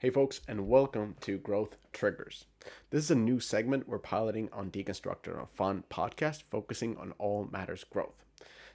Hey, 0.00 0.08
folks, 0.08 0.40
and 0.48 0.66
welcome 0.66 1.14
to 1.20 1.36
Growth 1.36 1.76
Triggers. 1.92 2.46
This 2.88 3.04
is 3.04 3.10
a 3.10 3.14
new 3.14 3.38
segment 3.38 3.86
we're 3.86 3.98
piloting 3.98 4.48
on 4.50 4.70
Deconstructor 4.70 5.38
of 5.38 5.50
Fun 5.50 5.84
podcast 5.90 6.44
focusing 6.44 6.96
on 6.96 7.12
all 7.18 7.50
matters 7.52 7.84
growth. 7.84 8.24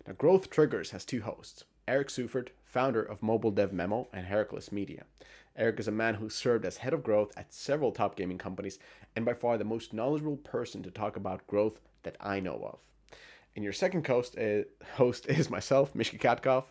Now, 0.05 0.13
Growth 0.13 0.51
Triggers 0.51 0.91
has 0.91 1.03
two 1.03 1.23
hosts 1.23 1.63
Eric 1.87 2.09
Seufert, 2.09 2.49
founder 2.63 3.01
of 3.01 3.23
Mobile 3.23 3.49
Dev 3.49 3.73
Memo 3.73 4.07
and 4.13 4.27
Heracles 4.27 4.71
Media. 4.71 5.05
Eric 5.55 5.79
is 5.79 5.87
a 5.87 5.91
man 5.91 6.13
who 6.13 6.29
served 6.29 6.63
as 6.63 6.77
head 6.77 6.93
of 6.93 7.01
growth 7.01 7.35
at 7.35 7.51
several 7.51 7.91
top 7.91 8.15
gaming 8.15 8.37
companies 8.37 8.77
and 9.15 9.25
by 9.25 9.33
far 9.33 9.57
the 9.57 9.63
most 9.63 9.93
knowledgeable 9.93 10.37
person 10.37 10.83
to 10.83 10.91
talk 10.91 11.17
about 11.17 11.47
growth 11.47 11.79
that 12.03 12.17
I 12.21 12.39
know 12.39 12.61
of. 12.71 12.77
And 13.55 13.63
your 13.63 13.73
second 13.73 14.07
eh, 14.07 14.11
host 14.11 14.37
is, 14.37 14.65
host 14.93 15.25
is 15.25 15.49
myself, 15.49 15.95
Mishka 15.95 16.19
Katkoff, 16.19 16.65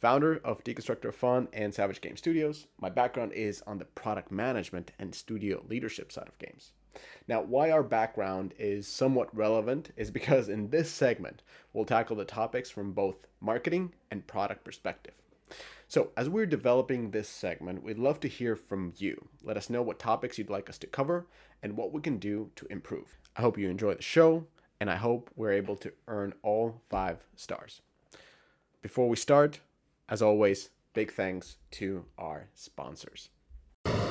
founder 0.00 0.40
of 0.44 0.62
Deconstructor 0.62 1.12
Fun 1.12 1.48
and 1.52 1.74
Savage 1.74 2.00
Game 2.00 2.16
Studios. 2.16 2.66
My 2.80 2.88
background 2.88 3.32
is 3.32 3.62
on 3.66 3.78
the 3.78 3.84
product 3.84 4.30
management 4.30 4.92
and 4.98 5.14
studio 5.14 5.64
leadership 5.68 6.12
side 6.12 6.28
of 6.28 6.38
games. 6.38 6.72
Now, 7.26 7.42
why 7.42 7.70
our 7.70 7.82
background 7.82 8.54
is 8.58 8.86
somewhat 8.86 9.34
relevant 9.36 9.92
is 9.96 10.10
because 10.10 10.48
in 10.48 10.70
this 10.70 10.90
segment, 10.90 11.42
we'll 11.72 11.84
tackle 11.84 12.16
the 12.16 12.24
topics 12.24 12.70
from 12.70 12.92
both 12.92 13.26
marketing 13.40 13.92
and 14.10 14.26
product 14.26 14.64
perspective. 14.64 15.14
So, 15.88 16.10
as 16.16 16.28
we're 16.28 16.46
developing 16.46 17.10
this 17.10 17.28
segment, 17.28 17.82
we'd 17.82 17.98
love 17.98 18.20
to 18.20 18.28
hear 18.28 18.56
from 18.56 18.92
you. 18.96 19.28
Let 19.42 19.56
us 19.56 19.70
know 19.70 19.82
what 19.82 19.98
topics 19.98 20.38
you'd 20.38 20.50
like 20.50 20.68
us 20.68 20.78
to 20.78 20.86
cover 20.86 21.26
and 21.62 21.76
what 21.76 21.92
we 21.92 22.00
can 22.00 22.18
do 22.18 22.50
to 22.56 22.66
improve. 22.70 23.18
I 23.36 23.40
hope 23.40 23.58
you 23.58 23.70
enjoy 23.70 23.94
the 23.94 24.02
show, 24.02 24.46
and 24.80 24.90
I 24.90 24.96
hope 24.96 25.30
we're 25.34 25.52
able 25.52 25.76
to 25.76 25.92
earn 26.06 26.34
all 26.42 26.82
five 26.90 27.24
stars. 27.36 27.80
Before 28.82 29.08
we 29.08 29.16
start, 29.16 29.60
as 30.08 30.22
always, 30.22 30.70
big 30.94 31.12
thanks 31.12 31.56
to 31.72 32.04
our 32.18 32.48
sponsors. 32.54 33.30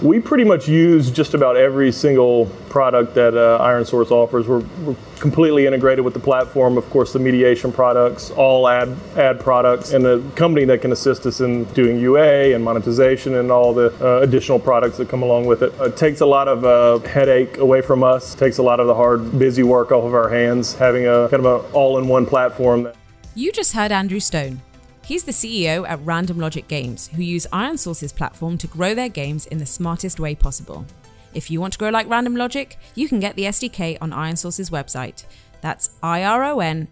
We 0.01 0.19
pretty 0.19 0.43
much 0.43 0.69
use 0.69 1.09
just 1.09 1.33
about 1.33 1.57
every 1.57 1.91
single 1.91 2.45
product 2.69 3.15
that 3.15 3.35
uh, 3.35 3.59
ironSource 3.59 4.11
offers. 4.11 4.47
We're, 4.47 4.59
we're, 4.85 4.95
completely 5.19 5.65
integrated 5.65 6.05
with 6.05 6.13
the 6.13 6.19
platform. 6.19 6.77
Of 6.77 6.87
course, 6.91 7.11
the 7.11 7.17
mediation 7.17 7.71
products, 7.71 8.29
all 8.29 8.67
ad 8.67 8.95
ad 9.15 9.39
products, 9.39 9.93
and 9.93 10.05
the 10.05 10.23
company 10.35 10.63
that 10.65 10.81
can 10.81 10.91
assist 10.91 11.25
us 11.25 11.41
in 11.41 11.63
doing 11.73 11.99
UA 11.99 12.53
and 12.53 12.63
monetization 12.63 13.35
and 13.35 13.51
all 13.51 13.73
the 13.73 13.91
uh, 13.99 14.21
additional 14.21 14.59
products 14.59 14.97
that 14.97 15.09
come 15.09 15.23
along 15.23 15.47
with 15.47 15.63
it. 15.63 15.73
It 15.81 15.97
takes 15.97 16.21
a 16.21 16.27
lot 16.27 16.47
of 16.47 16.63
uh, 16.63 16.99
headache 17.07 17.57
away 17.57 17.81
from 17.81 18.03
us. 18.03 18.35
It 18.35 18.37
Takes 18.37 18.59
a 18.59 18.63
lot 18.63 18.79
of 18.79 18.85
the 18.85 18.93
hard, 18.93 19.39
busy 19.39 19.63
work 19.63 19.91
off 19.91 20.03
of 20.03 20.13
our 20.13 20.29
hands. 20.29 20.75
Having 20.75 21.07
a 21.07 21.27
kind 21.29 21.43
of 21.43 21.65
an 21.65 21.71
all-in-one 21.73 22.27
platform. 22.27 22.89
You 23.33 23.51
just 23.51 23.73
heard 23.73 23.91
Andrew 23.91 24.19
Stone. 24.19 24.61
He's 25.07 25.23
the 25.23 25.31
CEO 25.31 25.87
at 25.87 26.05
Random 26.05 26.37
Logic 26.37 26.67
Games, 26.67 27.07
who 27.07 27.21
use 27.21 27.47
Iron 27.53 27.77
Source's 27.77 28.11
platform 28.11 28.57
to 28.57 28.67
grow 28.67 28.93
their 28.93 29.07
games 29.07 29.45
in 29.45 29.57
the 29.57 29.65
smartest 29.65 30.19
way 30.19 30.35
possible. 30.35 30.85
If 31.33 31.49
you 31.49 31.61
want 31.61 31.71
to 31.71 31.79
grow 31.79 31.87
like 31.87 32.09
Random 32.09 32.35
Logic, 32.35 32.77
you 32.93 33.07
can 33.07 33.21
get 33.21 33.37
the 33.37 33.43
SDK 33.43 33.97
on 34.01 34.11
Iron 34.11 34.35
Source's 34.35 34.69
website. 34.69 35.23
That's 35.61 35.91
ironsrc.com. 36.03 36.85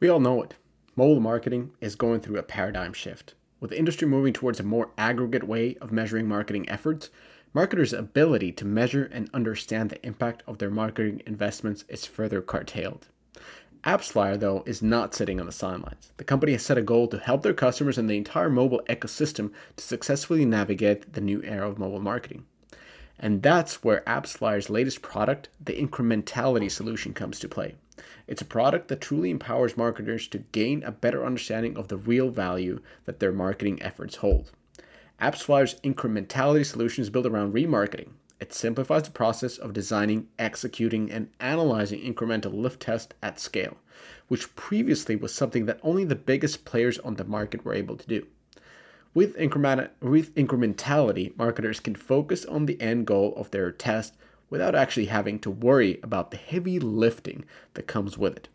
We 0.00 0.08
all 0.08 0.20
know 0.20 0.42
it. 0.42 0.54
Mobile 0.96 1.20
marketing 1.20 1.72
is 1.82 1.96
going 1.96 2.20
through 2.20 2.38
a 2.38 2.42
paradigm 2.42 2.94
shift. 2.94 3.34
With 3.60 3.72
the 3.72 3.78
industry 3.78 4.08
moving 4.08 4.32
towards 4.32 4.58
a 4.58 4.62
more 4.62 4.88
aggregate 4.96 5.44
way 5.44 5.76
of 5.82 5.92
measuring 5.92 6.26
marketing 6.28 6.66
efforts, 6.70 7.10
marketers' 7.56 7.94
ability 7.94 8.52
to 8.52 8.66
measure 8.66 9.08
and 9.10 9.30
understand 9.32 9.88
the 9.88 10.06
impact 10.06 10.42
of 10.46 10.58
their 10.58 10.68
marketing 10.68 11.22
investments 11.24 11.86
is 11.88 12.04
further 12.04 12.42
curtailed. 12.42 13.08
AppsFlyer, 13.82 14.38
though, 14.38 14.62
is 14.66 14.82
not 14.82 15.14
sitting 15.14 15.40
on 15.40 15.46
the 15.46 15.52
sidelines. 15.52 16.12
The 16.18 16.24
company 16.24 16.52
has 16.52 16.62
set 16.62 16.76
a 16.76 16.82
goal 16.82 17.08
to 17.08 17.18
help 17.18 17.42
their 17.42 17.54
customers 17.54 17.96
and 17.96 18.10
the 18.10 18.18
entire 18.18 18.50
mobile 18.50 18.82
ecosystem 18.90 19.52
to 19.76 19.82
successfully 19.82 20.44
navigate 20.44 21.14
the 21.14 21.22
new 21.22 21.42
era 21.44 21.66
of 21.66 21.78
mobile 21.78 21.98
marketing. 21.98 22.44
And 23.18 23.42
that's 23.42 23.82
where 23.82 24.02
AppsFlyer's 24.06 24.68
latest 24.68 25.00
product, 25.00 25.48
the 25.58 25.80
Incrementality 25.80 26.70
solution, 26.70 27.14
comes 27.14 27.38
to 27.38 27.48
play. 27.48 27.74
It's 28.26 28.42
a 28.42 28.44
product 28.44 28.88
that 28.88 29.00
truly 29.00 29.30
empowers 29.30 29.78
marketers 29.78 30.28
to 30.28 30.44
gain 30.52 30.82
a 30.82 30.92
better 30.92 31.24
understanding 31.24 31.78
of 31.78 31.88
the 31.88 31.96
real 31.96 32.28
value 32.28 32.80
that 33.06 33.18
their 33.18 33.32
marketing 33.32 33.80
efforts 33.80 34.16
hold. 34.16 34.50
AppsFlyer's 35.20 35.76
incrementality 35.80 36.64
solution 36.64 37.00
is 37.00 37.08
built 37.08 37.24
around 37.24 37.54
remarketing. 37.54 38.10
It 38.38 38.52
simplifies 38.52 39.04
the 39.04 39.10
process 39.10 39.56
of 39.56 39.72
designing, 39.72 40.28
executing, 40.38 41.10
and 41.10 41.30
analyzing 41.40 42.00
incremental 42.00 42.52
lift 42.52 42.80
tests 42.80 43.14
at 43.22 43.40
scale, 43.40 43.78
which 44.28 44.54
previously 44.56 45.16
was 45.16 45.32
something 45.32 45.64
that 45.64 45.80
only 45.82 46.04
the 46.04 46.14
biggest 46.14 46.66
players 46.66 46.98
on 46.98 47.14
the 47.14 47.24
market 47.24 47.64
were 47.64 47.72
able 47.72 47.96
to 47.96 48.06
do. 48.06 48.26
With, 49.14 49.34
increment, 49.38 49.90
with 50.02 50.34
incrementality, 50.34 51.34
marketers 51.38 51.80
can 51.80 51.94
focus 51.94 52.44
on 52.44 52.66
the 52.66 52.78
end 52.78 53.06
goal 53.06 53.32
of 53.36 53.50
their 53.50 53.72
test 53.72 54.14
without 54.50 54.74
actually 54.74 55.06
having 55.06 55.38
to 55.38 55.50
worry 55.50 55.98
about 56.02 56.30
the 56.30 56.36
heavy 56.36 56.78
lifting 56.78 57.46
that 57.72 57.86
comes 57.86 58.18
with 58.18 58.36
it. 58.36 58.48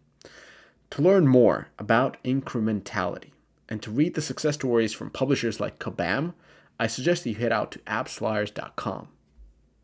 To 0.92 1.02
learn 1.02 1.28
more 1.28 1.70
about 1.80 2.24
incrementality 2.24 3.32
and 3.68 3.82
to 3.82 3.90
read 3.90 4.14
the 4.14 4.22
success 4.22 4.54
stories 4.54 4.94
from 4.94 5.10
publishers 5.10 5.60
like 5.60 5.80
Kabam, 5.80 6.34
I 6.82 6.88
suggest 6.88 7.24
that 7.24 7.30
you 7.30 7.36
head 7.36 7.52
out 7.52 7.70
to 7.74 7.80
appsflyers.com. 7.80 9.08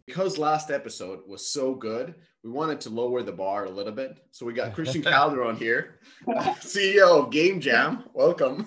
Because 0.08 0.40
last 0.40 0.72
episode 0.72 1.20
was 1.28 1.46
so 1.46 1.76
good, 1.76 2.16
we 2.44 2.50
wanted 2.50 2.82
to 2.82 2.90
lower 2.90 3.22
the 3.22 3.32
bar 3.32 3.66
a 3.66 3.70
little 3.70 3.92
bit. 3.92 4.18
So 4.32 4.48
we 4.48 4.54
got 4.54 4.74
Christian 4.74 5.04
Calderon 5.04 5.58
here, 5.58 6.00
CEO 6.28 7.26
of 7.26 7.30
Game 7.30 7.62
Jam. 7.62 8.06
Welcome. 8.16 8.66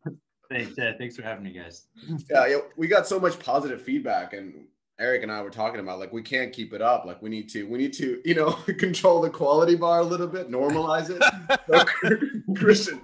Thanks, 0.50 0.72
yeah, 0.78 0.92
thanks 0.96 1.16
for 1.16 1.22
having 1.22 1.42
me, 1.42 1.52
guys. 1.52 1.88
Yeah, 2.30 2.46
yeah, 2.46 2.58
we 2.76 2.86
got 2.86 3.06
so 3.06 3.18
much 3.18 3.36
positive 3.40 3.82
feedback, 3.82 4.32
and 4.32 4.68
Eric 4.96 5.24
and 5.24 5.32
I 5.32 5.42
were 5.42 5.50
talking 5.50 5.80
about 5.80 5.98
like 5.98 6.12
we 6.12 6.22
can't 6.22 6.52
keep 6.52 6.72
it 6.72 6.80
up. 6.80 7.04
Like 7.04 7.20
we 7.20 7.28
need 7.28 7.48
to, 7.48 7.64
we 7.64 7.78
need 7.78 7.92
to, 7.94 8.22
you 8.24 8.36
know, 8.36 8.52
control 8.78 9.20
the 9.20 9.28
quality 9.28 9.74
bar 9.74 9.98
a 9.98 10.04
little 10.04 10.28
bit, 10.28 10.48
normalize 10.48 11.10
it. 11.10 11.20
so, 11.68 12.54
Christian, 12.54 13.00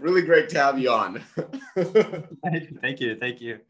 really 0.00 0.22
great 0.22 0.48
to 0.48 0.58
have 0.58 0.80
you 0.80 0.90
on. 0.90 1.22
thank 2.82 3.00
you, 3.00 3.16
thank 3.20 3.40
you. 3.40 3.60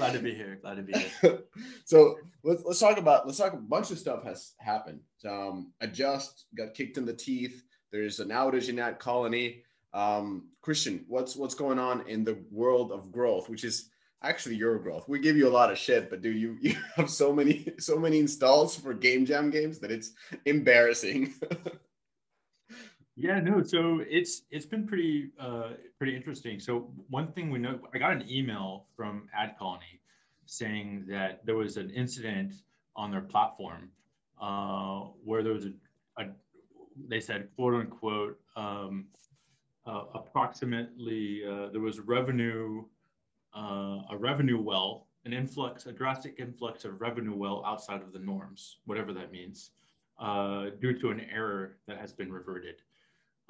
Glad 0.00 0.14
to 0.14 0.18
be 0.20 0.34
here. 0.34 0.58
Glad 0.62 0.76
to 0.76 0.82
be 0.82 0.94
here. 0.94 1.40
so 1.84 2.16
let's 2.42 2.62
let's 2.64 2.80
talk 2.80 2.96
about 2.96 3.26
let's 3.26 3.36
talk. 3.36 3.52
A 3.52 3.58
bunch 3.58 3.90
of 3.90 3.98
stuff 3.98 4.24
has 4.24 4.54
happened. 4.58 5.00
Um, 5.28 5.72
Adjust 5.82 6.46
got 6.56 6.72
kicked 6.72 6.96
in 6.96 7.04
the 7.04 7.12
teeth. 7.12 7.62
There's 7.92 8.18
an 8.18 8.30
outage 8.30 8.70
in 8.70 8.78
Ad 8.78 8.98
Colony. 8.98 9.62
Um, 9.92 10.48
Christian, 10.62 11.04
what's 11.06 11.36
what's 11.36 11.54
going 11.54 11.78
on 11.78 12.08
in 12.08 12.24
the 12.24 12.38
world 12.50 12.92
of 12.92 13.12
growth, 13.12 13.50
which 13.50 13.62
is 13.62 13.90
actually 14.22 14.54
your 14.54 14.78
growth. 14.78 15.06
We 15.06 15.18
give 15.18 15.36
you 15.36 15.46
a 15.46 15.50
lot 15.50 15.70
of 15.70 15.76
shit, 15.76 16.08
but 16.08 16.22
do 16.22 16.30
you 16.30 16.56
you 16.62 16.76
have 16.96 17.10
so 17.10 17.30
many 17.30 17.70
so 17.78 17.98
many 17.98 18.20
installs 18.20 18.76
for 18.76 18.94
Game 18.94 19.26
Jam 19.26 19.50
games 19.50 19.80
that 19.80 19.90
it's 19.90 20.12
embarrassing. 20.46 21.34
Yeah, 23.20 23.38
no. 23.38 23.62
So 23.62 24.02
it's 24.08 24.44
it's 24.50 24.64
been 24.64 24.86
pretty 24.86 25.30
uh, 25.38 25.72
pretty 25.98 26.16
interesting. 26.16 26.58
So 26.58 26.90
one 27.10 27.32
thing 27.32 27.50
we 27.50 27.58
know, 27.58 27.78
I 27.92 27.98
got 27.98 28.12
an 28.12 28.24
email 28.30 28.86
from 28.96 29.28
Ad 29.38 29.56
Colony 29.58 30.00
saying 30.46 31.04
that 31.08 31.44
there 31.44 31.54
was 31.54 31.76
an 31.76 31.90
incident 31.90 32.54
on 32.96 33.10
their 33.10 33.20
platform 33.20 33.90
uh, 34.40 35.00
where 35.22 35.42
there 35.42 35.52
was 35.52 35.66
a, 35.66 35.72
a, 36.16 36.28
they 37.08 37.20
said 37.20 37.48
quote 37.56 37.74
unquote 37.74 38.40
um, 38.56 39.04
uh, 39.86 40.04
approximately 40.14 41.42
uh, 41.46 41.68
there 41.72 41.82
was 41.82 42.00
revenue 42.00 42.82
uh, 43.54 43.98
a 44.10 44.16
revenue 44.18 44.60
well 44.60 45.08
an 45.26 45.34
influx 45.34 45.84
a 45.84 45.92
drastic 45.92 46.36
influx 46.38 46.86
of 46.86 46.98
revenue 47.02 47.34
well 47.34 47.62
outside 47.66 48.00
of 48.00 48.14
the 48.14 48.18
norms 48.18 48.78
whatever 48.86 49.12
that 49.12 49.30
means 49.30 49.72
uh, 50.20 50.66
due 50.80 50.98
to 50.98 51.10
an 51.10 51.20
error 51.32 51.76
that 51.86 51.98
has 51.98 52.12
been 52.12 52.32
reverted. 52.32 52.76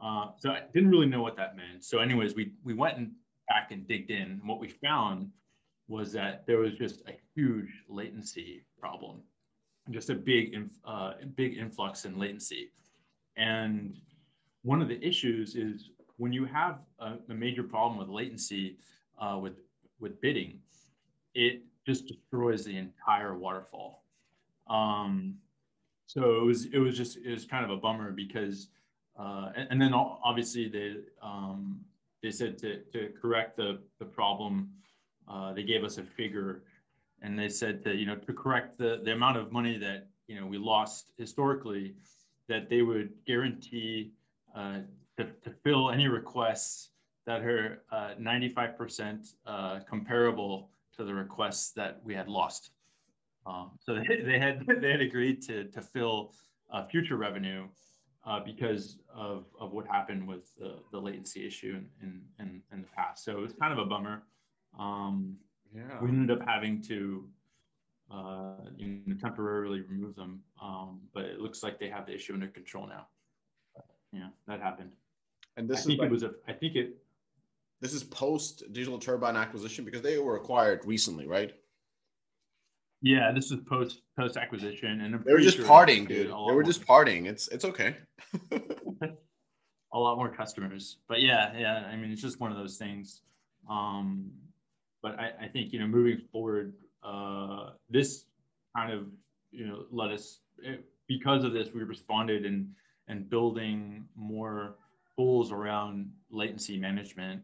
Uh, 0.02 0.28
so 0.38 0.50
I 0.50 0.62
didn't 0.72 0.90
really 0.90 1.06
know 1.06 1.22
what 1.22 1.36
that 1.36 1.56
meant. 1.56 1.84
So, 1.84 1.98
anyways, 1.98 2.34
we 2.34 2.52
we 2.64 2.74
went 2.74 2.96
and 2.96 3.12
back 3.48 3.70
and 3.70 3.86
digged 3.86 4.10
in. 4.10 4.22
And 4.22 4.48
what 4.48 4.60
we 4.60 4.68
found 4.68 5.30
was 5.88 6.12
that 6.12 6.46
there 6.46 6.58
was 6.58 6.72
just 6.74 7.02
a 7.08 7.12
huge 7.34 7.84
latency 7.88 8.64
problem, 8.78 9.20
just 9.90 10.08
a 10.08 10.14
big 10.14 10.70
uh, 10.86 11.14
big 11.34 11.58
influx 11.58 12.04
in 12.04 12.18
latency. 12.18 12.70
And 13.36 13.98
one 14.62 14.80
of 14.80 14.88
the 14.88 15.04
issues 15.04 15.56
is 15.56 15.90
when 16.16 16.32
you 16.32 16.44
have 16.44 16.78
a, 16.98 17.14
a 17.28 17.34
major 17.34 17.62
problem 17.62 17.98
with 17.98 18.08
latency 18.08 18.78
uh, 19.20 19.38
with 19.40 19.58
with 19.98 20.20
bidding, 20.20 20.60
it 21.34 21.62
just 21.86 22.06
destroys 22.06 22.64
the 22.64 22.76
entire 22.76 23.36
waterfall. 23.36 24.04
Um, 24.68 25.36
so 26.06 26.40
it 26.40 26.44
was 26.44 26.66
it 26.66 26.78
was 26.78 26.96
just 26.96 27.16
it 27.18 27.30
was 27.30 27.44
kind 27.44 27.64
of 27.64 27.70
a 27.70 27.76
bummer 27.76 28.12
because 28.12 28.68
uh, 29.20 29.52
and, 29.54 29.68
and, 29.70 29.82
then 29.82 29.92
obviously 29.92 30.66
they 30.68 30.96
um, 31.22 31.78
they 32.22 32.30
said 32.30 32.56
to, 32.58 32.78
to 32.92 33.10
correct 33.20 33.56
the, 33.56 33.78
the 33.98 34.04
problem, 34.04 34.70
uh, 35.28 35.52
they 35.52 35.62
gave 35.62 35.84
us 35.84 35.98
a 35.98 36.02
figure, 36.02 36.62
and 37.20 37.38
they 37.38 37.48
said 37.48 37.84
that 37.84 37.96
you 37.96 38.06
know 38.06 38.16
to 38.16 38.32
correct 38.32 38.78
the, 38.78 39.00
the 39.04 39.12
amount 39.12 39.36
of 39.36 39.52
money 39.52 39.76
that 39.76 40.06
you 40.26 40.40
know 40.40 40.46
we 40.46 40.56
lost 40.56 41.10
historically, 41.18 41.94
that 42.48 42.70
they 42.70 42.80
would 42.80 43.10
guarantee 43.26 44.12
uh, 44.56 44.78
to, 45.18 45.24
to 45.44 45.50
fill 45.62 45.90
any 45.90 46.08
requests 46.08 46.90
that 47.26 47.42
are 47.42 47.82
uh, 47.92 48.14
95% 48.18 49.34
uh, 49.46 49.80
comparable 49.88 50.70
to 50.96 51.04
the 51.04 51.12
requests 51.12 51.72
that 51.72 52.00
we 52.04 52.14
had 52.14 52.26
lost. 52.26 52.70
Um, 53.46 53.72
so 53.80 53.94
they, 53.94 54.22
they, 54.22 54.38
had 54.38 54.66
they 54.80 54.92
had 54.92 55.02
agreed 55.02 55.42
to 55.42 55.64
to 55.64 55.82
fill 55.82 56.32
uh, 56.72 56.86
future 56.86 57.16
revenue 57.16 57.68
uh, 58.24 58.40
because 58.44 58.98
of, 59.14 59.46
of 59.58 59.72
what 59.72 59.86
happened 59.86 60.26
with 60.26 60.54
the, 60.56 60.76
the 60.92 60.98
latency 60.98 61.46
issue 61.46 61.80
in, 62.02 62.20
in, 62.38 62.62
in 62.72 62.82
the 62.82 62.88
past. 62.88 63.24
So 63.24 63.32
it 63.38 63.40
was 63.40 63.52
kind 63.52 63.72
of 63.72 63.78
a 63.78 63.84
bummer. 63.84 64.22
Um, 64.78 65.36
yeah. 65.74 66.00
We 66.02 66.08
ended 66.08 66.36
up 66.36 66.46
having 66.46 66.82
to 66.82 67.24
uh, 68.10 68.54
you 68.76 69.00
know, 69.06 69.16
temporarily 69.20 69.82
remove 69.82 70.16
them, 70.16 70.42
um, 70.60 71.00
but 71.14 71.24
it 71.24 71.40
looks 71.40 71.62
like 71.62 71.78
they 71.78 71.88
have 71.88 72.06
the 72.06 72.14
issue 72.14 72.34
under 72.34 72.48
control 72.48 72.86
now. 72.86 73.06
Yeah, 74.12 74.28
that 74.48 74.60
happened. 74.60 74.90
And 75.56 75.68
this 75.68 75.80
I 75.80 75.82
think 75.84 76.02
it 76.02 76.10
was 76.10 76.24
a. 76.24 76.32
I 76.48 76.52
think 76.52 76.74
it. 76.74 76.96
This 77.80 77.94
is 77.94 78.02
post 78.02 78.64
Digital 78.72 78.98
Turbine 78.98 79.36
acquisition 79.36 79.84
because 79.84 80.02
they 80.02 80.18
were 80.18 80.36
acquired 80.36 80.80
recently, 80.84 81.26
right? 81.26 81.54
Yeah, 83.02 83.32
this 83.32 83.50
is 83.50 83.60
post 83.66 84.02
post 84.18 84.36
acquisition, 84.36 85.00
and 85.00 85.24
they 85.24 85.32
were 85.32 85.40
just 85.40 85.56
sure 85.56 85.66
partying, 85.66 86.06
dude. 86.06 86.28
They 86.28 86.54
were 86.54 86.62
just 86.62 86.86
partying. 86.86 87.26
It's 87.26 87.48
it's 87.48 87.64
okay. 87.64 87.96
a 89.92 89.98
lot 89.98 90.16
more 90.16 90.28
customers, 90.28 90.98
but 91.08 91.22
yeah, 91.22 91.56
yeah. 91.56 91.86
I 91.90 91.96
mean, 91.96 92.10
it's 92.10 92.20
just 92.20 92.40
one 92.40 92.52
of 92.52 92.58
those 92.58 92.76
things. 92.76 93.22
Um, 93.68 94.30
but 95.02 95.18
I, 95.18 95.32
I 95.42 95.48
think 95.48 95.72
you 95.72 95.80
know, 95.80 95.86
moving 95.86 96.18
forward, 96.30 96.74
uh, 97.02 97.70
this 97.88 98.26
kind 98.76 98.92
of 98.92 99.06
you 99.50 99.66
know 99.66 99.84
let 99.90 100.10
us 100.10 100.40
it, 100.58 100.68
eh, 100.68 100.82
because 101.08 101.42
of 101.42 101.52
this 101.52 101.68
we 101.74 101.82
responded 101.82 102.44
and 102.44 102.68
and 103.08 103.28
building 103.30 104.04
more 104.14 104.76
tools 105.16 105.52
around 105.52 106.10
latency 106.30 106.78
management 106.78 107.42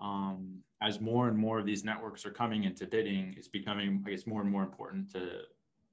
um, 0.00 0.58
as 0.84 1.00
more 1.00 1.28
and 1.28 1.36
more 1.36 1.58
of 1.58 1.66
these 1.66 1.84
networks 1.84 2.26
are 2.26 2.30
coming 2.30 2.64
into 2.64 2.86
bidding, 2.86 3.34
it's 3.36 3.48
becoming, 3.48 4.04
I 4.06 4.10
guess, 4.10 4.26
more 4.26 4.42
and 4.42 4.50
more 4.50 4.62
important 4.62 5.10
to 5.12 5.40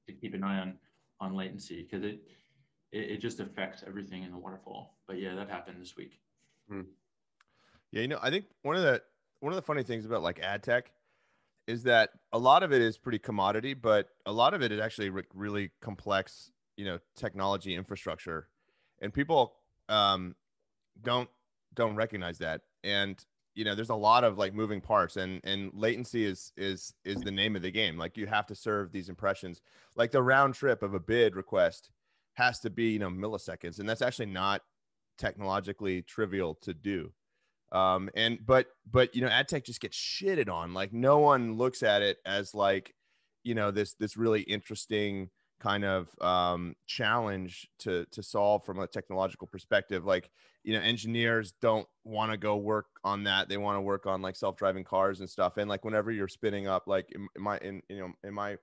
to 0.07 0.13
keep 0.13 0.33
an 0.33 0.43
eye 0.43 0.59
on 0.59 0.77
on 1.19 1.35
latency 1.35 1.83
because 1.83 2.03
it, 2.03 2.19
it, 2.91 3.11
it 3.11 3.17
just 3.17 3.39
affects 3.39 3.83
everything 3.87 4.23
in 4.23 4.31
the 4.31 4.37
waterfall. 4.37 4.97
But 5.07 5.19
yeah, 5.19 5.35
that 5.35 5.49
happened 5.49 5.81
this 5.81 5.95
week. 5.95 6.19
Hmm. 6.69 6.81
Yeah, 7.91 8.01
you 8.01 8.07
know, 8.07 8.19
I 8.21 8.29
think 8.29 8.45
one 8.63 8.75
of 8.75 8.81
the 8.81 9.01
one 9.39 9.53
of 9.53 9.55
the 9.55 9.61
funny 9.61 9.83
things 9.83 10.05
about 10.05 10.23
like 10.23 10.39
ad 10.39 10.63
tech 10.63 10.91
is 11.67 11.83
that 11.83 12.09
a 12.33 12.39
lot 12.39 12.63
of 12.63 12.73
it 12.73 12.81
is 12.81 12.97
pretty 12.97 13.19
commodity, 13.19 13.73
but 13.73 14.09
a 14.25 14.31
lot 14.31 14.53
of 14.53 14.61
it 14.61 14.71
is 14.71 14.79
actually 14.79 15.09
re- 15.09 15.23
really 15.33 15.71
complex, 15.79 16.51
you 16.75 16.85
know, 16.85 16.99
technology 17.15 17.75
infrastructure, 17.75 18.49
and 19.01 19.13
people 19.13 19.53
um, 19.87 20.35
don't 21.01 21.29
don't 21.73 21.95
recognize 21.95 22.39
that. 22.39 22.61
And 22.83 23.23
you 23.55 23.65
know 23.65 23.75
there's 23.75 23.89
a 23.89 23.95
lot 23.95 24.23
of 24.23 24.37
like 24.37 24.53
moving 24.53 24.81
parts 24.81 25.17
and 25.17 25.41
and 25.43 25.71
latency 25.73 26.25
is 26.25 26.51
is 26.57 26.93
is 27.03 27.21
the 27.21 27.31
name 27.31 27.55
of 27.55 27.61
the 27.61 27.71
game. 27.71 27.97
Like 27.97 28.17
you 28.17 28.27
have 28.27 28.45
to 28.47 28.55
serve 28.55 28.91
these 28.91 29.09
impressions. 29.09 29.61
Like 29.95 30.11
the 30.11 30.23
round 30.23 30.55
trip 30.55 30.83
of 30.83 30.93
a 30.93 30.99
bid 30.99 31.35
request 31.35 31.89
has 32.33 32.59
to 32.61 32.69
be 32.69 32.91
you 32.91 32.99
know 32.99 33.09
milliseconds 33.09 33.79
and 33.79 33.87
that's 33.87 34.01
actually 34.01 34.27
not 34.27 34.61
technologically 35.17 36.01
trivial 36.01 36.55
to 36.61 36.73
do. 36.73 37.11
Um 37.71 38.09
and 38.15 38.39
but 38.45 38.67
but 38.89 39.15
you 39.15 39.21
know 39.21 39.27
ad 39.27 39.47
tech 39.47 39.65
just 39.65 39.81
gets 39.81 39.97
shitted 39.97 40.49
on. 40.49 40.73
Like 40.73 40.93
no 40.93 41.19
one 41.19 41.57
looks 41.57 41.83
at 41.83 42.01
it 42.01 42.17
as 42.25 42.55
like 42.55 42.93
you 43.43 43.55
know 43.55 43.71
this 43.71 43.95
this 43.95 44.17
really 44.17 44.41
interesting 44.41 45.29
kind 45.61 45.85
of 45.85 46.09
um, 46.21 46.75
challenge 46.87 47.69
to 47.79 48.05
to 48.11 48.23
solve 48.23 48.65
from 48.65 48.79
a 48.79 48.87
technological 48.87 49.47
perspective. 49.47 50.05
Like 50.05 50.29
you 50.63 50.73
know, 50.73 50.81
engineers 50.81 51.53
don't 51.61 51.87
want 52.03 52.31
to 52.31 52.37
go 52.37 52.57
work 52.57 52.87
on 53.03 53.23
that. 53.23 53.49
They 53.49 53.57
want 53.57 53.77
to 53.77 53.81
work 53.81 54.05
on 54.05 54.21
like 54.21 54.35
self 54.35 54.55
driving 54.55 54.83
cars 54.83 55.19
and 55.19 55.29
stuff. 55.29 55.57
And 55.57 55.69
like 55.69 55.85
whenever 55.85 56.11
you're 56.11 56.27
spinning 56.27 56.67
up, 56.67 56.83
like 56.87 57.11
in, 57.13 57.27
in 57.35 57.41
my 57.41 57.57
in 57.59 57.81
you 57.89 57.99
know 57.99 58.11
in 58.23 58.33
my 58.33 58.57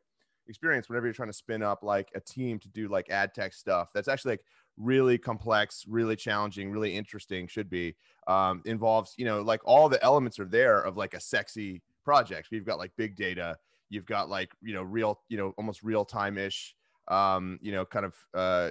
experience, 0.46 0.88
whenever 0.88 1.06
you're 1.06 1.14
trying 1.14 1.28
to 1.28 1.34
spin 1.34 1.62
up 1.62 1.82
like 1.82 2.10
a 2.14 2.20
team 2.20 2.58
to 2.60 2.68
do 2.68 2.88
like 2.88 3.10
ad 3.10 3.34
tech 3.34 3.52
stuff, 3.52 3.88
that's 3.94 4.08
actually 4.08 4.32
like 4.32 4.44
really 4.76 5.18
complex, 5.18 5.84
really 5.88 6.16
challenging, 6.16 6.70
really 6.70 6.96
interesting. 6.96 7.46
Should 7.46 7.70
be 7.70 7.96
um, 8.26 8.62
involves 8.64 9.14
you 9.16 9.24
know 9.24 9.42
like 9.42 9.60
all 9.64 9.88
the 9.88 10.02
elements 10.04 10.38
are 10.38 10.46
there 10.46 10.80
of 10.80 10.96
like 10.96 11.14
a 11.14 11.20
sexy 11.20 11.82
project. 12.04 12.48
We've 12.50 12.64
got 12.66 12.78
like 12.78 12.92
big 12.96 13.16
data. 13.16 13.56
You've 13.90 14.06
got 14.06 14.28
like 14.28 14.52
you 14.62 14.74
know 14.74 14.82
real 14.82 15.20
you 15.28 15.36
know 15.36 15.54
almost 15.56 15.82
real 15.82 16.04
time 16.04 16.38
ish 16.38 16.74
um, 17.08 17.58
you 17.62 17.72
know, 17.72 17.84
kind 17.84 18.06
of 18.06 18.14
uh, 18.34 18.70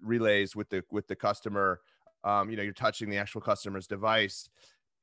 relays 0.00 0.54
with 0.54 0.68
the 0.68 0.84
with 0.90 1.06
the 1.06 1.16
customer. 1.16 1.80
Um, 2.24 2.50
you 2.50 2.56
know, 2.56 2.62
you're 2.62 2.72
touching 2.72 3.10
the 3.10 3.18
actual 3.18 3.40
customer's 3.40 3.86
device, 3.86 4.48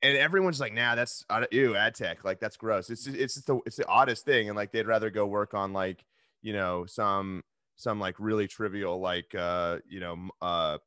and 0.01 0.17
everyone's 0.17 0.59
like, 0.59 0.73
"Nah, 0.73 0.95
that's 0.95 1.25
ew, 1.51 1.75
ad 1.75 1.95
tech. 1.95 2.23
Like 2.23 2.39
that's 2.39 2.57
gross." 2.57 2.89
It's 2.89 3.05
just, 3.05 3.17
it's 3.17 3.35
just 3.35 3.47
the 3.47 3.59
it's 3.65 3.77
the 3.77 3.87
oddest 3.87 4.25
thing, 4.25 4.49
and 4.49 4.55
like 4.55 4.71
they'd 4.71 4.87
rather 4.87 5.09
go 5.09 5.25
work 5.25 5.53
on 5.53 5.73
like 5.73 6.05
you 6.41 6.53
know 6.53 6.85
some 6.85 7.43
some 7.75 7.99
like 7.99 8.15
really 8.19 8.47
trivial 8.47 8.99
like 8.99 9.33
uh, 9.35 9.77
you 9.87 9.99
know 9.99 10.29
uh, 10.41 10.77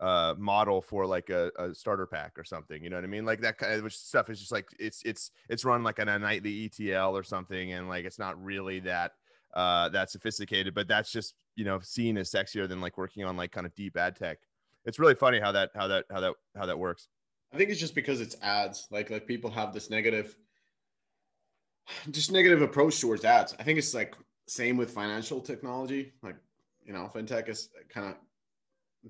uh 0.00 0.34
model 0.38 0.82
for 0.82 1.06
like 1.06 1.30
a, 1.30 1.50
a, 1.58 1.74
starter 1.74 2.06
pack 2.06 2.32
or 2.36 2.44
something 2.44 2.84
you 2.84 2.90
know 2.90 2.96
what 2.96 3.04
i 3.04 3.08
mean 3.08 3.24
like 3.24 3.40
that 3.40 3.56
kind 3.56 3.82
of 3.82 3.92
stuff 3.94 4.28
is 4.28 4.38
just 4.38 4.52
like 4.52 4.68
it's 4.78 5.00
it's 5.06 5.30
it's 5.48 5.64
run 5.64 5.82
like 5.82 5.98
on 5.98 6.06
a 6.06 6.18
nightly 6.18 6.66
etl 6.66 7.16
or 7.16 7.22
something 7.22 7.72
and 7.72 7.88
like 7.88 8.04
it's 8.04 8.18
not 8.18 8.38
really 8.44 8.78
that 8.78 9.12
uh, 9.56 9.88
that 9.88 10.10
sophisticated, 10.10 10.74
but 10.74 10.86
that's 10.86 11.10
just 11.10 11.34
you 11.56 11.64
know 11.64 11.80
seen 11.80 12.18
as 12.18 12.30
sexier 12.30 12.68
than 12.68 12.80
like 12.80 12.98
working 12.98 13.24
on 13.24 13.36
like 13.36 13.50
kind 13.50 13.66
of 13.66 13.74
deep 13.74 13.96
ad 13.96 14.14
tech. 14.14 14.38
It's 14.86 14.98
really 14.98 15.14
funny 15.14 15.40
how 15.40 15.52
that 15.52 15.70
how 15.74 15.88
that 15.88 16.06
how 16.10 16.20
that 16.20 16.34
how 16.56 16.66
that 16.66 16.78
works. 16.78 17.08
I 17.52 17.56
think 17.56 17.70
it's 17.70 17.80
just 17.80 17.94
because 17.94 18.20
it's 18.20 18.36
ads. 18.42 18.86
Like 18.90 19.10
like 19.10 19.26
people 19.26 19.50
have 19.50 19.74
this 19.74 19.90
negative, 19.90 20.36
just 22.10 22.32
negative 22.32 22.62
approach 22.62 23.00
towards 23.00 23.24
ads. 23.24 23.54
I 23.58 23.64
think 23.64 23.78
it's 23.78 23.94
like 23.94 24.14
same 24.46 24.76
with 24.76 24.90
financial 24.90 25.40
technology. 25.40 26.12
Like 26.22 26.36
you 26.84 26.92
know, 26.92 27.10
fintech 27.12 27.48
is 27.48 27.68
kind 27.88 28.06
of 28.06 28.14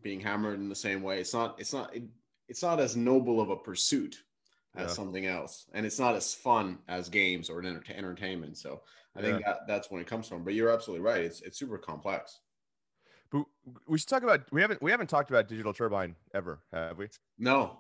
being 0.02 0.20
hammered 0.20 0.58
in 0.58 0.69
the 0.69 0.75
same 0.75 1.02
way. 1.02 1.20
It's 1.20 1.34
not 1.34 1.61
it's 1.61 1.73
not 1.73 1.94
it, 1.94 2.05
it's 2.49 2.62
not 2.62 2.81
as 2.81 2.96
noble 2.96 3.40
of 3.40 3.50
a 3.50 3.56
pursuit 3.56 4.22
as 4.75 4.88
yeah. 4.88 4.94
something 4.94 5.26
else, 5.26 5.67
and 5.75 5.84
it's 5.84 5.99
not 5.99 6.14
as 6.14 6.34
fun 6.34 6.79
as 6.88 7.08
games 7.08 7.50
or 7.50 7.62
entertainment. 7.62 8.56
So 8.56 8.82
I 9.14 9.22
think 9.22 9.44
that 9.44 9.67
that's 9.67 9.90
when 9.90 10.00
it 10.00 10.06
comes 10.06 10.29
from. 10.29 10.44
But 10.44 10.55
you're 10.55 10.70
absolutely 10.70 11.05
right. 11.05 11.22
It's 11.22 11.43
it's 11.43 11.58
super 11.58 11.79
complex. 11.79 12.40
But 13.31 13.44
we 13.87 13.99
should 13.99 14.08
talk 14.08 14.23
about 14.23 14.43
we 14.52 14.61
haven't 14.61 14.82
we 14.82 14.90
haven't 14.90 15.08
talked 15.08 15.31
about 15.31 15.49
Digital 15.49 15.73
Turbine 15.73 16.14
ever, 16.34 16.61
have 16.73 16.99
we? 16.99 17.08
No. 17.38 17.78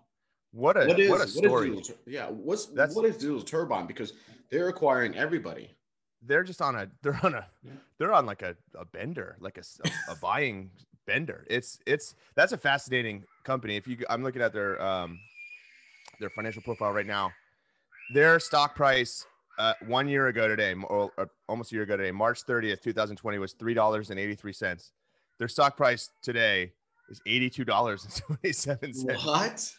What 0.52 0.76
a 0.76 0.86
what, 0.86 0.98
is, 0.98 1.10
what 1.10 1.20
a 1.20 1.28
story. 1.28 1.70
What 1.70 1.80
is 1.80 1.92
yeah, 2.06 2.26
what's 2.26 2.66
that's, 2.66 2.94
what 2.94 3.04
is 3.04 3.16
Digital 3.16 3.42
Turbine? 3.42 3.86
Because 3.86 4.14
they're 4.50 4.68
acquiring 4.68 5.16
everybody. 5.16 5.70
They're 6.22 6.44
just 6.44 6.62
on 6.62 6.76
a 6.76 6.88
they're 7.02 7.18
on 7.22 7.34
a 7.34 7.46
they're 7.98 8.12
on 8.12 8.26
like 8.26 8.42
a, 8.42 8.56
a 8.74 8.84
bender, 8.84 9.36
like 9.40 9.58
a, 9.58 9.62
a, 9.84 10.12
a 10.12 10.16
buying 10.16 10.70
bender. 11.06 11.46
It's 11.48 11.78
it's 11.86 12.14
that's 12.34 12.52
a 12.52 12.58
fascinating 12.58 13.24
company. 13.44 13.76
If 13.76 13.86
you 13.86 13.98
I'm 14.08 14.22
looking 14.22 14.42
at 14.42 14.52
their 14.52 14.80
um 14.82 15.18
their 16.20 16.30
financial 16.30 16.62
profile 16.62 16.92
right 16.92 17.06
now. 17.06 17.32
Their 18.14 18.38
stock 18.38 18.74
price 18.74 19.26
uh, 19.58 19.74
one 19.86 20.08
year 20.08 20.28
ago 20.28 20.48
today, 20.48 20.74
or, 20.74 21.10
or, 21.16 21.30
almost 21.48 21.72
a 21.72 21.74
year 21.74 21.84
ago 21.84 21.96
today, 21.96 22.10
March 22.10 22.44
30th, 22.44 22.82
2020, 22.82 23.38
was 23.38 23.52
three 23.54 23.74
dollars 23.74 24.10
and 24.10 24.18
eighty 24.18 24.34
three 24.34 24.52
cents. 24.52 24.92
Their 25.38 25.48
stock 25.48 25.76
price 25.76 26.10
today 26.22 26.72
is 27.08 27.20
eighty 27.26 27.50
two 27.50 27.64
dollars 27.64 28.04
and 28.04 28.14
twenty 28.14 28.52
seven 28.52 28.92
cents. 28.92 29.24
What? 29.24 29.72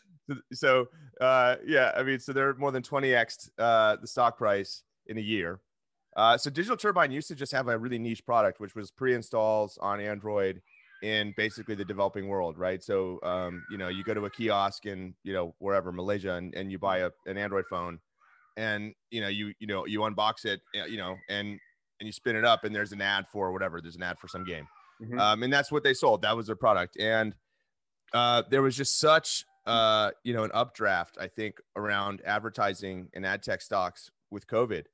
So, 0.52 0.88
uh, 1.22 1.56
yeah, 1.66 1.94
I 1.96 2.04
mean, 2.04 2.20
so 2.20 2.34
they're 2.34 2.54
more 2.56 2.72
than 2.72 2.84
twenty 2.84 3.14
x 3.14 3.50
uh, 3.58 3.96
the 4.02 4.08
stock 4.08 4.38
price 4.38 4.84
in 5.08 5.18
a 5.18 5.22
year. 5.22 5.62
Uh, 6.16 6.38
so 6.38 6.50
Digital 6.50 6.76
Turbine 6.76 7.12
used 7.12 7.28
to 7.28 7.36
just 7.36 7.52
have 7.52 7.68
a 7.68 7.78
really 7.78 8.00
niche 8.00 8.26
product, 8.26 8.60
which 8.60 8.76
was 8.76 8.92
pre-installs 8.92 9.78
on 9.80 10.02
Android 10.02 10.62
in 11.04 11.34
basically 11.38 11.76
the 11.76 11.86
developing 11.86 12.28
world, 12.28 12.58
right? 12.58 12.84
So, 12.84 13.20
um, 13.22 13.64
you 13.70 13.78
know, 13.78 13.88
you 13.88 14.04
go 14.04 14.16
to 14.16 14.26
a 14.26 14.30
kiosk 14.30 14.88
in, 14.88 15.14
you 15.24 15.32
know, 15.32 15.54
wherever 15.60 15.92
Malaysia, 15.92 16.34
and, 16.34 16.56
and 16.56 16.72
you 16.72 16.80
buy 16.80 17.00
a, 17.00 17.12
an 17.28 17.38
Android 17.38 17.66
phone, 17.70 18.00
and 18.58 18.94
you 19.12 19.22
know 19.22 19.28
you 19.28 19.54
you 19.60 19.68
know 19.68 19.86
you 19.86 20.00
unbox 20.00 20.44
it 20.44 20.60
you 20.74 20.98
know 20.98 21.16
and 21.30 21.60
and 22.00 22.08
you 22.08 22.12
spin 22.12 22.36
it 22.36 22.44
up 22.44 22.64
and 22.64 22.76
there's 22.76 22.92
an 22.92 23.02
ad 23.02 23.26
for 23.32 23.54
whatever 23.54 23.80
there's 23.80 23.96
an 23.96 24.04
ad 24.04 24.18
for 24.20 24.28
some 24.28 24.44
game 24.44 24.68
mm-hmm. 25.02 25.20
um, 25.20 25.44
and 25.44 25.52
that's 25.52 25.72
what 25.72 25.84
they 25.84 25.94
sold 25.94 26.22
that 26.22 26.36
was 26.36 26.48
their 26.48 26.56
product 26.56 26.98
and 27.00 27.34
uh, 28.14 28.42
there 28.50 28.62
was 28.62 28.76
just 28.76 29.00
such 29.00 29.46
uh, 29.66 30.12
you 30.24 30.34
know 30.34 30.44
an 30.44 30.52
updraft 30.54 31.18
i 31.20 31.28
think 31.28 31.60
around 31.76 32.22
advertising 32.26 33.10
and 33.14 33.26
ad 33.26 33.44
tech 33.44 33.62
stocks 33.62 34.12
with 34.32 34.48
covid 34.48 34.86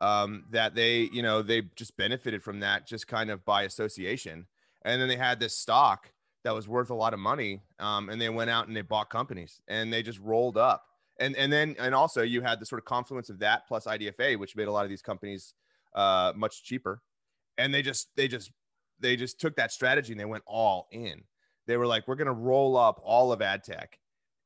um, 0.00 0.44
that 0.50 0.74
they 0.74 1.08
you 1.12 1.22
know 1.22 1.42
they 1.42 1.62
just 1.76 1.96
benefited 1.96 2.42
from 2.42 2.60
that 2.60 2.86
just 2.86 3.06
kind 3.06 3.30
of 3.30 3.44
by 3.44 3.62
association 3.62 4.46
and 4.84 5.00
then 5.00 5.08
they 5.08 5.16
had 5.16 5.38
this 5.38 5.56
stock 5.56 6.12
that 6.42 6.54
was 6.54 6.66
worth 6.66 6.88
a 6.88 6.94
lot 6.94 7.12
of 7.12 7.20
money 7.20 7.60
um, 7.80 8.08
and 8.08 8.20
they 8.20 8.30
went 8.30 8.48
out 8.48 8.66
and 8.66 8.76
they 8.76 8.82
bought 8.82 9.10
companies 9.10 9.60
and 9.68 9.92
they 9.92 10.02
just 10.02 10.18
rolled 10.20 10.56
up 10.56 10.84
and 11.20 11.36
and 11.36 11.52
then 11.52 11.76
and 11.78 11.94
also 11.94 12.22
you 12.22 12.40
had 12.40 12.58
the 12.58 12.66
sort 12.66 12.80
of 12.80 12.86
confluence 12.86 13.28
of 13.30 13.38
that 13.38 13.68
plus 13.68 13.84
IDFA, 13.84 14.38
which 14.38 14.56
made 14.56 14.66
a 14.66 14.72
lot 14.72 14.84
of 14.84 14.90
these 14.90 15.02
companies 15.02 15.54
uh, 15.94 16.32
much 16.34 16.64
cheaper. 16.64 17.02
And 17.58 17.72
they 17.72 17.82
just 17.82 18.08
they 18.16 18.26
just 18.26 18.50
they 19.00 19.16
just 19.16 19.40
took 19.40 19.56
that 19.56 19.72
strategy 19.72 20.12
and 20.12 20.20
they 20.20 20.24
went 20.24 20.44
all 20.46 20.88
in. 20.92 21.22
They 21.66 21.76
were 21.76 21.86
like, 21.86 22.06
we're 22.08 22.16
going 22.16 22.26
to 22.26 22.32
roll 22.32 22.76
up 22.76 23.00
all 23.02 23.32
of 23.32 23.42
ad 23.42 23.64
tech, 23.64 23.98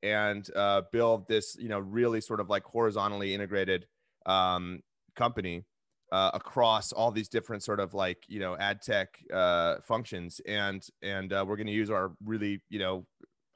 and 0.02 0.48
uh, 0.54 0.82
build 0.92 1.26
this, 1.28 1.56
you 1.58 1.68
know, 1.68 1.78
really 1.78 2.20
sort 2.20 2.40
of 2.40 2.50
like 2.50 2.64
horizontally 2.64 3.34
integrated 3.34 3.86
um, 4.26 4.80
company 5.16 5.64
uh, 6.12 6.30
across 6.34 6.92
all 6.92 7.10
these 7.10 7.28
different 7.28 7.62
sort 7.62 7.80
of 7.80 7.94
like 7.94 8.18
you 8.28 8.38
know 8.38 8.56
ad 8.56 8.80
tech 8.82 9.18
uh, 9.32 9.76
functions, 9.82 10.40
and 10.46 10.86
and 11.02 11.32
uh, 11.32 11.44
we're 11.46 11.56
going 11.56 11.66
to 11.66 11.72
use 11.72 11.90
our 11.90 12.12
really 12.24 12.60
you 12.68 12.78
know, 12.78 13.06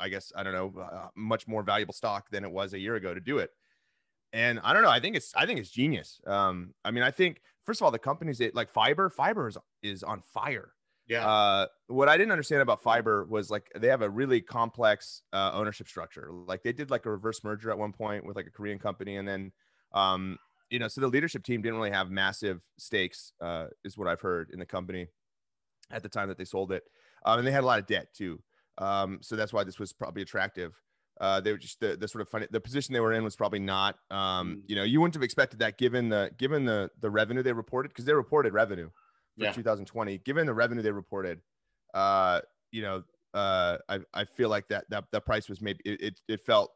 I 0.00 0.08
guess 0.08 0.32
I 0.34 0.42
don't 0.42 0.52
know, 0.52 0.82
uh, 0.82 1.08
much 1.14 1.46
more 1.46 1.62
valuable 1.62 1.94
stock 1.94 2.30
than 2.30 2.44
it 2.44 2.50
was 2.50 2.72
a 2.72 2.78
year 2.78 2.96
ago 2.96 3.14
to 3.14 3.20
do 3.20 3.38
it. 3.38 3.50
And 4.32 4.60
I 4.62 4.72
don't 4.72 4.82
know. 4.82 4.90
I 4.90 5.00
think 5.00 5.16
it's 5.16 5.32
I 5.36 5.46
think 5.46 5.60
it's 5.60 5.70
genius. 5.70 6.20
Um, 6.26 6.74
I 6.84 6.90
mean, 6.90 7.04
I 7.04 7.10
think 7.10 7.42
first 7.64 7.80
of 7.80 7.84
all, 7.84 7.90
the 7.90 7.98
companies 7.98 8.38
that 8.38 8.54
like 8.54 8.72
Fyber, 8.72 9.14
Fyber 9.14 9.48
is 9.48 9.58
is 9.82 10.02
on 10.02 10.22
fire. 10.22 10.72
Yeah. 11.08 11.26
Uh, 11.26 11.66
what 11.86 12.08
I 12.08 12.18
didn't 12.18 12.32
understand 12.32 12.60
about 12.60 12.82
Fyber 12.82 13.26
was 13.28 13.50
like 13.50 13.70
they 13.74 13.88
have 13.88 14.02
a 14.02 14.10
really 14.10 14.40
complex 14.40 15.22
uh, 15.32 15.50
ownership 15.54 15.88
structure. 15.88 16.30
Like 16.30 16.62
they 16.62 16.72
did 16.72 16.90
like 16.90 17.06
a 17.06 17.10
reverse 17.10 17.42
merger 17.42 17.70
at 17.70 17.78
one 17.78 17.92
point 17.92 18.26
with 18.26 18.36
like 18.36 18.46
a 18.46 18.50
Korean 18.50 18.78
company, 18.78 19.16
and 19.16 19.26
then 19.26 19.52
um, 19.92 20.38
you 20.70 20.78
know, 20.78 20.88
so 20.88 21.00
the 21.00 21.08
leadership 21.08 21.44
team 21.44 21.62
didn't 21.62 21.78
really 21.78 21.90
have 21.90 22.10
massive 22.10 22.60
stakes, 22.76 23.32
uh, 23.40 23.66
is 23.84 23.96
what 23.96 24.06
I've 24.06 24.20
heard 24.20 24.50
in 24.52 24.58
the 24.58 24.66
company 24.66 25.08
at 25.90 26.02
the 26.02 26.08
time 26.10 26.28
that 26.28 26.36
they 26.36 26.44
sold 26.44 26.72
it, 26.72 26.84
um, 27.24 27.38
and 27.38 27.46
they 27.46 27.52
had 27.52 27.64
a 27.64 27.66
lot 27.66 27.78
of 27.78 27.86
debt 27.86 28.08
too. 28.14 28.42
Um, 28.76 29.18
so 29.22 29.34
that's 29.34 29.52
why 29.52 29.64
this 29.64 29.78
was 29.78 29.92
probably 29.94 30.22
attractive. 30.22 30.74
Uh, 31.20 31.40
they 31.40 31.50
were 31.50 31.58
just 31.58 31.80
the, 31.80 31.96
the 31.96 32.06
sort 32.06 32.22
of 32.22 32.28
funny 32.28 32.46
the 32.50 32.60
position 32.60 32.92
they 32.92 33.00
were 33.00 33.12
in 33.12 33.24
was 33.24 33.34
probably 33.34 33.58
not 33.58 33.96
um, 34.10 34.62
you 34.66 34.76
know 34.76 34.84
you 34.84 35.00
wouldn't 35.00 35.14
have 35.14 35.22
expected 35.24 35.58
that 35.58 35.76
given 35.76 36.08
the 36.08 36.30
given 36.38 36.64
the 36.64 36.90
the 37.00 37.10
revenue 37.10 37.42
they 37.42 37.52
reported 37.52 37.88
because 37.88 38.04
they 38.04 38.12
reported 38.12 38.52
revenue 38.52 38.88
for 39.38 39.44
Yeah. 39.44 39.52
2020 39.52 40.18
given 40.18 40.46
the 40.46 40.54
revenue 40.54 40.82
they 40.82 40.90
reported 40.90 41.40
uh, 41.94 42.40
you 42.72 42.82
know 42.82 43.02
uh, 43.34 43.78
I, 43.88 44.00
I 44.14 44.24
feel 44.24 44.48
like 44.48 44.68
that 44.68 44.88
that 44.90 45.04
that 45.12 45.24
price 45.24 45.48
was 45.48 45.60
maybe 45.60 45.80
it, 45.84 46.00
it, 46.00 46.20
it 46.28 46.40
felt 46.44 46.72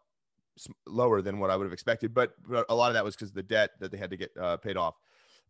lower 0.86 1.22
than 1.22 1.38
what 1.38 1.50
I 1.50 1.56
would 1.56 1.64
have 1.64 1.72
expected 1.72 2.14
but, 2.14 2.34
but 2.46 2.66
a 2.68 2.74
lot 2.74 2.88
of 2.88 2.94
that 2.94 3.04
was 3.04 3.14
because 3.16 3.30
of 3.30 3.34
the 3.34 3.42
debt 3.42 3.70
that 3.80 3.90
they 3.90 3.98
had 3.98 4.10
to 4.10 4.16
get 4.16 4.30
uh, 4.40 4.56
paid 4.58 4.76
off. 4.76 4.96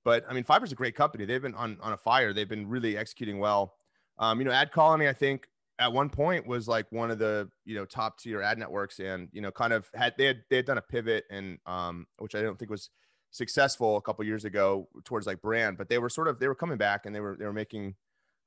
But 0.04 0.24
I 0.28 0.32
mean 0.32 0.44
Fyber's 0.44 0.72
a 0.72 0.76
great 0.76 0.94
company. 0.94 1.24
They've 1.24 1.42
been 1.42 1.54
on 1.54 1.78
on 1.82 1.92
a 1.92 1.96
fire. 1.96 2.32
They've 2.32 2.48
been 2.48 2.68
really 2.68 2.96
executing 2.96 3.38
well. 3.38 3.74
Um, 4.18 4.38
you 4.38 4.44
know 4.44 4.52
Ad 4.52 4.72
Colony 4.72 5.08
I 5.08 5.12
think 5.12 5.48
at 5.78 5.92
one 5.92 6.08
point 6.08 6.46
was 6.46 6.68
like 6.68 6.86
one 6.92 7.10
of 7.10 7.18
the 7.18 7.48
you 7.64 7.74
know 7.74 7.84
top 7.84 8.18
tier 8.20 8.40
ad 8.40 8.58
networks 8.58 9.00
and 9.00 9.28
you 9.32 9.40
know 9.40 9.50
kind 9.50 9.72
of 9.72 9.90
had 9.94 10.14
they 10.16 10.26
had 10.26 10.42
they 10.50 10.56
had 10.56 10.66
done 10.66 10.78
a 10.78 10.82
pivot 10.82 11.24
and 11.30 11.58
um 11.66 12.06
which 12.18 12.34
I 12.34 12.42
don't 12.42 12.58
think 12.58 12.70
was 12.70 12.90
successful 13.32 13.96
a 13.96 14.00
couple 14.02 14.24
years 14.24 14.44
ago 14.44 14.86
towards 15.04 15.26
like 15.26 15.40
brand 15.42 15.76
but 15.76 15.88
they 15.88 15.98
were 15.98 16.08
sort 16.08 16.28
of 16.28 16.38
they 16.38 16.46
were 16.46 16.54
coming 16.54 16.78
back 16.78 17.06
and 17.06 17.14
they 17.14 17.20
were 17.20 17.36
they 17.38 17.44
were 17.46 17.52
making 17.52 17.94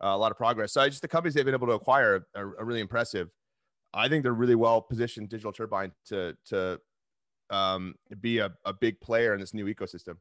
uh, 0.04 0.08
a 0.08 0.18
lot 0.18 0.32
of 0.32 0.38
progress 0.38 0.72
so 0.72 0.80
I 0.82 0.88
just 0.90 1.02
the 1.02 1.08
companies 1.08 1.34
they've 1.34 1.44
been 1.44 1.54
able 1.56 1.68
to 1.68 1.74
acquire 1.74 2.26
are, 2.36 2.58
are 2.60 2.66
really 2.66 2.82
impressive 2.82 3.30
I 3.94 4.08
think 4.08 4.24
they're 4.24 4.34
really 4.34 4.56
well 4.56 4.82
positioned 4.82 5.30
digital 5.30 5.52
turbine 5.52 5.92
to 6.08 6.38
to 6.50 6.80
um 7.50 7.96
be 8.22 8.40
a, 8.40 8.52
a 8.66 8.74
big 8.74 9.00
player 9.02 9.34
in 9.34 9.40
this 9.40 9.54
new 9.54 9.66
ecosystem 9.66 10.18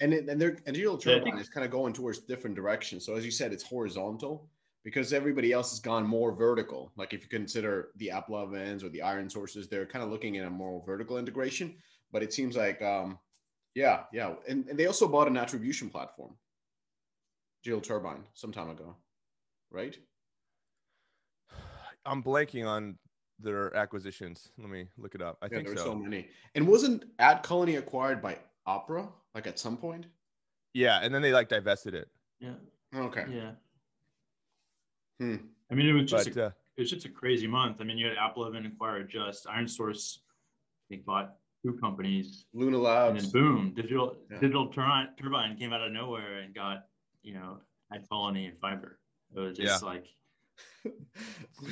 and 0.00 0.12
it, 0.12 0.28
and 0.28 0.40
they're 0.40 0.56
and 0.66 0.74
digital 0.74 0.94
Yeah, 1.04 1.12
I 1.12 1.18
turbine 1.18 1.32
think- 1.32 1.40
is 1.42 1.48
kind 1.48 1.64
of 1.64 1.70
going 1.70 1.92
towards 1.94 2.18
different 2.20 2.54
directions. 2.56 3.04
So 3.06 3.14
as 3.16 3.24
you 3.24 3.30
said, 3.30 3.52
it's 3.52 3.62
horizontal 3.64 4.50
because 4.84 5.12
everybody 5.14 5.52
else 5.52 5.70
has 5.70 5.80
gone 5.80 6.06
more 6.06 6.32
vertical. 6.32 6.92
Like 6.96 7.14
if 7.14 7.22
you 7.22 7.28
consider 7.30 7.88
the 7.96 8.08
AppLovins 8.14 8.84
or 8.84 8.90
the 8.90 9.00
Iron 9.00 9.28
Sources, 9.30 9.68
they're 9.68 9.86
kind 9.86 10.04
of 10.04 10.10
looking 10.10 10.36
at 10.36 10.46
a 10.46 10.50
more 10.50 10.82
vertical 10.84 11.16
integration. 11.16 11.74
But 12.12 12.22
it 12.22 12.32
seems 12.34 12.56
like, 12.56 12.80
um, 12.82 13.18
yeah, 13.76 14.04
yeah, 14.12 14.34
and, 14.48 14.66
and 14.68 14.78
they 14.78 14.86
also 14.86 15.06
bought 15.06 15.28
an 15.28 15.36
attribution 15.36 15.90
platform, 15.90 16.34
Digital 17.62 17.80
Turbine, 17.80 18.24
some 18.34 18.50
time 18.50 18.70
ago, 18.70 18.96
right? 19.70 19.96
I'm 22.04 22.22
blanking 22.22 22.66
on 22.66 22.96
their 23.38 23.76
acquisitions 23.76 24.48
let 24.56 24.70
me 24.70 24.86
look 24.96 25.14
it 25.14 25.20
up 25.20 25.36
I 25.42 25.46
yeah, 25.46 25.58
think 25.58 25.64
there 25.66 25.74
were 25.74 25.78
so 25.78 25.84
so 25.88 25.94
many. 25.94 26.28
And 26.54 26.66
wasn't 26.66 27.04
Ad 27.18 27.42
Colony 27.42 27.76
acquired 27.76 28.22
by 28.22 28.38
Opera, 28.64 29.08
like 29.34 29.46
at 29.46 29.58
some 29.58 29.76
point? 29.76 30.06
yeah 30.72 31.00
and 31.02 31.14
then 31.14 31.20
they 31.20 31.32
like 31.32 31.48
divested 31.48 31.94
it 31.94 32.08
Yeah. 32.40 32.54
Okay. 32.94 33.26
Yeah. 33.30 33.50
Hmm. 35.20 35.36
I 35.70 35.74
mean, 35.74 35.86
it 35.88 35.92
was 35.92 36.10
just 36.10 36.34
but 36.34 36.36
a, 36.36 36.46
uh, 36.46 36.50
it 36.76 36.80
was 36.82 36.90
just 36.90 37.06
a 37.06 37.08
crazy 37.08 37.46
month. 37.46 37.80
I 37.80 37.84
mean, 37.84 37.98
you 37.98 38.06
had 38.06 38.16
AppLovin 38.16 38.66
acquire 38.66 39.02
Just, 39.02 39.46
Iron 39.48 39.68
Source, 39.68 40.20
they 40.88 40.96
bought 40.96 41.34
two 41.66 41.78
companies, 41.78 42.46
Luna 42.52 42.78
Labs, 42.78 43.24
and 43.24 43.32
then 43.32 43.42
boom, 43.42 43.72
digital 43.74 44.16
Yeah. 44.30 44.38
digital 44.38 44.68
turbine, 44.68 45.08
turbine 45.18 45.56
came 45.56 45.72
out 45.72 45.80
of 45.80 45.92
nowhere 45.92 46.40
and 46.40 46.54
got 46.54 46.86
you 47.22 47.34
know 47.34 47.58
Ad 47.92 48.08
Colony 48.08 48.46
and 48.46 48.58
Fyber. 48.60 48.94
It 49.34 49.40
was 49.40 49.56
just 49.56 49.82
like 49.82 50.06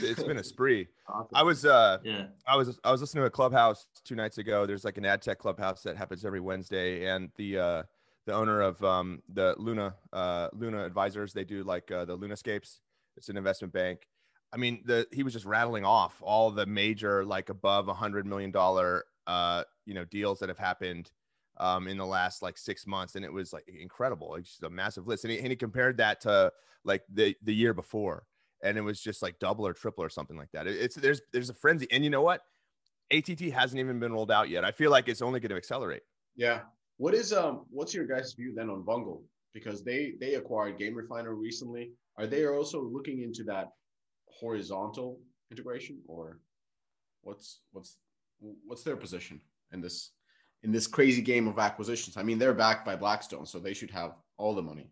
it's 0.02 0.22
been 0.22 0.38
a 0.38 0.44
spree 0.44 0.88
awesome. 1.08 1.30
I 1.34 1.42
was 1.42 1.64
uh 1.64 1.98
yeah 2.02 2.26
I 2.46 2.56
was 2.56 2.78
I 2.84 2.90
was 2.90 3.00
listening 3.00 3.22
to 3.22 3.26
a 3.26 3.30
clubhouse 3.30 3.86
two 4.04 4.14
nights 4.14 4.38
ago. 4.38 4.66
There's 4.66 4.84
like 4.84 4.98
an 4.98 5.04
ad 5.04 5.22
tech 5.22 5.38
clubhouse 5.38 5.82
that 5.84 5.96
happens 5.96 6.24
every 6.24 6.40
Wednesday, 6.40 7.06
and 7.06 7.30
the 7.36 7.58
uh, 7.58 7.82
the 8.26 8.32
owner 8.32 8.60
of 8.62 8.82
um, 8.82 9.22
the 9.32 9.54
Luma 9.58 9.94
uh, 10.12 10.48
Luma 10.52 10.84
Advisors, 10.84 11.32
they 11.32 11.44
do 11.44 11.62
like 11.62 11.90
uh, 11.90 12.04
the 12.04 12.16
LUMAscapes. 12.16 12.80
It's 13.16 13.28
an 13.28 13.36
investment 13.36 13.72
bank. 13.72 14.08
I 14.52 14.56
mean, 14.56 14.82
the 14.84 15.06
he 15.12 15.22
was 15.22 15.32
just 15.32 15.44
rattling 15.44 15.84
off 15.84 16.20
all 16.22 16.50
the 16.50 16.66
major 16.66 17.24
like 17.24 17.48
above 17.48 17.88
a 17.88 17.94
hundred 17.94 18.26
million 18.26 18.50
dollar 18.50 19.04
uh, 19.26 19.64
you 19.86 19.94
know 19.94 20.04
deals 20.04 20.38
that 20.40 20.48
have 20.48 20.58
happened 20.58 21.10
um, 21.58 21.86
in 21.88 21.96
the 21.96 22.06
last 22.06 22.42
like 22.42 22.58
six 22.58 22.86
months, 22.86 23.14
and 23.14 23.24
it 23.24 23.32
was 23.32 23.52
like 23.52 23.64
incredible. 23.68 24.30
Like 24.30 24.44
just 24.44 24.62
a 24.62 24.70
massive 24.70 25.06
list, 25.06 25.24
and 25.24 25.32
he, 25.32 25.38
and 25.38 25.48
he 25.48 25.56
compared 25.56 25.96
that 25.98 26.20
to 26.22 26.52
like 26.84 27.02
the 27.12 27.34
the 27.42 27.54
year 27.54 27.72
before 27.74 28.26
and 28.62 28.78
it 28.78 28.80
was 28.80 28.98
just 28.98 29.20
like 29.20 29.38
double 29.38 29.66
or 29.66 29.74
triple 29.74 30.02
or 30.02 30.08
something 30.08 30.38
like 30.38 30.50
that. 30.52 30.66
It- 30.66 30.80
It's 30.80 30.94
there's 30.94 31.20
there's 31.32 31.50
a 31.50 31.54
frenzy, 31.54 31.86
and 31.90 32.02
you 32.02 32.08
know 32.08 32.22
what? 32.22 32.40
ATT 33.12 33.40
hasn't 33.52 33.78
even 33.78 34.00
been 34.00 34.12
rolled 34.12 34.30
out 34.30 34.48
yet. 34.48 34.64
I 34.64 34.70
feel 34.72 34.90
like 34.90 35.06
it's 35.08 35.20
only 35.20 35.38
going 35.38 35.50
to 35.50 35.56
accelerate. 35.56 36.02
Yeah. 36.34 36.60
What 36.96 37.12
is 37.12 37.32
um 37.32 37.66
what's 37.68 37.92
your 37.92 38.06
guys' 38.06 38.32
view 38.32 38.54
then 38.56 38.70
on 38.70 38.82
Vungle? 38.82 39.22
Because 39.52 39.84
they 39.84 40.14
they 40.18 40.34
acquired 40.36 40.78
GameRefinery 40.78 41.38
recently. 41.38 41.92
Are 42.16 42.26
they 42.26 42.46
also 42.46 42.82
looking 42.82 43.20
into 43.22 43.44
that 43.44 43.68
horizontal 44.28 45.20
integration 45.50 46.00
or 46.06 46.40
what's 47.22 47.60
what's 47.72 47.98
what's 48.66 48.82
their 48.82 48.96
position 48.96 49.40
in 49.72 49.80
this 49.80 50.10
in 50.62 50.72
this 50.72 50.86
crazy 50.86 51.22
game 51.22 51.46
of 51.48 51.58
acquisitions? 51.58 52.16
I 52.16 52.22
mean, 52.22 52.38
they're 52.38 52.54
backed 52.54 52.84
by 52.84 52.96
Blackstone, 52.96 53.46
so 53.46 53.58
they 53.58 53.74
should 53.74 53.90
have 53.90 54.16
all 54.36 54.54
the 54.54 54.62
money. 54.62 54.90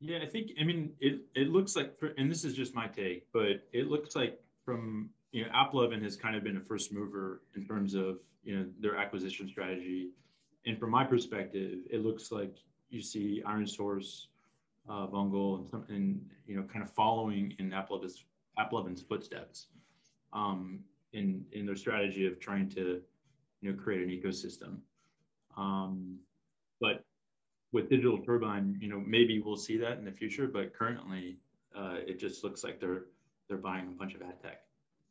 Yeah, 0.00 0.18
I 0.22 0.26
think 0.26 0.52
I 0.60 0.64
mean 0.64 0.92
it. 1.00 1.20
It 1.34 1.48
looks 1.48 1.76
like, 1.76 1.94
and 2.16 2.30
this 2.30 2.44
is 2.44 2.54
just 2.54 2.74
my 2.74 2.86
take, 2.86 3.26
but 3.32 3.68
it 3.72 3.88
looks 3.88 4.16
like 4.16 4.40
from 4.64 5.10
you 5.32 5.44
know, 5.44 5.50
AppLovin 5.50 6.02
has 6.02 6.16
kind 6.16 6.34
of 6.34 6.42
been 6.42 6.56
a 6.56 6.60
first 6.60 6.92
mover 6.92 7.42
in 7.54 7.64
terms 7.64 7.94
of 7.94 8.18
you 8.42 8.56
know 8.56 8.66
their 8.80 8.96
acquisition 8.96 9.48
strategy, 9.48 10.10
and 10.66 10.78
from 10.78 10.90
my 10.90 11.04
perspective, 11.04 11.80
it 11.90 12.02
looks 12.02 12.32
like 12.32 12.56
you 12.88 13.00
see 13.00 13.42
Iron 13.46 13.66
Source, 13.66 14.28
uh, 14.88 15.06
Vungle, 15.06 15.58
and 15.58 15.68
some, 15.68 15.84
and 15.88 16.24
you 16.46 16.56
know, 16.56 16.62
kind 16.62 16.82
of 16.82 16.90
following 16.90 17.54
in 17.58 17.70
AppLovin's 17.70 19.02
footsteps, 19.02 19.66
um, 20.32 20.80
in 21.12 21.44
in 21.52 21.66
their 21.66 21.76
strategy 21.76 22.26
of 22.26 22.40
trying 22.40 22.68
to, 22.70 23.00
you 23.60 23.72
know, 23.72 23.78
create 23.82 24.02
an 24.02 24.08
ecosystem, 24.08 24.78
um, 25.56 26.18
but 26.80 27.04
with 27.72 27.88
digital 27.88 28.18
turbine 28.18 28.76
you 28.80 28.88
know 28.88 29.02
maybe 29.06 29.40
we'll 29.40 29.56
see 29.56 29.76
that 29.76 29.98
in 29.98 30.04
the 30.04 30.10
future 30.12 30.48
but 30.48 30.74
currently 30.76 31.36
uh, 31.76 31.96
it 32.06 32.18
just 32.18 32.42
looks 32.42 32.64
like 32.64 32.80
they're 32.80 33.04
they're 33.48 33.58
buying 33.58 33.86
a 33.86 33.90
bunch 33.92 34.14
of 34.14 34.22
ad 34.22 34.40
tech 34.42 34.62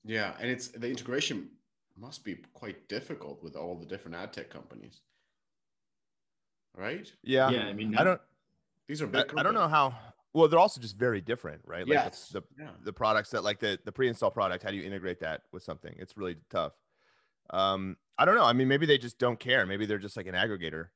Yeah, 0.06 0.34
and 0.40 0.50
it's 0.50 0.70
the 0.70 0.90
integration 0.90 1.50
must 1.98 2.24
be 2.24 2.38
quite 2.54 2.88
difficult 2.88 3.44
with 3.44 3.56
all 3.56 3.76
the 3.76 3.86
different 3.86 4.16
ad 4.16 4.32
tech 4.32 4.50
companies. 4.50 5.02
Right? 6.76 7.12
Yeah, 7.24 7.50
yeah 7.50 7.64
i 7.64 7.74
mean 7.74 7.96
I 7.98 8.04
don't. 8.04 8.22
These 8.88 9.02
are 9.02 9.08
I, 9.08 9.10
big 9.10 9.34
I 9.38 9.44
don't 9.44 9.54
know 9.54 9.68
how. 9.68 9.96
Well, 10.34 10.48
they're 10.48 10.60
also 10.60 10.80
just 10.80 10.96
very 10.98 11.22
different, 11.22 11.62
right? 11.66 11.88
Like 11.88 11.94
Yes. 11.96 12.30
the, 12.30 12.42
the 12.42 12.64
Yeah. 12.64 12.72
the 12.84 12.94
products 12.94 13.32
that 13.32 13.44
like 13.44 13.60
the 13.60 13.80
the 13.86 13.92
pre-install 13.92 14.32
product. 14.32 14.64
How 14.64 14.70
do 14.72 14.78
you 14.78 14.84
integrate 14.84 15.20
that 15.22 15.42
with 15.52 15.64
something? 15.64 15.94
It's 15.98 16.16
really 16.18 16.38
tough. 16.50 16.74
Um, 17.50 17.98
I 18.18 18.26
don't 18.26 18.36
know. 18.36 18.44
I 18.46 18.54
mean, 18.54 18.68
maybe 18.68 18.86
they 18.86 18.98
just 19.00 19.18
don't 19.18 19.40
care. 19.40 19.66
Maybe 19.66 19.86
they're 19.86 19.98
just 19.98 20.18
like 20.18 20.28
an 20.28 20.36
aggregator. 20.36 20.90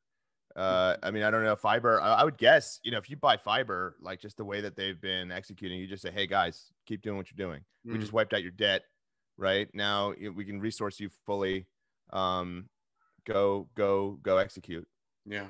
Uh, 0.56 0.98
I 1.02 1.10
mean, 1.10 1.24
I 1.24 1.32
don't 1.32 1.44
know. 1.44 1.56
Fyber. 1.56 2.00
I, 2.00 2.14
I 2.14 2.24
would 2.24 2.38
guess, 2.38 2.80
you 2.84 2.92
know, 2.92 3.00
if 3.00 3.10
you 3.10 3.16
buy 3.18 3.38
Fyber, 3.38 3.94
like 4.00 4.20
just 4.20 4.38
the 4.38 4.46
way 4.46 4.62
that 4.62 4.76
they've 4.76 5.00
been 5.02 5.32
executing, 5.32 5.80
you 5.80 5.88
just 5.88 6.04
say, 6.04 6.12
"Hey 6.12 6.28
guys, 6.28 6.72
keep 6.86 7.02
doing 7.02 7.18
what 7.18 7.32
you're 7.32 7.48
doing. 7.48 7.62
We 7.86 7.94
Mm. 7.96 8.02
just 8.02 8.14
wiped 8.14 8.34
out 8.36 8.44
your 8.44 8.52
debt, 8.52 8.84
right? 9.38 9.68
Now 9.74 10.12
we 10.14 10.46
can 10.46 10.60
resource 10.60 11.00
you 11.00 11.10
fully. 11.26 11.66
Um, 12.12 12.70
go, 13.26 13.68
go, 13.74 14.20
go 14.22 14.38
execute." 14.38 14.88
Yeah. 15.26 15.48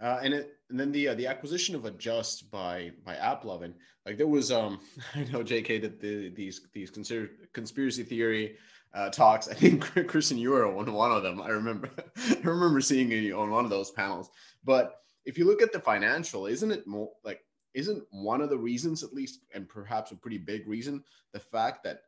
Uh, 0.00 0.18
and 0.22 0.32
it 0.32 0.56
and 0.70 0.80
then 0.80 0.92
the 0.92 1.08
uh, 1.08 1.14
the 1.14 1.26
acquisition 1.26 1.74
of 1.74 1.84
Adjust 1.84 2.50
by 2.50 2.90
by 3.04 3.14
AppLovin, 3.16 3.74
like 4.06 4.16
there 4.16 4.26
was 4.26 4.50
um 4.50 4.80
I 5.14 5.24
know 5.24 5.42
JK 5.44 5.80
that 5.82 6.00
the 6.00 6.30
these 6.30 6.62
these 6.72 6.90
consider 6.90 7.30
conspiracy 7.52 8.02
theory 8.02 8.56
uh, 8.94 9.10
talks. 9.10 9.48
I 9.48 9.54
think 9.54 10.08
Christian 10.08 10.38
you 10.38 10.50
were 10.50 10.66
on 10.66 10.92
one 10.92 11.12
of 11.12 11.22
them. 11.22 11.40
I 11.40 11.48
remember 11.48 11.90
I 12.16 12.40
remember 12.42 12.80
seeing 12.80 13.10
you 13.10 13.38
on 13.38 13.50
one 13.50 13.64
of 13.64 13.70
those 13.70 13.90
panels. 13.90 14.30
But 14.64 14.96
if 15.24 15.36
you 15.36 15.46
look 15.46 15.62
at 15.62 15.72
the 15.72 15.80
financial, 15.80 16.46
isn't 16.46 16.70
it 16.70 16.86
more 16.86 17.10
like 17.24 17.44
isn't 17.74 18.02
one 18.10 18.40
of 18.40 18.50
the 18.50 18.58
reasons 18.58 19.02
at 19.02 19.12
least, 19.12 19.40
and 19.54 19.68
perhaps 19.68 20.12
a 20.12 20.16
pretty 20.16 20.38
big 20.38 20.66
reason, 20.66 21.04
the 21.32 21.40
fact 21.40 21.84
that 21.84 22.02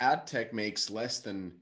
ad 0.00 0.26
tech 0.26 0.52
makes 0.54 0.90
less 0.90 1.20
than 1.20 1.52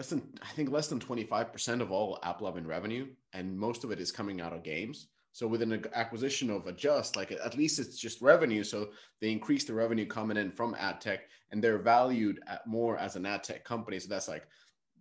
less 0.00 0.08
than 0.08 0.22
I 0.40 0.50
think 0.52 0.70
less 0.70 0.88
than 0.88 0.98
25% 0.98 1.82
of 1.82 1.92
all 1.92 2.18
App 2.22 2.40
AppLovin 2.40 2.66
revenue, 2.66 3.06
and 3.34 3.54
most 3.54 3.84
of 3.84 3.90
it 3.90 4.00
is 4.00 4.10
coming 4.10 4.40
out 4.40 4.54
of 4.54 4.62
games. 4.62 5.08
So 5.32 5.46
with 5.46 5.60
an 5.60 5.84
acquisition 5.92 6.48
of 6.48 6.66
Adjust, 6.66 7.16
like 7.16 7.32
at 7.32 7.54
least 7.54 7.78
it's 7.78 7.98
just 7.98 8.22
revenue. 8.22 8.64
So 8.64 8.92
they 9.20 9.30
increase 9.30 9.64
the 9.64 9.74
revenue 9.74 10.06
coming 10.06 10.38
in 10.38 10.52
from 10.52 10.74
ad 10.78 11.02
tech, 11.02 11.28
and 11.50 11.62
they're 11.62 11.76
valued 11.76 12.40
at 12.48 12.66
more 12.66 12.96
as 12.96 13.16
an 13.16 13.26
ad 13.26 13.44
tech 13.44 13.62
company. 13.62 13.98
So 13.98 14.08
that's 14.08 14.26
like 14.26 14.46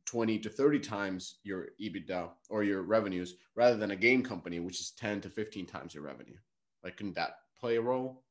20 0.05 0.37
to 0.39 0.49
30 0.49 0.79
times 0.79 1.35
your 1.43 1.69
EBITDA 1.81 2.31
or 2.49 2.63
your 2.63 2.81
revenues 2.81 3.35
rather 3.55 3.77
than 3.77 3.91
a 3.91 3.95
game 3.95 4.21
company, 4.21 4.59
which 4.59 4.81
is 4.81 4.91
10 4.99 5.21
to 5.21 5.29
15 5.29 5.65
times 5.65 5.95
your 5.95 6.03
revenue. 6.03 6.35
Like, 6.83 6.97
can 6.97 7.13
that 7.13 7.37
play 7.57 7.77
a 7.77 7.81
role? 7.81 8.25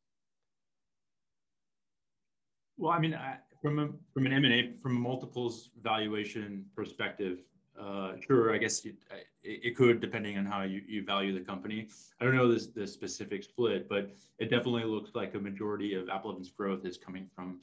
Well, 2.77 2.93
I 2.93 2.99
mean, 2.99 3.15
I, 3.15 3.39
from 3.63 3.79
a, 3.79 3.89
from 4.13 4.27
an 4.27 4.33
M&A, 4.33 4.73
from 4.83 4.95
multiples 4.95 5.71
valuation 5.83 6.65
perspective, 6.77 7.39
uh, 7.81 8.13
sure, 8.27 8.53
I 8.53 8.59
guess 8.59 8.85
it, 8.85 8.97
it, 9.43 9.77
could, 9.77 10.01
depending 10.01 10.37
on 10.37 10.45
how 10.45 10.63
you, 10.63 10.83
you 10.87 11.05
value 11.05 11.33
the 11.33 11.45
company. 11.45 11.89
I 12.21 12.25
don't 12.25 12.35
know 12.35 12.53
this, 12.53 12.67
the 12.67 12.87
specific 12.87 13.45
split, 13.45 13.89
but 13.89 14.11
it 14.39 14.51
definitely 14.51 14.85
looks 14.85 15.11
like 15.15 15.35
a 15.35 15.39
majority 15.39 15.95
of 15.95 16.07
AppLovin's 16.07 16.51
growth 16.51 16.85
is 16.85 16.97
coming 16.97 17.29
from 17.35 17.61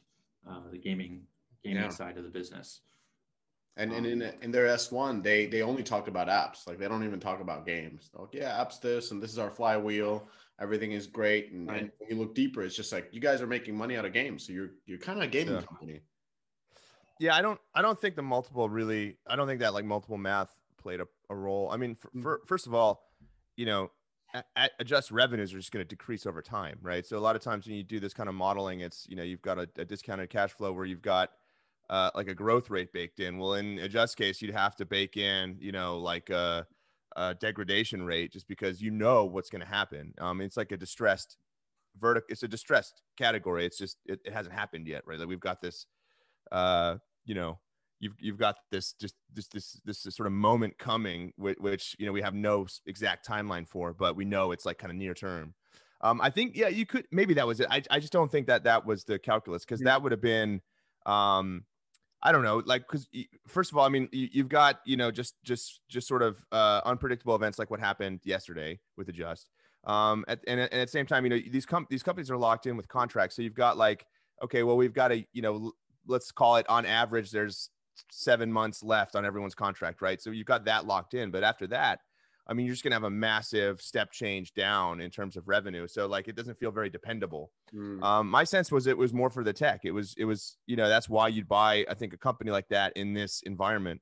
uh, 0.49 0.69
the 0.71 0.77
gaming 0.77 1.21
gaming 1.63 1.83
yeah. 1.83 1.89
side 1.89 2.17
of 2.17 2.23
the 2.23 2.29
business. 2.29 2.81
And, 3.77 3.91
and 3.91 4.05
in, 4.05 4.21
in 4.41 4.51
their 4.51 4.67
S1, 4.67 5.21
they 5.21 5.47
they 5.47 5.61
only 5.61 5.83
talked 5.83 6.07
about 6.07 6.29
apps. 6.29 6.65
Like 6.65 6.79
they 6.79 6.87
don't 6.87 7.03
even 7.03 7.19
talk 7.19 7.41
about 7.41 7.65
games. 7.65 8.09
They're 8.13 8.21
like, 8.21 8.33
yeah, 8.33 8.63
apps 8.63 8.79
this, 8.79 9.11
and 9.11 9.21
this 9.21 9.31
is 9.31 9.39
our 9.39 9.51
flywheel. 9.51 10.27
Everything 10.59 10.93
is 10.93 11.07
great. 11.07 11.51
And, 11.51 11.67
right. 11.67 11.81
and 11.81 11.91
when 11.97 12.09
you 12.09 12.15
look 12.15 12.33
deeper, 12.33 12.61
it's 12.63 12.75
just 12.75 12.91
like 12.91 13.09
you 13.11 13.19
guys 13.19 13.41
are 13.41 13.47
making 13.47 13.75
money 13.75 13.97
out 13.97 14.05
of 14.05 14.13
games. 14.13 14.45
So 14.45 14.53
you're 14.53 14.71
you're 14.85 14.97
kind 14.97 15.17
of 15.19 15.25
a 15.25 15.27
gaming 15.27 15.55
yeah. 15.55 15.61
company. 15.61 16.01
Yeah, 17.19 17.35
I 17.35 17.41
don't 17.41 17.59
I 17.73 17.81
don't 17.81 17.99
think 17.99 18.15
the 18.15 18.21
multiple 18.21 18.69
really 18.69 19.17
I 19.27 19.35
don't 19.35 19.47
think 19.47 19.59
that 19.61 19.73
like 19.73 19.85
multiple 19.85 20.17
math 20.17 20.55
played 20.77 21.01
a, 21.01 21.07
a 21.29 21.35
role. 21.35 21.69
I 21.71 21.77
mean, 21.77 21.95
for, 21.95 22.09
mm. 22.09 22.21
for, 22.21 22.41
first 22.45 22.67
of 22.67 22.73
all, 22.73 23.03
you 23.57 23.65
know, 23.65 23.91
at, 24.55 24.71
adjust 24.79 25.11
revenues 25.11 25.53
are 25.53 25.57
just 25.57 25.71
going 25.71 25.83
to 25.83 25.87
decrease 25.87 26.25
over 26.25 26.41
time, 26.41 26.77
right? 26.81 27.05
So 27.05 27.17
a 27.17 27.19
lot 27.19 27.35
of 27.35 27.41
times 27.41 27.65
when 27.65 27.75
you 27.75 27.83
do 27.83 27.99
this 27.99 28.13
kind 28.13 28.29
of 28.29 28.35
modeling, 28.35 28.81
it's 28.81 29.05
you 29.09 29.15
know 29.15 29.23
you've 29.23 29.41
got 29.41 29.57
a, 29.57 29.67
a 29.77 29.85
discounted 29.85 30.29
cash 30.29 30.51
flow 30.51 30.71
where 30.71 30.85
you've 30.85 31.01
got 31.01 31.31
uh, 31.89 32.11
like 32.15 32.27
a 32.27 32.33
growth 32.33 32.69
rate 32.69 32.91
baked 32.93 33.19
in. 33.19 33.37
Well, 33.37 33.55
in 33.55 33.79
adjust 33.79 34.17
case, 34.17 34.41
you'd 34.41 34.53
have 34.53 34.75
to 34.77 34.85
bake 34.85 35.17
in, 35.17 35.57
you 35.59 35.71
know, 35.71 35.97
like 35.97 36.29
a, 36.29 36.65
a 37.15 37.33
degradation 37.35 38.03
rate 38.03 38.31
just 38.31 38.47
because 38.47 38.81
you 38.81 38.91
know 38.91 39.25
what's 39.25 39.49
going 39.49 39.61
to 39.61 39.67
happen. 39.67 40.13
Um, 40.19 40.41
it's 40.41 40.57
like 40.57 40.71
a 40.71 40.77
distressed 40.77 41.37
vertical. 41.99 42.27
It's 42.29 42.43
a 42.43 42.47
distressed 42.47 43.01
category. 43.17 43.65
It's 43.65 43.77
just 43.77 43.97
it, 44.05 44.19
it 44.25 44.33
hasn't 44.33 44.55
happened 44.55 44.87
yet, 44.87 45.03
right? 45.05 45.19
Like 45.19 45.27
we've 45.27 45.39
got 45.39 45.61
this, 45.61 45.85
uh, 46.51 46.95
you 47.25 47.35
know, 47.35 47.59
you've 47.99 48.15
you've 48.19 48.37
got 48.37 48.57
this 48.71 48.93
just 48.93 49.15
this 49.33 49.47
this 49.47 49.79
this, 49.85 50.03
this 50.03 50.15
sort 50.15 50.27
of 50.27 50.33
moment 50.33 50.77
coming, 50.77 51.33
which, 51.37 51.57
which 51.59 51.95
you 51.99 52.05
know 52.05 52.11
we 52.11 52.21
have 52.21 52.33
no 52.33 52.67
exact 52.85 53.27
timeline 53.27 53.67
for, 53.67 53.93
but 53.93 54.15
we 54.15 54.25
know 54.25 54.51
it's 54.51 54.65
like 54.65 54.77
kind 54.77 54.91
of 54.91 54.97
near 54.97 55.13
term. 55.13 55.53
Um, 56.01 56.19
I 56.21 56.29
think 56.29 56.55
yeah, 56.55 56.67
you 56.67 56.85
could 56.85 57.05
maybe 57.11 57.33
that 57.35 57.47
was 57.47 57.59
it. 57.59 57.67
I 57.69 57.81
I 57.89 57.99
just 57.99 58.13
don't 58.13 58.31
think 58.31 58.47
that 58.47 58.63
that 58.65 58.85
was 58.85 59.05
the 59.05 59.17
calculus 59.17 59.63
because 59.63 59.79
that 59.81 60.01
would 60.01 60.11
have 60.11 60.21
been 60.21 60.61
um 61.05 61.63
I 62.25 62.31
don't 62.31 62.43
know, 62.43 62.63
like 62.65 62.81
because 62.87 63.07
first 63.47 63.71
of 63.71 63.77
all, 63.77 63.85
I 63.85 63.89
mean, 63.89 64.09
you, 64.11 64.41
have 64.41 64.49
got 64.49 64.79
you 64.83 64.97
know 64.97 65.11
just 65.11 65.35
just 65.43 65.81
just 65.87 66.07
sort 66.07 66.23
of 66.23 66.43
uh, 66.51 66.81
unpredictable 66.83 67.35
events 67.35 67.59
like 67.59 67.69
what 67.69 67.79
happened 67.79 68.21
yesterday 68.23 68.79
with 68.97 69.07
Adjust, 69.09 69.51
um, 69.83 70.25
at, 70.27 70.39
and, 70.47 70.59
and 70.59 70.73
at 70.73 70.87
the 70.87 70.91
same 70.91 71.05
time, 71.05 71.23
you 71.23 71.29
know 71.29 71.39
these 71.51 71.67
com- 71.67 71.85
these 71.87 72.01
companies 72.01 72.31
are 72.31 72.37
locked 72.37 72.65
in 72.65 72.75
with 72.77 72.87
contracts, 72.87 73.35
so 73.35 73.43
you've 73.43 73.53
got 73.53 73.77
like 73.77 74.07
okay, 74.43 74.63
well 74.63 74.75
we've 74.75 74.93
got 74.93 75.11
a 75.11 75.23
you 75.33 75.43
know 75.43 75.71
let's 76.07 76.31
call 76.31 76.55
it 76.55 76.65
on 76.67 76.83
average 76.83 77.29
there's 77.29 77.69
seven 78.09 78.51
months 78.51 78.81
left 78.81 79.15
on 79.15 79.23
everyone's 79.23 79.55
contract, 79.55 80.01
right? 80.01 80.19
So 80.19 80.31
you've 80.31 80.47
got 80.47 80.65
that 80.65 80.87
locked 80.87 81.13
in, 81.13 81.29
but 81.29 81.43
after 81.43 81.67
that, 81.67 81.99
I 82.47 82.53
mean, 82.53 82.65
you're 82.65 82.73
just 82.73 82.83
gonna 82.83 82.95
have 82.95 83.03
a 83.03 83.09
massive 83.09 83.81
step 83.81 84.11
change 84.11 84.53
down 84.53 85.01
in 85.01 85.09
terms 85.09 85.35
of 85.35 85.47
revenue. 85.47 85.87
So 85.87 86.07
like, 86.07 86.27
it 86.27 86.35
doesn't 86.35 86.59
feel 86.59 86.71
very 86.71 86.89
dependable. 86.89 87.51
Mm. 87.73 88.03
Um, 88.03 88.29
my 88.29 88.43
sense 88.43 88.71
was 88.71 88.87
it 88.87 88.97
was 88.97 89.13
more 89.13 89.29
for 89.29 89.43
the 89.43 89.53
tech. 89.53 89.81
It 89.83 89.91
was 89.91 90.13
it 90.17 90.25
was 90.25 90.57
you 90.67 90.75
know 90.75 90.87
that's 90.87 91.09
why 91.09 91.27
you'd 91.27 91.47
buy 91.47 91.85
I 91.89 91.93
think 91.93 92.13
a 92.13 92.17
company 92.17 92.51
like 92.51 92.67
that 92.69 92.93
in 92.95 93.13
this 93.13 93.41
environment. 93.43 94.01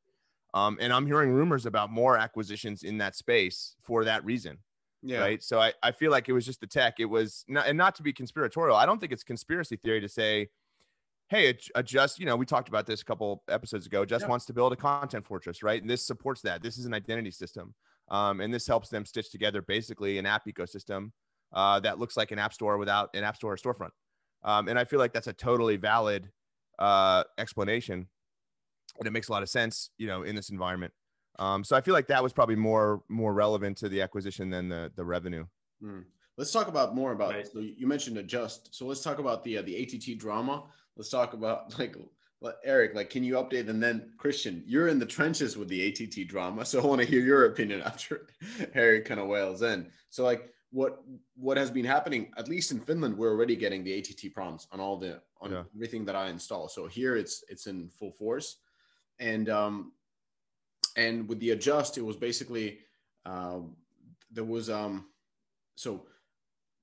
Um, 0.54 0.78
and 0.80 0.94
I'm 0.94 1.08
hearing 1.08 1.32
rumors 1.32 1.66
about 1.66 1.92
more 1.92 2.18
acquisitions 2.18 2.84
in 2.84 3.00
that 3.00 3.16
space 3.16 3.76
for 3.82 4.06
that 4.06 4.24
reason. 4.24 4.60
Yeah. 5.02 5.20
Right. 5.20 5.44
So 5.44 5.60
I, 5.60 5.74
I 5.84 5.92
feel 5.92 6.12
like 6.12 6.30
it 6.30 6.34
was 6.34 6.46
just 6.46 6.62
the 6.62 6.68
tech. 6.68 7.00
It 7.00 7.06
was 7.06 7.44
not, 7.48 7.68
and 7.68 7.78
not 7.78 7.96
to 7.96 8.04
be 8.04 8.14
conspiratorial. 8.14 8.78
I 8.78 8.86
don't 8.86 9.00
think 9.00 9.12
it's 9.12 9.24
conspiracy 9.24 9.76
theory 9.76 10.00
to 10.00 10.08
say, 10.08 10.48
hey, 11.28 11.58
adjust, 11.76 12.20
you 12.20 12.26
know, 12.26 12.36
we 12.36 12.46
talked 12.46 12.70
about 12.70 12.86
this 12.86 13.02
a 13.02 13.06
couple 13.06 13.44
episodes 13.50 13.86
ago. 13.86 14.06
Just 14.06 14.24
yeah. 14.24 14.30
wants 14.30 14.46
to 14.46 14.54
build 14.54 14.72
a 14.72 14.76
content 14.76 15.26
fortress, 15.26 15.62
right? 15.62 15.82
And 15.82 15.90
this 15.90 16.06
supports 16.06 16.42
that. 16.42 16.62
This 16.62 16.78
is 16.78 16.86
an 16.86 16.94
identity 16.94 17.32
system. 17.32 17.74
Um, 18.10 18.42
and 18.42 18.54
this 18.54 18.68
helps 18.68 18.90
them 18.90 19.06
stitch 19.06 19.32
together 19.32 19.62
basically 19.62 20.18
an 20.18 20.26
app 20.26 20.46
ecosystem 20.46 21.12
uh, 21.54 21.80
that 21.82 22.00
looks 22.00 22.18
like 22.18 22.32
an 22.32 22.40
app 22.40 22.54
store 22.54 22.78
without 22.78 23.10
an 23.14 23.24
app 23.24 23.36
store 23.36 23.54
or 23.54 23.58
storefront. 23.58 23.92
Um, 24.44 24.68
and 24.68 24.78
I 24.78 24.84
feel 24.84 25.00
like 25.00 25.14
that's 25.14 25.28
a 25.28 25.34
totally 25.34 25.78
valid 25.78 26.30
uh, 26.80 27.24
explanation, 27.38 28.08
and 29.00 29.08
it 29.08 29.12
makes 29.12 29.30
a 29.30 29.32
lot 29.32 29.44
of 29.44 29.50
sense, 29.50 29.90
you 29.98 30.08
know, 30.08 30.24
in 30.24 30.36
this 30.36 30.50
environment. 30.50 30.94
Um, 31.40 31.64
so 31.64 31.76
I 31.76 31.82
feel 31.82 31.94
like 31.94 32.08
that 32.08 32.22
was 32.22 32.34
probably 32.34 32.56
more 32.56 33.04
more 33.10 33.34
relevant 33.34 33.78
to 33.78 33.90
the 33.90 34.02
acquisition 34.02 34.50
than 34.50 34.70
the 34.70 34.92
the 34.96 35.06
revenue. 35.06 35.46
Mm. 35.82 36.04
Let's 36.38 36.52
talk 36.52 36.68
about 36.68 36.96
more 36.96 37.12
about. 37.12 37.34
Right. 37.34 37.48
So 37.48 37.60
you 37.60 37.88
mentioned 37.88 38.18
adjust. 38.18 38.74
So 38.76 38.86
let's 38.86 39.02
talk 39.02 39.20
about 39.20 39.44
the 39.44 39.60
uh, 39.60 39.62
the 39.62 39.82
ATT 39.82 40.20
drama. 40.20 40.64
Let's 40.96 41.10
talk 41.10 41.34
about 41.34 41.78
like 41.80 41.96
Eric, 42.66 42.94
like, 42.94 43.10
can 43.10 43.24
you 43.24 43.36
update? 43.36 43.70
And 43.70 43.82
then 43.82 44.12
Christian, 44.18 44.64
you're 44.66 44.90
in 44.90 45.00
the 45.00 45.06
trenches 45.06 45.56
with 45.56 45.70
the 45.70 45.88
ATT 45.88 46.28
drama, 46.28 46.66
so 46.66 46.82
I 46.82 46.86
want 46.86 47.00
to 47.02 47.08
hear 47.08 47.22
your 47.22 47.46
opinion 47.46 47.82
after 47.86 48.28
Harry 48.74 49.02
kind 49.02 49.20
of 49.20 49.28
wails 49.28 49.62
in. 49.62 49.90
So, 50.10 50.24
like, 50.24 50.54
what 50.72 51.04
what 51.36 51.56
has 51.56 51.72
been 51.72 51.86
happening? 51.86 52.32
At 52.36 52.50
least 52.50 52.72
in 52.72 52.80
Finland, 52.80 53.18
we're 53.18 53.32
already 53.32 53.56
getting 53.56 53.84
the 53.84 53.98
ATT 53.98 54.34
prompts 54.34 54.68
on 54.72 54.80
all 54.80 54.98
the 54.98 55.22
on 55.40 55.52
yeah. 55.52 55.64
everything 55.76 56.04
that 56.06 56.16
I 56.16 56.28
install. 56.28 56.68
So 56.68 56.88
here, 56.88 57.16
it's 57.16 57.44
it's 57.48 57.68
in 57.68 57.90
full 57.90 58.12
force, 58.12 58.58
and 59.20 59.50
um, 59.50 59.94
and 60.98 61.30
with 61.30 61.40
the 61.40 61.52
adjust, 61.52 61.98
it 61.98 62.02
was 62.02 62.18
basically 62.18 62.80
uh, 63.26 63.60
there 64.32 64.44
was 64.44 64.70
um, 64.70 65.06
so 65.76 66.08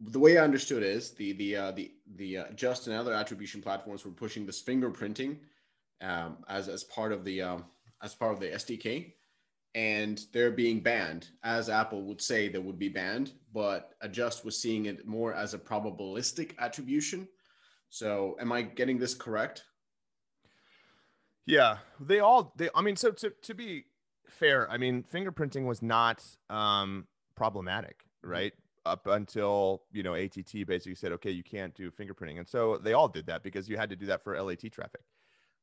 the 0.00 0.18
way 0.18 0.38
I 0.38 0.44
understood 0.44 0.82
is 0.82 1.10
the 1.10 1.32
the 1.32 1.56
uh, 1.56 1.70
the 1.72 1.92
the 2.16 2.38
uh, 2.38 2.44
Just 2.54 2.86
and 2.86 2.96
other 2.96 3.12
attribution 3.12 3.60
platforms 3.60 4.04
were 4.04 4.10
pushing 4.12 4.46
this 4.46 4.62
fingerprinting 4.62 5.36
um, 6.00 6.38
as 6.48 6.68
as 6.68 6.84
part 6.84 7.12
of 7.12 7.24
the 7.24 7.42
um, 7.42 7.64
as 8.02 8.14
part 8.14 8.32
of 8.32 8.40
the 8.40 8.48
SDK, 8.48 9.12
and 9.74 10.20
they're 10.32 10.50
being 10.50 10.80
banned, 10.80 11.28
as 11.44 11.68
Apple 11.68 12.02
would 12.02 12.20
say 12.20 12.48
they 12.48 12.58
would 12.58 12.78
be 12.78 12.88
banned, 12.88 13.32
but 13.52 13.94
Adjust 14.00 14.44
was 14.44 14.60
seeing 14.60 14.86
it 14.86 15.06
more 15.06 15.34
as 15.34 15.54
a 15.54 15.58
probabilistic 15.58 16.56
attribution. 16.58 17.28
So, 17.88 18.36
am 18.40 18.52
I 18.52 18.62
getting 18.62 18.98
this 18.98 19.14
correct? 19.14 19.64
Yeah, 21.46 21.78
they 22.00 22.20
all 22.20 22.52
they. 22.56 22.70
I 22.74 22.82
mean, 22.82 22.96
so 22.96 23.10
to 23.12 23.30
to 23.42 23.54
be 23.54 23.84
fair, 24.28 24.70
I 24.70 24.78
mean, 24.78 25.02
fingerprinting 25.02 25.66
was 25.66 25.82
not 25.82 26.24
um, 26.48 27.06
problematic, 27.36 28.04
mm-hmm. 28.24 28.30
right? 28.30 28.52
up 28.86 29.06
until 29.06 29.82
you 29.92 30.02
know 30.02 30.14
ATT 30.14 30.66
basically 30.66 30.94
said, 30.94 31.12
okay, 31.12 31.30
you 31.30 31.42
can't 31.42 31.74
do 31.74 31.90
fingerprinting, 31.90 32.38
and 32.38 32.48
so 32.48 32.78
they 32.78 32.92
all 32.92 33.08
did 33.08 33.26
that 33.26 33.42
because 33.42 33.68
you 33.68 33.76
had 33.76 33.90
to 33.90 33.96
do 33.96 34.06
that 34.06 34.22
for 34.22 34.40
LAT 34.40 34.72
traffic. 34.72 35.02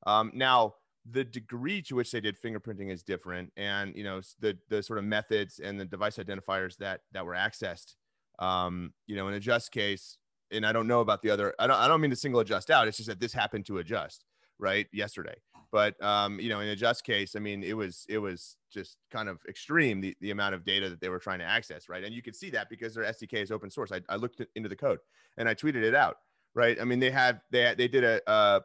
Um, 0.07 0.31
now, 0.33 0.75
the 1.09 1.23
degree 1.23 1.81
to 1.83 1.95
which 1.95 2.11
they 2.11 2.19
did 2.19 2.41
fingerprinting 2.41 2.91
is 2.91 3.03
different, 3.03 3.51
and 3.55 3.95
you 3.95 4.03
know 4.03 4.21
the 4.39 4.57
the 4.69 4.81
sort 4.81 4.99
of 4.99 5.05
methods 5.05 5.59
and 5.59 5.79
the 5.79 5.85
device 5.85 6.17
identifiers 6.17 6.75
that 6.77 7.01
that 7.11 7.25
were 7.25 7.35
accessed. 7.35 7.95
Um, 8.39 8.93
you 9.05 9.15
know, 9.15 9.27
in 9.27 9.35
Adjust 9.35 9.71
case, 9.71 10.17
and 10.51 10.65
I 10.65 10.71
don't 10.71 10.87
know 10.87 11.01
about 11.01 11.21
the 11.21 11.29
other. 11.29 11.53
I 11.59 11.67
don't 11.67 11.77
I 11.77 11.87
don't 11.87 12.01
mean 12.01 12.09
to 12.09 12.15
single 12.15 12.41
adjust 12.41 12.71
out. 12.71 12.87
It's 12.87 12.97
just 12.97 13.09
that 13.09 13.19
this 13.19 13.33
happened 13.33 13.65
to 13.67 13.77
adjust 13.77 14.25
right 14.59 14.87
yesterday. 14.91 15.35
But 15.71 16.01
um, 16.03 16.39
you 16.39 16.49
know, 16.49 16.61
in 16.61 16.69
Adjust 16.69 17.03
case, 17.03 17.35
I 17.35 17.39
mean, 17.39 17.63
it 17.63 17.75
was 17.75 18.05
it 18.07 18.17
was 18.19 18.55
just 18.71 18.97
kind 19.11 19.27
of 19.27 19.39
extreme 19.49 19.99
the, 19.99 20.15
the 20.21 20.31
amount 20.31 20.55
of 20.55 20.63
data 20.63 20.89
that 20.89 21.01
they 21.01 21.09
were 21.09 21.19
trying 21.19 21.39
to 21.39 21.45
access, 21.45 21.89
right? 21.89 22.03
And 22.03 22.13
you 22.13 22.21
could 22.21 22.35
see 22.35 22.49
that 22.51 22.69
because 22.69 22.95
their 22.95 23.03
SDK 23.03 23.43
is 23.43 23.51
open 23.51 23.69
source. 23.69 23.91
I, 23.91 24.01
I 24.09 24.15
looked 24.15 24.41
into 24.55 24.69
the 24.69 24.75
code 24.75 24.99
and 25.37 25.49
I 25.49 25.53
tweeted 25.53 25.83
it 25.83 25.93
out, 25.93 26.17
right? 26.55 26.79
I 26.79 26.85
mean, 26.85 26.99
they 26.99 27.11
had 27.11 27.41
they 27.51 27.75
they 27.77 27.87
did 27.87 28.03
a 28.03 28.21
a, 28.27 28.61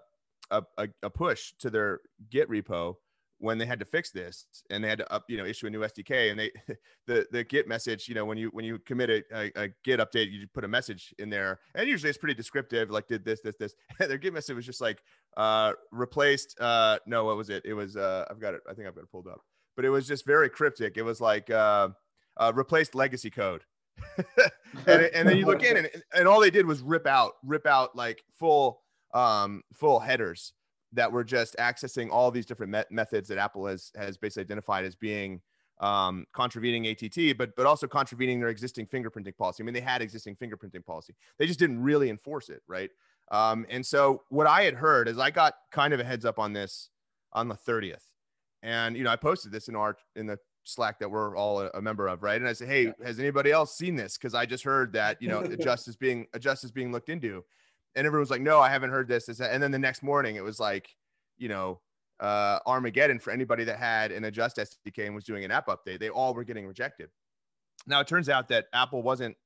a, 0.78 0.88
a 1.02 1.10
push 1.10 1.52
to 1.60 1.70
their 1.70 2.00
Git 2.30 2.48
repo 2.48 2.96
when 3.42 3.58
they 3.58 3.66
had 3.66 3.80
to 3.80 3.84
fix 3.84 4.12
this 4.12 4.46
and 4.70 4.84
they 4.84 4.88
had 4.88 4.98
to 4.98 5.12
up, 5.12 5.24
you 5.28 5.36
know, 5.36 5.44
issue 5.44 5.66
a 5.66 5.70
new 5.70 5.80
SDK 5.80 6.30
and 6.30 6.38
they, 6.38 6.52
the, 7.08 7.26
the 7.32 7.42
Git 7.42 7.66
message, 7.66 8.08
you 8.08 8.14
know, 8.14 8.24
when 8.24 8.38
you, 8.38 8.48
when 8.52 8.64
you 8.64 8.78
commit 8.78 9.10
a, 9.10 9.24
a, 9.34 9.64
a, 9.64 9.68
Git 9.82 9.98
update, 9.98 10.30
you 10.30 10.46
put 10.54 10.62
a 10.62 10.68
message 10.68 11.12
in 11.18 11.28
there 11.28 11.58
and 11.74 11.88
usually 11.88 12.08
it's 12.08 12.18
pretty 12.18 12.34
descriptive, 12.34 12.88
like 12.88 13.08
did 13.08 13.24
this, 13.24 13.40
this, 13.40 13.56
this, 13.58 13.74
their 13.98 14.16
Git 14.16 14.32
message 14.32 14.54
was 14.54 14.64
just 14.64 14.80
like, 14.80 15.02
uh, 15.36 15.72
replaced, 15.90 16.58
uh, 16.60 17.00
no, 17.04 17.24
what 17.24 17.36
was 17.36 17.50
it? 17.50 17.64
It 17.64 17.74
was, 17.74 17.96
uh, 17.96 18.26
I've 18.30 18.40
got 18.40 18.54
it. 18.54 18.60
I 18.70 18.74
think 18.74 18.86
I've 18.86 18.94
got 18.94 19.02
it 19.02 19.10
pulled 19.10 19.26
up, 19.26 19.40
but 19.74 19.84
it 19.84 19.90
was 19.90 20.06
just 20.06 20.24
very 20.24 20.48
cryptic. 20.48 20.96
It 20.96 21.02
was 21.02 21.20
like, 21.20 21.50
uh, 21.50 21.88
uh 22.36 22.52
replaced 22.54 22.94
legacy 22.94 23.30
code. 23.30 23.64
and, 24.86 25.02
and 25.02 25.28
then 25.28 25.36
you 25.36 25.46
look 25.46 25.64
in 25.64 25.78
and, 25.78 25.90
and 26.14 26.28
all 26.28 26.40
they 26.40 26.50
did 26.50 26.64
was 26.64 26.80
rip 26.80 27.08
out, 27.08 27.32
rip 27.44 27.66
out 27.66 27.96
like 27.96 28.22
full, 28.38 28.81
um, 29.12 29.62
full 29.72 30.01
headers 30.01 30.53
that 30.92 31.11
were 31.11 31.25
just 31.25 31.57
accessing 31.57 32.11
all 32.11 32.31
these 32.31 32.46
different 32.46 32.70
met- 32.70 32.90
methods 32.90 33.29
that 33.29 33.38
Apple 33.38 33.66
has 33.66 33.90
has 33.96 34.16
basically 34.16 34.42
identified 34.42 34.85
as 34.85 34.94
being 34.94 35.40
um, 35.81 36.27
contravening 36.33 36.87
ATT, 36.87 37.37
but 37.37 37.57
but 37.57 37.66
also 37.66 37.87
contravening 37.87 38.40
their 38.40 38.48
existing 38.48 38.87
fingerprinting 38.87 39.37
policy. 39.37 39.62
I 39.62 39.64
mean, 39.64 39.75
they 39.75 39.81
had 39.81 40.03
existing 40.03 40.37
fingerprinting 40.37 40.85
policy. 40.85 41.14
They 41.38 41.46
just 41.46 41.59
didn't 41.59 41.83
really 41.83 42.11
enforce 42.11 42.48
it, 42.48 42.62
right? 42.68 42.90
Um, 43.31 43.66
and 43.70 43.85
so 43.85 44.22
what 44.29 44.46
I 44.46 44.62
had 44.62 44.75
heard 44.75 45.09
is 45.09 45.18
I 45.18 45.31
got 45.31 45.55
kind 45.70 45.94
of 45.94 46.01
a 46.01 46.05
heads 46.05 46.25
up 46.25 46.38
on 46.38 46.53
this 46.53 46.90
on 47.33 47.48
the 47.48 47.55
30th, 47.55 48.05
and 48.62 48.96
you 48.96 49.05
know 49.05 49.11
I 49.11 49.16
posted 49.16 49.53
this 49.53 49.68
in 49.68 49.77
our 49.77 49.96
in 50.14 50.27
the 50.27 50.38
Slack 50.64 51.01
that 51.01 51.11
we're 51.11 51.37
all 51.37 51.61
a, 51.61 51.70
a 51.75 51.83
member 51.83 52.07
of, 52.07 52.22
right? 52.22 52.40
And 52.40 52.48
I 52.48 52.53
said, 52.53 52.68
hey, 52.68 52.92
has 53.05 53.18
anybody 53.18 53.51
else 53.51 53.77
seen 53.77 53.96
this? 53.96 54.16
Because 54.16 54.35
I 54.35 54.46
just 54.46 54.62
heard 54.62 54.92
that 54.92 55.20
you 55.20 55.29
know 55.29 55.44
justice 55.61 55.96
being 55.96 56.27
justice 56.38 56.70
being 56.70 56.92
looked 56.92 57.09
into, 57.09 57.44
and 57.94 58.07
everyone 58.07 58.22
was 58.22 58.31
like, 58.31 58.40
no, 58.40 58.61
I 58.61 58.68
haven't 58.68 58.90
heard 58.90 59.09
this. 59.09 59.28
And 59.28 59.62
then 59.62 59.70
the 59.70 59.78
next 59.78 60.02
morning 60.02 60.37
it 60.37 60.44
was 60.44 60.59
like, 60.59 60.88
you 61.38 61.48
know, 61.48 61.81
uh, 62.20 62.61
Armageddon 62.66 63.18
for 63.18 63.33
anybody 63.33 63.64
that 63.64 63.78
had 63.78 64.12
an 64.12 64.24
adjust 64.24 64.57
SDK 64.57 65.07
and 65.07 65.14
was 65.14 65.24
doing 65.24 65.44
an 65.44 65.50
app 65.50 65.66
update. 65.66 65.98
They 65.98 66.09
all 66.09 66.35
were 66.35 66.44
getting 66.44 66.66
rejected. 66.66 67.11
Now 67.87 68.00
it 68.00 68.07
turns 68.07 68.28
out 68.28 68.48
that 68.48 68.66
Apple 68.72 69.02
wasn't 69.02 69.37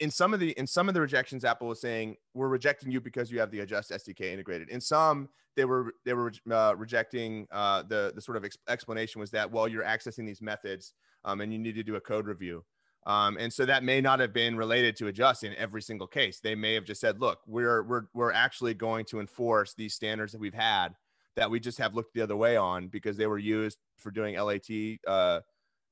in 0.00 0.10
some 0.10 0.32
of 0.32 0.40
the 0.40 0.50
in 0.52 0.66
some 0.66 0.88
of 0.88 0.94
the 0.94 1.00
rejections. 1.00 1.44
Apple 1.44 1.68
was 1.68 1.80
saying 1.80 2.16
we're 2.32 2.48
rejecting 2.48 2.90
you 2.90 3.00
because 3.00 3.30
you 3.30 3.40
have 3.40 3.50
the 3.50 3.60
adjust 3.60 3.90
SDK 3.90 4.32
integrated. 4.32 4.68
In 4.70 4.80
some, 4.80 5.28
they 5.56 5.64
were 5.64 5.94
they 6.04 6.14
were 6.14 6.32
uh, 6.50 6.74
rejecting 6.76 7.46
uh, 7.50 7.82
the 7.82 8.12
the 8.14 8.20
sort 8.20 8.36
of 8.36 8.44
ex- 8.44 8.58
explanation 8.68 9.20
was 9.20 9.30
that 9.32 9.50
well 9.50 9.68
you're 9.68 9.84
accessing 9.84 10.26
these 10.26 10.42
methods 10.42 10.94
um, 11.24 11.40
and 11.40 11.52
you 11.52 11.58
need 11.58 11.74
to 11.74 11.82
do 11.82 11.96
a 11.96 12.00
code 12.00 12.26
review. 12.26 12.64
Um, 13.06 13.36
and 13.38 13.52
so 13.52 13.66
that 13.66 13.84
may 13.84 14.00
not 14.00 14.20
have 14.20 14.32
been 14.32 14.56
related 14.56 14.96
to 14.96 15.08
adjust 15.08 15.44
in 15.44 15.54
every 15.56 15.82
single 15.82 16.06
case. 16.06 16.40
They 16.40 16.54
may 16.54 16.72
have 16.74 16.84
just 16.84 17.00
said, 17.00 17.20
look, 17.20 17.40
we're, 17.46 17.82
we're, 17.82 18.04
we're 18.14 18.32
actually 18.32 18.72
going 18.72 19.04
to 19.06 19.20
enforce 19.20 19.74
these 19.74 19.94
standards 19.94 20.32
that 20.32 20.40
we've 20.40 20.54
had 20.54 20.94
that 21.36 21.50
we 21.50 21.60
just 21.60 21.78
have 21.78 21.94
looked 21.94 22.14
the 22.14 22.20
other 22.20 22.36
way 22.36 22.56
on 22.56 22.88
because 22.88 23.16
they 23.16 23.26
were 23.26 23.38
used 23.38 23.78
for 23.98 24.10
doing 24.10 24.36
LAT 24.36 24.68
uh, 25.06 25.40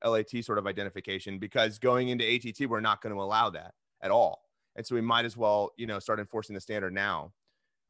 LAT 0.03 0.43
sort 0.43 0.57
of 0.57 0.67
identification. 0.67 1.39
Because 1.39 1.79
going 1.79 2.09
into 2.09 2.25
ATT, 2.25 2.69
we're 2.69 2.81
not 2.81 3.01
going 3.01 3.13
to 3.13 3.21
allow 3.21 3.49
that 3.51 3.73
at 4.01 4.11
all, 4.11 4.43
and 4.75 4.85
so 4.85 4.95
we 4.95 5.01
might 5.01 5.25
as 5.25 5.37
well 5.37 5.71
you 5.77 5.87
know 5.87 5.99
start 5.99 6.19
enforcing 6.19 6.53
the 6.53 6.61
standard 6.61 6.93
now. 6.93 7.33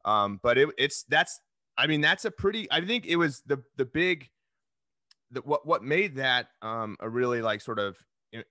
Um, 0.04 0.40
but 0.42 0.58
it, 0.58 0.68
it's 0.78 1.04
that's 1.04 1.40
I 1.76 1.86
mean 1.86 2.00
that's 2.00 2.24
a 2.24 2.30
pretty 2.30 2.70
I 2.70 2.80
think 2.84 3.06
it 3.06 3.16
was 3.16 3.42
the 3.46 3.62
the 3.76 3.84
big 3.84 4.28
the, 5.30 5.40
what 5.42 5.66
what 5.66 5.82
made 5.82 6.16
that 6.16 6.48
um, 6.62 6.96
a 7.00 7.08
really 7.08 7.42
like 7.42 7.60
sort 7.60 7.78
of 7.78 7.96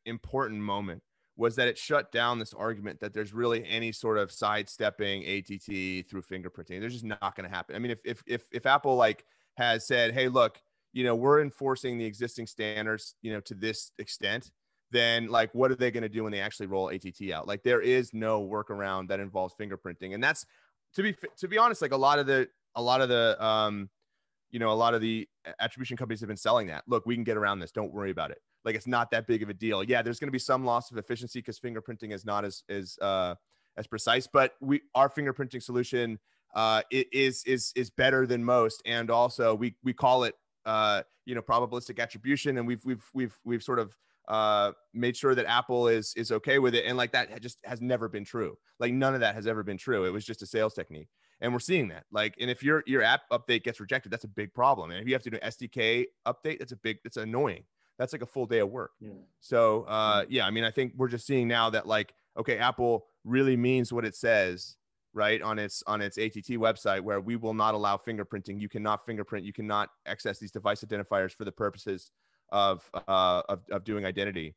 important 0.06 0.62
moment 0.62 1.02
was 1.36 1.56
that 1.56 1.68
it 1.68 1.78
shut 1.78 2.12
down 2.12 2.38
this 2.38 2.54
argument 2.54 3.00
that 3.00 3.14
there's 3.14 3.34
really 3.34 3.66
any 3.68 3.92
sort 3.92 4.18
of 4.18 4.32
sidestepping 4.32 5.24
ATT 5.24 6.08
through 6.08 6.22
fingerprinting. 6.22 6.80
There's 6.80 6.94
just 6.94 7.06
not 7.06 7.36
going 7.36 7.50
to 7.50 7.56
happen. 7.56 7.76
I 7.76 7.80
mean, 7.80 7.92
if, 7.92 8.00
if, 8.06 8.24
if, 8.28 8.44
if 8.52 8.66
Apple 8.66 8.96
like 8.96 9.26
has 9.58 9.88
said, 9.88 10.14
Hey, 10.14 10.28
look, 10.28 10.60
you 10.92 11.04
know, 11.04 11.16
we're 11.16 11.42
enforcing 11.42 11.98
the 11.98 12.06
existing 12.06 12.46
standards, 12.46 13.16
you 13.22 13.34
know, 13.34 13.40
to 13.42 13.56
this 13.56 13.92
extent, 13.98 14.52
then 14.92 15.28
like, 15.28 15.50
what 15.56 15.72
are 15.72 15.76
they 15.76 15.90
going 15.90 16.04
to 16.04 16.10
do 16.10 16.24
when 16.24 16.32
they 16.32 16.40
actually 16.40 16.68
roll 16.68 16.90
ATT 16.90 17.32
out? 17.34 17.48
Like 17.48 17.64
there 17.64 17.82
is 17.82 18.14
no 18.14 18.48
workaround 18.48 19.08
that 19.08 19.20
involves 19.20 19.56
fingerprinting. 19.60 20.14
And 20.14 20.24
that's 20.24 20.46
to 20.96 21.02
be, 21.02 21.16
to 21.38 21.48
be 21.48 21.58
honest, 21.58 21.82
like 21.82 21.94
a 21.94 21.98
lot 21.98 22.20
of 22.20 22.28
the, 22.28 22.48
a 22.76 22.82
lot 22.82 23.02
of 23.02 23.10
the, 23.10 23.44
um, 23.44 23.90
you 24.52 24.60
know, 24.60 24.70
a 24.70 24.74
lot 24.74 24.94
of 24.94 25.02
the 25.02 25.28
attribution 25.60 25.98
companies 25.98 26.20
have 26.20 26.28
been 26.28 26.38
selling 26.38 26.68
that. 26.68 26.84
Look, 26.86 27.08
we 27.08 27.16
can 27.16 27.24
get 27.24 27.38
around 27.38 27.58
this. 27.58 27.72
Don't 27.72 27.92
worry 27.92 28.12
about 28.12 28.30
it 28.30 28.38
like 28.66 28.76
it's 28.76 28.88
not 28.88 29.12
that 29.12 29.28
big 29.28 29.44
of 29.44 29.50
a 29.50 29.54
deal. 29.54 29.84
Yeah, 29.84 30.02
there's 30.02 30.20
going 30.20 30.28
to 30.28 30.34
be 30.34 30.40
some 30.40 30.66
loss 30.66 30.92
of 30.92 30.98
efficiency 30.98 31.40
because 31.40 31.60
fingerprinting 31.60 32.12
is 32.12 32.26
not 32.26 32.46
as 32.46 32.64
as 32.70 32.98
uh, 33.02 33.36
as 33.78 33.88
precise, 33.88 34.28
but 34.28 34.54
we 34.62 34.82
our 34.96 35.10
fingerprinting 35.10 35.62
solution 35.62 36.20
uh, 36.56 36.82
is 36.92 37.44
is 37.46 37.74
is 37.76 37.90
better 37.90 38.26
than 38.26 38.44
most, 38.44 38.82
and 38.86 39.10
also 39.10 39.56
we 39.56 39.76
we 39.84 39.94
call 39.94 40.24
it 40.24 40.36
uh, 40.66 41.02
you 41.26 41.36
know 41.36 41.42
probabilistic 41.42 42.00
attribution, 42.00 42.58
and 42.58 42.68
we've 42.68 42.84
we've 42.86 43.04
we've 43.14 43.38
we've 43.44 43.64
sort 43.64 43.80
of 43.80 43.96
uh, 44.28 44.72
made 44.94 45.18
sure 45.18 45.36
that 45.36 45.46
Apple 45.46 45.88
is 45.88 46.14
is 46.16 46.32
okay 46.32 46.60
with 46.60 46.76
it, 46.76 46.86
and 46.86 46.98
like 46.98 47.12
that 47.12 47.42
just 47.42 47.58
has 47.64 47.82
never 47.82 48.08
been 48.08 48.24
true. 48.24 48.58
Like 48.80 48.94
none 48.94 49.14
of 49.14 49.20
that 49.22 49.36
has 49.36 49.48
ever 49.48 49.64
been 49.64 49.78
true. 49.78 50.06
It 50.06 50.12
was 50.12 50.26
just 50.26 50.42
a 50.42 50.46
sales 50.46 50.74
technique, 50.74 51.10
and 51.42 51.52
we're 51.52 51.60
seeing 51.60 51.90
that. 51.90 52.06
Like, 52.12 52.36
and 52.40 52.50
if 52.50 52.64
your 52.64 52.84
your 52.86 53.02
app 53.02 53.22
update 53.32 53.64
gets 53.64 53.80
rejected, 53.80 54.12
that's 54.12 54.24
a 54.24 54.30
big 54.30 54.54
problem. 54.54 54.92
And 54.92 55.02
if 55.02 55.08
you 55.08 55.14
have 55.14 55.24
to 55.24 55.30
do 55.30 55.38
an 55.42 55.50
SDK 55.50 56.06
update, 56.26 56.60
that's 56.60 56.72
a 56.72 56.78
big 56.78 57.00
that's 57.04 57.18
annoying 57.18 57.64
that's 57.98 58.14
like 58.14 58.22
a 58.22 58.28
full 58.28 58.46
day 58.46 58.60
of 58.60 58.70
work. 58.70 58.92
Yeah. 59.00 59.12
So 59.40 59.84
uh, 59.84 60.26
yeah, 60.30 60.46
I 60.46 60.52
mean, 60.52 60.64
I 60.64 60.72
think 60.72 60.94
we're 60.96 61.10
just 61.10 61.26
seeing 61.26 61.48
now 61.48 61.70
that 61.70 61.88
like, 61.88 62.14
okay, 62.38 62.58
Apple 62.58 63.06
really 63.24 63.56
means 63.56 63.94
what 63.94 64.06
it 64.06 64.16
says, 64.16 64.78
right 65.14 65.42
on 65.42 65.60
its 65.60 65.84
on 65.88 66.02
its 66.02 66.18
ATT 66.18 66.58
website, 66.60 67.02
where 67.02 67.22
we 67.22 67.36
will 67.36 67.54
not 67.54 67.76
allow 67.76 67.98
fingerprinting. 67.98 68.60
You 68.60 68.70
cannot 68.70 69.06
fingerprint. 69.06 69.46
You 69.46 69.54
cannot 69.54 69.90
access 70.06 70.40
these 70.40 70.52
device 70.52 70.84
identifiers 70.84 71.34
for 71.34 71.46
the 71.46 71.52
purposes 71.52 72.12
of 72.50 72.90
uh, 73.08 73.42
of, 73.50 73.62
of 73.72 73.84
doing 73.84 74.06
identity. 74.06 74.56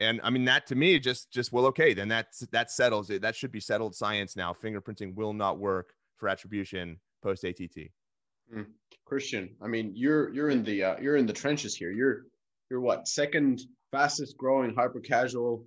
And 0.00 0.20
I 0.22 0.30
mean 0.30 0.44
that 0.44 0.66
to 0.66 0.74
me 0.74 0.98
just 0.98 1.32
just 1.32 1.52
well 1.52 1.66
okay 1.66 1.94
then 1.94 2.08
that 2.08 2.28
that 2.52 2.70
settles 2.70 3.08
it 3.08 3.22
that 3.22 3.34
should 3.34 3.50
be 3.50 3.60
settled 3.60 3.94
science 3.94 4.36
now 4.36 4.52
fingerprinting 4.52 5.14
will 5.14 5.32
not 5.32 5.58
work 5.58 5.94
for 6.16 6.28
attribution 6.28 6.98
post 7.22 7.44
ATT. 7.44 7.90
Mm. 8.54 8.66
Christian, 9.04 9.50
I 9.62 9.68
mean 9.68 9.92
you're 9.94 10.32
you're 10.34 10.50
in 10.50 10.62
the 10.64 10.82
uh, 10.82 10.96
you're 11.00 11.16
in 11.16 11.26
the 11.26 11.32
trenches 11.32 11.74
here. 11.74 11.90
You're 11.90 12.26
you're 12.70 12.80
what 12.80 13.08
second 13.08 13.62
fastest 13.90 14.36
growing 14.36 14.74
hyper 14.74 15.00
casual 15.00 15.64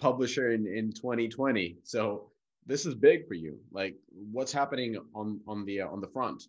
publisher 0.00 0.52
in 0.52 0.66
in 0.66 0.92
2020 0.92 1.78
so 1.84 2.32
this 2.66 2.86
is 2.86 2.94
big 2.94 3.26
for 3.26 3.34
you. 3.34 3.58
Like 3.70 3.96
what's 4.10 4.52
happening 4.52 4.96
on 5.14 5.40
on 5.46 5.64
the 5.64 5.82
uh, 5.82 5.88
on 5.88 6.00
the 6.00 6.08
front? 6.08 6.44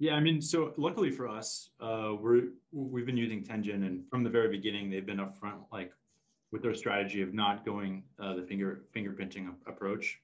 Yeah 0.00 0.14
i 0.14 0.20
mean 0.20 0.42
so 0.42 0.74
luckily 0.76 1.10
for 1.10 1.28
us 1.28 1.70
uh 1.80 2.12
we're 2.20 2.48
we've 2.72 3.06
been 3.06 3.16
using 3.16 3.44
tenjin 3.44 3.86
and 3.86 4.04
from 4.10 4.24
the 4.24 4.30
very 4.30 4.48
beginning 4.48 4.90
they've 4.90 5.06
been 5.06 5.18
upfront 5.18 5.60
like 5.70 5.92
with 6.50 6.62
their 6.62 6.74
strategy 6.74 7.22
of 7.22 7.32
not 7.32 7.64
going 7.64 8.02
uh, 8.20 8.34
the 8.34 8.42
finger 8.42 8.82
fingerprinting 8.94 9.54
approach. 9.66 10.18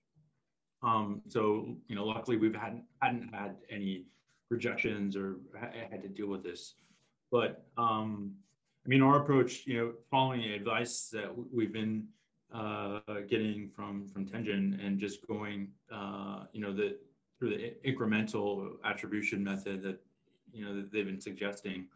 Um 0.82 1.22
so 1.28 1.76
you 1.86 1.94
know 1.94 2.04
luckily 2.04 2.36
we've 2.36 2.54
hadn't 2.54 2.84
hadn't 3.00 3.32
had 3.32 3.56
any 3.70 4.06
rejections 4.50 5.16
or 5.16 5.36
had 5.90 6.02
to 6.02 6.08
deal 6.08 6.26
with 6.26 6.42
this 6.42 6.74
but 7.30 7.64
um, 7.76 8.32
I 8.84 8.88
mean, 8.88 9.02
our 9.02 9.22
approach, 9.22 9.66
you 9.66 9.78
know, 9.78 9.92
following 10.10 10.40
the 10.40 10.54
advice 10.54 11.08
that 11.12 11.30
we've 11.52 11.72
been 11.72 12.06
uh, 12.52 13.00
getting 13.28 13.68
from 13.68 14.08
from 14.08 14.26
Tenjin 14.26 14.84
and 14.84 14.98
just 14.98 15.26
going, 15.26 15.68
uh, 15.92 16.44
you 16.52 16.60
know, 16.60 16.72
the 16.72 16.96
through 17.38 17.50
the 17.50 17.74
incremental 17.88 18.72
attribution 18.84 19.42
method 19.42 19.82
that 19.82 20.00
you 20.52 20.64
know 20.64 20.74
that 20.74 20.92
they've 20.92 21.06
been 21.06 21.20
suggesting, 21.20 21.86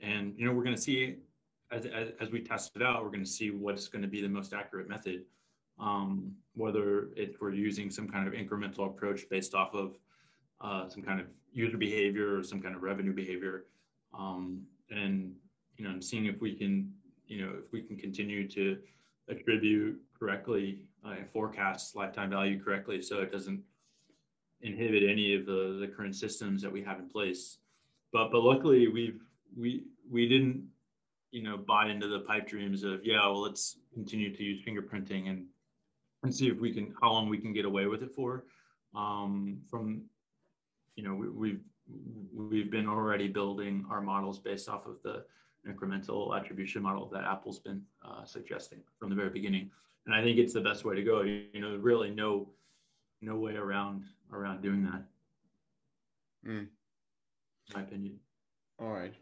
and 0.00 0.34
you 0.36 0.44
know, 0.44 0.52
we're 0.52 0.64
going 0.64 0.76
to 0.76 0.80
see 0.80 1.16
as, 1.70 1.86
as, 1.86 2.08
as 2.20 2.30
we 2.30 2.40
test 2.40 2.76
it 2.76 2.82
out, 2.82 3.02
we're 3.02 3.10
going 3.10 3.24
to 3.24 3.30
see 3.30 3.50
what's 3.50 3.88
going 3.88 4.02
to 4.02 4.08
be 4.08 4.20
the 4.20 4.28
most 4.28 4.52
accurate 4.52 4.88
method. 4.88 5.24
Um, 5.78 6.32
whether 6.54 7.08
it, 7.16 7.36
we're 7.40 7.52
using 7.52 7.90
some 7.90 8.08
kind 8.08 8.26
of 8.26 8.32
incremental 8.32 8.86
approach 8.86 9.28
based 9.28 9.54
off 9.54 9.74
of 9.74 9.98
uh, 10.62 10.88
some 10.88 11.02
kind 11.02 11.20
of 11.20 11.26
user 11.52 11.76
behavior 11.76 12.38
or 12.38 12.42
some 12.42 12.62
kind 12.62 12.74
of 12.74 12.82
revenue 12.82 13.12
behavior. 13.12 13.64
Um, 14.18 14.62
and 14.90 15.34
you 15.76 15.84
know, 15.84 15.90
and 15.90 16.04
seeing 16.04 16.26
if 16.26 16.40
we 16.40 16.54
can, 16.54 16.92
you 17.26 17.44
know, 17.44 17.52
if 17.64 17.72
we 17.72 17.82
can 17.82 17.96
continue 17.96 18.48
to 18.48 18.78
attribute 19.28 20.00
correctly 20.18 20.80
uh, 21.04 21.10
and 21.10 21.28
forecast 21.30 21.96
lifetime 21.96 22.30
value 22.30 22.62
correctly, 22.62 23.02
so 23.02 23.20
it 23.20 23.30
doesn't 23.30 23.60
inhibit 24.62 25.02
any 25.08 25.34
of 25.34 25.46
the 25.46 25.78
the 25.80 25.88
current 25.88 26.14
systems 26.14 26.62
that 26.62 26.72
we 26.72 26.82
have 26.82 26.98
in 26.98 27.08
place. 27.08 27.58
But 28.12 28.30
but 28.30 28.42
luckily 28.42 28.88
we've 28.88 29.20
we 29.56 29.84
we 30.10 30.28
didn't 30.28 30.64
you 31.30 31.42
know 31.42 31.56
buy 31.56 31.88
into 31.88 32.08
the 32.08 32.20
pipe 32.20 32.48
dreams 32.48 32.82
of 32.82 33.04
yeah 33.04 33.20
well 33.26 33.42
let's 33.42 33.78
continue 33.92 34.34
to 34.34 34.42
use 34.42 34.64
fingerprinting 34.64 35.28
and 35.28 35.46
and 36.22 36.34
see 36.34 36.48
if 36.48 36.58
we 36.58 36.72
can 36.72 36.94
how 37.00 37.12
long 37.12 37.28
we 37.28 37.38
can 37.38 37.52
get 37.52 37.64
away 37.64 37.86
with 37.86 38.02
it 38.02 38.14
for 38.14 38.44
um, 38.94 39.58
from 39.68 40.02
you 40.94 41.04
know 41.04 41.14
we, 41.14 41.28
we've 41.28 41.60
we've 42.32 42.70
been 42.70 42.88
already 42.88 43.28
building 43.28 43.84
our 43.90 44.00
models 44.00 44.38
based 44.38 44.68
off 44.68 44.86
of 44.86 44.96
the 45.02 45.24
incremental 45.68 46.38
attribution 46.38 46.82
model 46.82 47.08
that 47.12 47.24
Apple's 47.24 47.58
been 47.58 47.82
uh, 48.04 48.24
suggesting 48.24 48.80
from 48.98 49.10
the 49.10 49.16
very 49.16 49.30
beginning. 49.30 49.70
And 50.06 50.14
I 50.14 50.22
think 50.22 50.38
it's 50.38 50.52
the 50.52 50.60
best 50.60 50.84
way 50.84 50.94
to 50.94 51.02
go. 51.02 51.22
You, 51.22 51.44
you 51.52 51.60
know, 51.60 51.76
really 51.76 52.10
no 52.10 52.48
no 53.22 53.36
way 53.36 53.56
around 53.56 54.04
around 54.32 54.62
doing 54.62 54.84
that. 54.84 55.02
Mm. 56.46 56.68
My 57.74 57.82
opinion. 57.82 58.18
All 58.78 58.92
right. 58.92 59.14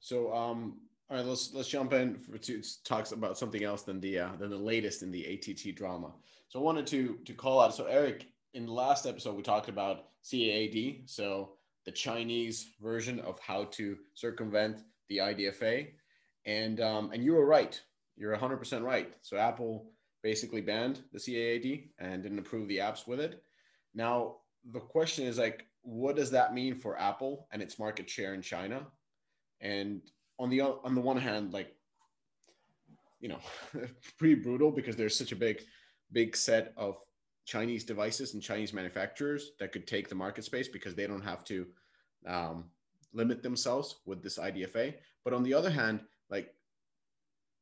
So 0.00 0.34
um 0.34 0.78
all 1.08 1.16
right, 1.16 1.26
let's 1.26 1.54
let's 1.54 1.68
jump 1.68 1.92
in 1.92 2.16
for, 2.16 2.36
to 2.36 2.62
talk 2.84 3.12
about 3.12 3.38
something 3.38 3.62
else 3.62 3.82
than 3.82 4.00
the 4.00 4.18
uh, 4.18 4.30
than 4.38 4.50
the 4.50 4.56
latest 4.56 5.02
in 5.02 5.12
the 5.12 5.24
ATT 5.24 5.76
drama. 5.76 6.10
So 6.48 6.58
I 6.58 6.62
wanted 6.62 6.86
to 6.88 7.18
to 7.24 7.32
call 7.32 7.60
out. 7.60 7.74
So 7.76 7.84
Eric, 7.86 8.26
in 8.54 8.66
the 8.66 8.72
last 8.72 9.06
episode, 9.06 9.36
we 9.36 9.42
talked 9.42 9.68
about 9.68 10.06
CAID. 10.24 11.08
So 11.08 11.50
the 11.86 11.92
Chinese 11.92 12.72
version 12.82 13.20
of 13.20 13.38
how 13.38 13.64
to 13.64 13.96
circumvent 14.14 14.82
the 15.08 15.18
IDFA. 15.18 15.88
And, 16.44 16.80
um, 16.80 17.10
and 17.12 17.24
you 17.24 17.34
were 17.34 17.46
right. 17.46 17.80
You're 18.16 18.36
100% 18.36 18.82
right. 18.82 19.14
So 19.22 19.36
Apple 19.36 19.92
basically 20.22 20.60
banned 20.60 21.02
the 21.12 21.18
CAID 21.18 21.90
and 21.98 22.22
didn't 22.22 22.40
approve 22.40 22.68
the 22.68 22.78
apps 22.78 23.06
with 23.06 23.20
it. 23.20 23.42
Now, 23.94 24.38
the 24.72 24.80
question 24.80 25.26
is 25.26 25.38
like, 25.38 25.66
what 25.82 26.16
does 26.16 26.32
that 26.32 26.52
mean 26.52 26.74
for 26.74 26.98
Apple 26.98 27.46
and 27.52 27.62
its 27.62 27.78
market 27.78 28.10
share 28.10 28.34
in 28.34 28.42
China? 28.42 28.86
And 29.60 30.02
on 30.38 30.50
the 30.50 30.60
on 30.60 30.94
the 30.94 31.00
one 31.00 31.16
hand, 31.16 31.52
like 31.52 31.74
you 33.20 33.28
know, 33.28 33.38
pretty 34.18 34.34
brutal 34.34 34.70
because 34.70 34.96
there's 34.96 35.16
such 35.16 35.32
a 35.32 35.36
big 35.36 35.62
big 36.12 36.36
set 36.36 36.72
of 36.76 36.98
Chinese 37.46 37.84
devices 37.84 38.34
and 38.34 38.42
Chinese 38.42 38.72
manufacturers 38.72 39.52
that 39.58 39.72
could 39.72 39.86
take 39.86 40.08
the 40.08 40.14
market 40.14 40.44
space 40.44 40.68
because 40.68 40.94
they 40.94 41.06
don't 41.06 41.22
have 41.22 41.44
to 41.44 41.66
um, 42.26 42.64
limit 43.14 43.42
themselves 43.42 43.96
with 44.04 44.22
this 44.22 44.36
IDFA. 44.36 44.94
But 45.24 45.32
on 45.32 45.44
the 45.44 45.54
other 45.54 45.70
hand, 45.70 46.00
like 46.28 46.52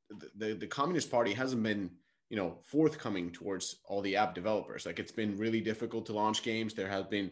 the, 0.09 0.31
the, 0.37 0.55
the 0.55 0.67
Communist 0.67 1.11
Party 1.11 1.33
hasn't 1.33 1.63
been 1.63 1.91
you 2.31 2.37
know 2.37 2.57
forthcoming 2.63 3.31
towards 3.31 3.77
all 3.85 4.01
the 4.01 4.17
app 4.17 4.35
developers. 4.35 4.87
Like 4.87 4.99
it's 4.99 5.13
been 5.13 5.37
really 5.37 5.61
difficult 5.61 6.07
to 6.07 6.15
launch 6.15 6.43
games. 6.43 6.75
There 6.75 6.89
has 6.89 7.05
been 7.05 7.31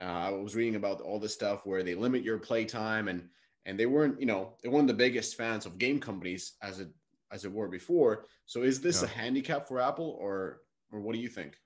uh, 0.00 0.04
I 0.04 0.30
was 0.30 0.54
reading 0.54 0.76
about 0.76 1.00
all 1.00 1.18
this 1.18 1.32
stuff 1.32 1.64
where 1.64 1.82
they 1.82 1.94
limit 1.94 2.22
your 2.22 2.38
playtime 2.38 3.08
and 3.08 3.28
and 3.64 3.80
they 3.80 3.86
weren't 3.86 4.20
you 4.20 4.26
know 4.26 4.52
they 4.62 4.68
weren't 4.68 4.86
the 4.86 4.94
biggest 4.94 5.36
fans 5.36 5.64
of 5.64 5.78
game 5.78 5.98
companies 5.98 6.52
as 6.62 6.80
it 6.80 6.90
as 7.32 7.46
it 7.46 7.52
were 7.52 7.68
before. 7.68 8.26
So 8.44 8.62
is 8.62 8.80
this 8.82 9.02
a 9.02 9.06
handicap 9.08 9.66
for 9.66 9.80
Apple 9.80 10.16
or 10.20 10.60
or 10.92 11.00
what 11.00 11.14
do 11.14 11.20
you 11.20 11.28
think? 11.28 11.58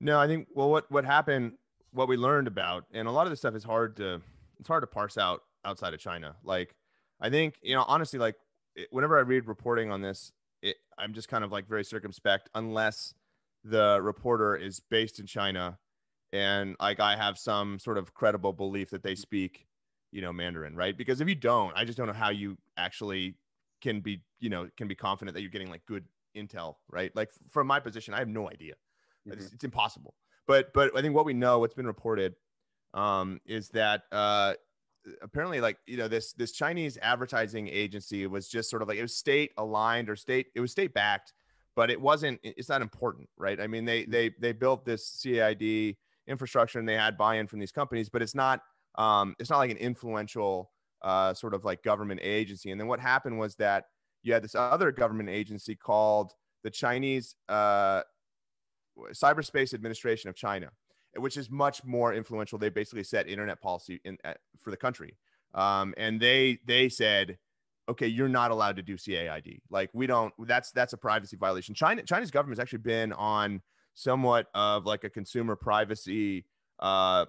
No, 0.00 0.18
I 0.18 0.26
think 0.26 0.48
well, 0.54 0.70
what 0.70 0.90
what 0.90 1.04
happened, 1.04 1.52
what 1.92 2.08
we 2.08 2.16
learned 2.16 2.46
about, 2.46 2.84
and 2.92 3.08
a 3.08 3.10
lot 3.10 3.26
of 3.26 3.30
this 3.30 3.40
stuff 3.40 3.54
is 3.54 3.64
hard 3.64 3.96
to 3.96 4.20
it's 4.58 4.68
hard 4.68 4.82
to 4.82 4.86
parse 4.86 5.18
out 5.18 5.42
outside 5.64 5.94
of 5.94 6.00
China. 6.00 6.36
Like, 6.44 6.74
I 7.20 7.30
think 7.30 7.58
you 7.62 7.74
know, 7.74 7.84
honestly, 7.86 8.18
like 8.18 8.36
whenever 8.90 9.18
I 9.18 9.22
read 9.22 9.46
reporting 9.46 9.90
on 9.90 10.00
this, 10.00 10.32
it, 10.62 10.76
I'm 10.98 11.12
just 11.12 11.28
kind 11.28 11.44
of 11.44 11.52
like 11.52 11.66
very 11.66 11.84
circumspect 11.84 12.48
unless 12.54 13.14
the 13.64 14.00
reporter 14.02 14.56
is 14.56 14.80
based 14.80 15.18
in 15.18 15.26
China 15.26 15.78
and 16.32 16.76
like 16.80 17.00
I 17.00 17.16
have 17.16 17.38
some 17.38 17.78
sort 17.78 17.98
of 17.98 18.14
credible 18.14 18.52
belief 18.52 18.90
that 18.90 19.02
they 19.02 19.14
speak, 19.14 19.66
you 20.12 20.20
know, 20.20 20.32
Mandarin, 20.32 20.76
right? 20.76 20.96
Because 20.96 21.20
if 21.20 21.28
you 21.28 21.34
don't, 21.34 21.72
I 21.76 21.84
just 21.84 21.96
don't 21.96 22.06
know 22.06 22.12
how 22.12 22.30
you 22.30 22.56
actually 22.76 23.34
can 23.80 24.00
be, 24.00 24.22
you 24.40 24.50
know, 24.50 24.68
can 24.76 24.88
be 24.88 24.94
confident 24.94 25.34
that 25.34 25.40
you're 25.40 25.50
getting 25.50 25.70
like 25.70 25.84
good 25.86 26.04
intel, 26.36 26.76
right? 26.90 27.14
Like 27.16 27.30
from 27.50 27.66
my 27.66 27.80
position, 27.80 28.14
I 28.14 28.18
have 28.18 28.28
no 28.28 28.50
idea. 28.50 28.74
Mm-hmm. 29.28 29.40
It's, 29.40 29.52
it's, 29.52 29.64
impossible. 29.64 30.14
But 30.46 30.72
but 30.72 30.96
I 30.96 31.02
think 31.02 31.14
what 31.14 31.24
we 31.24 31.34
know, 31.34 31.58
what's 31.58 31.74
been 31.74 31.86
reported, 31.86 32.34
um, 32.94 33.40
is 33.46 33.68
that 33.70 34.02
uh, 34.12 34.54
apparently 35.22 35.60
like 35.60 35.78
you 35.86 35.96
know 35.96 36.08
this 36.08 36.32
this 36.32 36.52
Chinese 36.52 36.98
advertising 37.02 37.68
agency 37.68 38.26
was 38.26 38.48
just 38.48 38.70
sort 38.70 38.82
of 38.82 38.88
like 38.88 38.98
it 38.98 39.02
was 39.02 39.16
state 39.16 39.52
aligned 39.58 40.08
or 40.08 40.16
state 40.16 40.46
it 40.54 40.60
was 40.60 40.72
state 40.72 40.94
backed, 40.94 41.32
but 41.76 41.90
it 41.90 42.00
wasn't. 42.00 42.40
It's 42.42 42.68
not 42.68 42.82
important, 42.82 43.28
right? 43.36 43.60
I 43.60 43.66
mean 43.66 43.84
they 43.84 44.04
they 44.04 44.30
they 44.40 44.52
built 44.52 44.84
this 44.84 45.22
CAID 45.24 45.96
infrastructure 46.26 46.78
and 46.78 46.88
they 46.88 46.94
had 46.94 47.16
buy 47.16 47.36
in 47.36 47.46
from 47.46 47.58
these 47.58 47.72
companies, 47.72 48.08
but 48.08 48.22
it's 48.22 48.34
not 48.34 48.60
um, 48.96 49.34
it's 49.38 49.50
not 49.50 49.58
like 49.58 49.70
an 49.70 49.76
influential 49.76 50.70
uh, 51.02 51.32
sort 51.34 51.54
of 51.54 51.64
like 51.64 51.82
government 51.82 52.20
agency. 52.22 52.70
And 52.70 52.80
then 52.80 52.88
what 52.88 53.00
happened 53.00 53.38
was 53.38 53.54
that 53.56 53.84
you 54.22 54.32
had 54.32 54.42
this 54.42 54.54
other 54.54 54.90
government 54.92 55.28
agency 55.28 55.74
called 55.74 56.32
the 56.64 56.70
Chinese 56.70 57.36
uh, 57.48 58.02
Cyberspace 59.12 59.74
Administration 59.74 60.30
of 60.30 60.36
China, 60.36 60.70
which 61.16 61.36
is 61.36 61.50
much 61.50 61.84
more 61.84 62.14
influential. 62.14 62.58
They 62.58 62.68
basically 62.68 63.04
set 63.04 63.28
internet 63.28 63.60
policy 63.60 64.00
in, 64.04 64.18
for 64.58 64.70
the 64.70 64.76
country, 64.76 65.16
um, 65.54 65.94
and 65.96 66.20
they 66.20 66.58
they 66.66 66.88
said, 66.88 67.38
okay, 67.88 68.06
you're 68.06 68.28
not 68.28 68.50
allowed 68.50 68.76
to 68.76 68.82
do 68.82 68.96
CAID. 68.96 69.60
Like 69.70 69.90
we 69.92 70.06
don't. 70.06 70.32
That's 70.46 70.70
that's 70.72 70.92
a 70.92 70.98
privacy 70.98 71.36
violation. 71.36 71.74
China 71.74 72.02
China's 72.02 72.30
government 72.30 72.58
has 72.58 72.62
actually 72.62 72.80
been 72.80 73.12
on 73.12 73.62
somewhat 73.94 74.46
of 74.54 74.86
like 74.86 75.04
a 75.04 75.10
consumer 75.10 75.56
privacy 75.56 76.44
uh, 76.78 77.24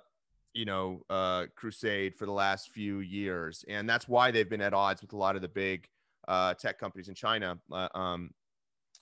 you 0.53 0.65
know 0.65 1.01
uh, 1.10 1.45
crusade 1.55 2.15
for 2.15 2.25
the 2.25 2.32
last 2.32 2.69
few 2.71 2.99
years, 2.99 3.63
and 3.67 3.89
that's 3.89 4.08
why 4.08 4.32
they've 4.32 4.49
been 4.49 4.62
at 4.62 4.73
odds 4.73 5.01
with 5.01 5.13
a 5.13 5.17
lot 5.17 5.36
of 5.36 5.41
the 5.41 5.47
big 5.47 5.88
uh, 6.27 6.53
tech 6.53 6.79
companies 6.79 7.08
in 7.08 7.15
China. 7.15 7.58
Uh, 7.71 7.88
um, 7.93 8.32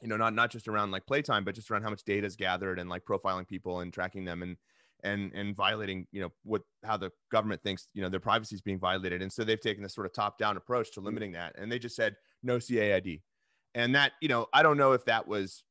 you 0.01 0.07
know, 0.07 0.17
not 0.17 0.33
not 0.33 0.51
just 0.51 0.67
around 0.67 0.91
like 0.91 1.05
playtime, 1.05 1.43
but 1.43 1.55
just 1.55 1.71
around 1.71 1.83
how 1.83 1.89
much 1.89 2.03
data 2.03 2.27
is 2.27 2.35
gathered 2.35 2.79
and 2.79 2.89
like 2.89 3.03
profiling 3.05 3.47
people 3.47 3.79
and 3.79 3.93
tracking 3.93 4.25
them 4.25 4.43
and 4.43 4.57
and 5.03 5.31
and 5.33 5.55
violating 5.55 6.07
you 6.11 6.19
know 6.21 6.31
what 6.43 6.63
how 6.83 6.97
the 6.97 7.11
government 7.31 7.61
thinks 7.61 7.87
you 7.93 8.01
know 8.01 8.09
their 8.09 8.19
privacy 8.19 8.55
is 8.55 8.61
being 8.61 8.79
violated. 8.79 9.21
And 9.21 9.31
so 9.31 9.43
they've 9.43 9.59
taken 9.59 9.83
this 9.83 9.95
sort 9.95 10.07
of 10.07 10.13
top 10.13 10.37
down 10.37 10.57
approach 10.57 10.91
to 10.93 11.01
limiting 11.01 11.31
that, 11.33 11.55
and 11.57 11.71
they 11.71 11.79
just 11.79 11.95
said 11.95 12.15
no 12.43 12.57
CAID, 12.57 13.21
and 13.75 13.95
that 13.95 14.13
you 14.21 14.27
know 14.27 14.47
I 14.53 14.63
don't 14.63 14.77
know 14.77 14.93
if 14.93 15.05
that 15.05 15.27
was 15.27 15.63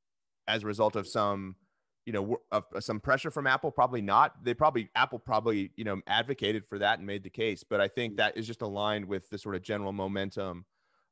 as 0.48 0.62
a 0.62 0.66
result 0.66 0.96
of 0.96 1.06
some 1.06 1.56
you 2.04 2.12
know 2.12 2.38
of, 2.52 2.64
some 2.80 3.00
pressure 3.00 3.30
from 3.30 3.46
apple 3.46 3.70
probably 3.70 4.00
not. 4.00 4.42
They 4.44 4.54
probably 4.54 4.90
apple 4.94 5.18
probably 5.18 5.72
you 5.76 5.84
know 5.84 6.00
advocated 6.06 6.64
for 6.68 6.78
that 6.78 6.98
and 6.98 7.06
made 7.06 7.24
the 7.24 7.30
case 7.30 7.64
but 7.68 7.80
i 7.80 7.88
think 7.88 8.16
that 8.16 8.36
is 8.36 8.46
just 8.46 8.62
aligned 8.62 9.04
with 9.04 9.28
the 9.28 9.38
sort 9.38 9.56
of 9.56 9.62
general 9.62 9.92
momentum 9.92 10.64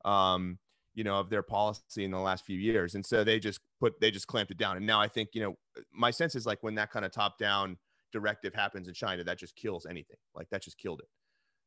um 0.05 0.59
you 0.95 1.05
know 1.05 1.17
of 1.17 1.31
their 1.31 1.43
policy 1.43 2.05
in 2.05 2.11
the 2.11 2.19
last 2.19 2.45
few 2.45 2.59
years. 2.59 2.95
And 2.95 3.05
so 3.05 3.25
they 3.25 3.39
just 3.39 3.61
put 3.81 3.99
they 4.01 4.11
just 4.11 4.27
clamped 4.27 4.51
it 4.51 4.59
down. 4.59 4.77
And 4.77 4.87
now 4.87 5.01
i 5.01 5.09
think 5.09 5.31
you 5.33 5.43
know 5.43 5.55
my 5.93 6.11
sense 6.11 6.35
is 6.35 6.47
like 6.47 6.63
when 6.63 6.75
that 6.77 6.91
kind 6.91 7.05
of 7.05 7.13
top 7.13 7.39
down 7.39 7.77
directive 8.13 8.55
happens 8.55 8.87
in 8.87 8.95
china 8.95 9.25
that 9.25 9.39
just 9.39 9.57
kills 9.57 9.87
anything. 9.87 10.17
Like 10.35 10.49
that 10.51 10.63
just 10.63 10.79
killed 10.79 11.01
it. 11.01 11.09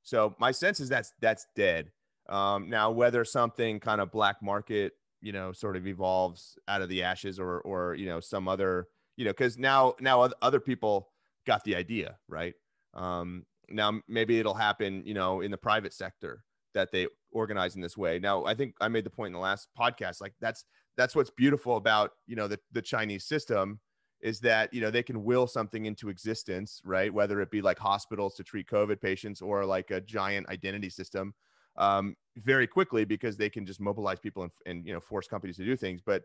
So 0.04 0.36
my 0.40 0.52
sense 0.52 0.80
is 0.80 0.90
that's 0.90 1.14
that's 1.22 1.48
dead. 1.56 1.92
Um 2.30 2.70
now 2.70 2.92
whether 2.92 3.24
something 3.26 3.80
kind 3.80 4.02
of 4.02 4.12
black 4.12 4.42
market 4.42 4.94
you 5.22 5.32
know 5.32 5.52
sort 5.52 5.76
of 5.76 5.88
evolves 5.88 6.58
out 6.68 6.82
of 6.82 6.90
the 6.90 7.04
ashes 7.04 7.40
or 7.40 7.62
or 7.62 7.96
you 7.96 8.06
know 8.06 8.20
some 8.20 8.48
other 8.48 8.88
you 9.18 9.26
know, 9.26 9.32
because 9.32 9.58
now 9.58 9.96
now 10.00 10.30
other 10.42 10.60
people 10.60 11.10
got 11.46 11.64
the 11.64 11.76
idea, 11.76 12.18
right? 12.30 12.54
Um, 12.94 13.46
now 13.70 14.00
maybe 14.08 14.40
it'll 14.40 14.54
happen, 14.54 15.04
you 15.06 15.14
know, 15.14 15.42
in 15.42 15.52
the 15.52 15.58
private 15.58 15.94
sector 15.94 16.44
that 16.74 16.92
they 16.92 17.08
organize 17.38 17.76
in 17.76 17.82
this 17.82 17.98
way. 17.98 18.20
Now, 18.20 18.46
I 18.46 18.54
think 18.54 18.76
I 18.82 18.88
made 18.88 19.06
the 19.06 19.10
point 19.10 19.28
in 19.28 19.34
the 19.34 19.40
last 19.40 19.70
podcast, 19.78 20.22
like 20.22 20.34
that's 20.42 20.66
that's 20.98 21.16
what's 21.16 21.30
beautiful 21.30 21.78
about 21.78 22.12
you 22.26 22.36
know 22.36 22.48
the 22.48 22.60
the 22.72 22.82
Chinese 22.82 23.26
system 23.26 23.80
is 24.22 24.40
that 24.40 24.74
you 24.74 24.82
know 24.82 24.90
they 24.90 25.04
can 25.04 25.24
will 25.24 25.48
something 25.48 25.86
into 25.86 26.10
existence, 26.10 26.82
right? 26.84 27.14
Whether 27.14 27.40
it 27.42 27.52
be 27.52 27.62
like 27.62 27.78
hospitals 27.78 28.36
to 28.36 28.44
treat 28.44 28.68
COVID 28.68 29.00
patients 29.00 29.42
or 29.42 29.66
like 29.66 29.92
a 29.92 30.02
giant 30.02 30.50
identity 30.50 30.90
system, 30.90 31.34
um, 31.78 32.16
very 32.38 32.68
quickly 32.68 33.06
because 33.06 33.38
they 33.38 33.50
can 33.50 33.66
just 33.66 33.80
mobilize 33.80 34.20
people 34.20 34.44
and, 34.44 34.52
and 34.66 34.86
you 34.86 34.94
know 34.94 35.00
force 35.00 35.28
companies 35.28 35.58
to 35.58 35.66
do 35.66 35.78
things. 35.78 36.02
But 36.04 36.24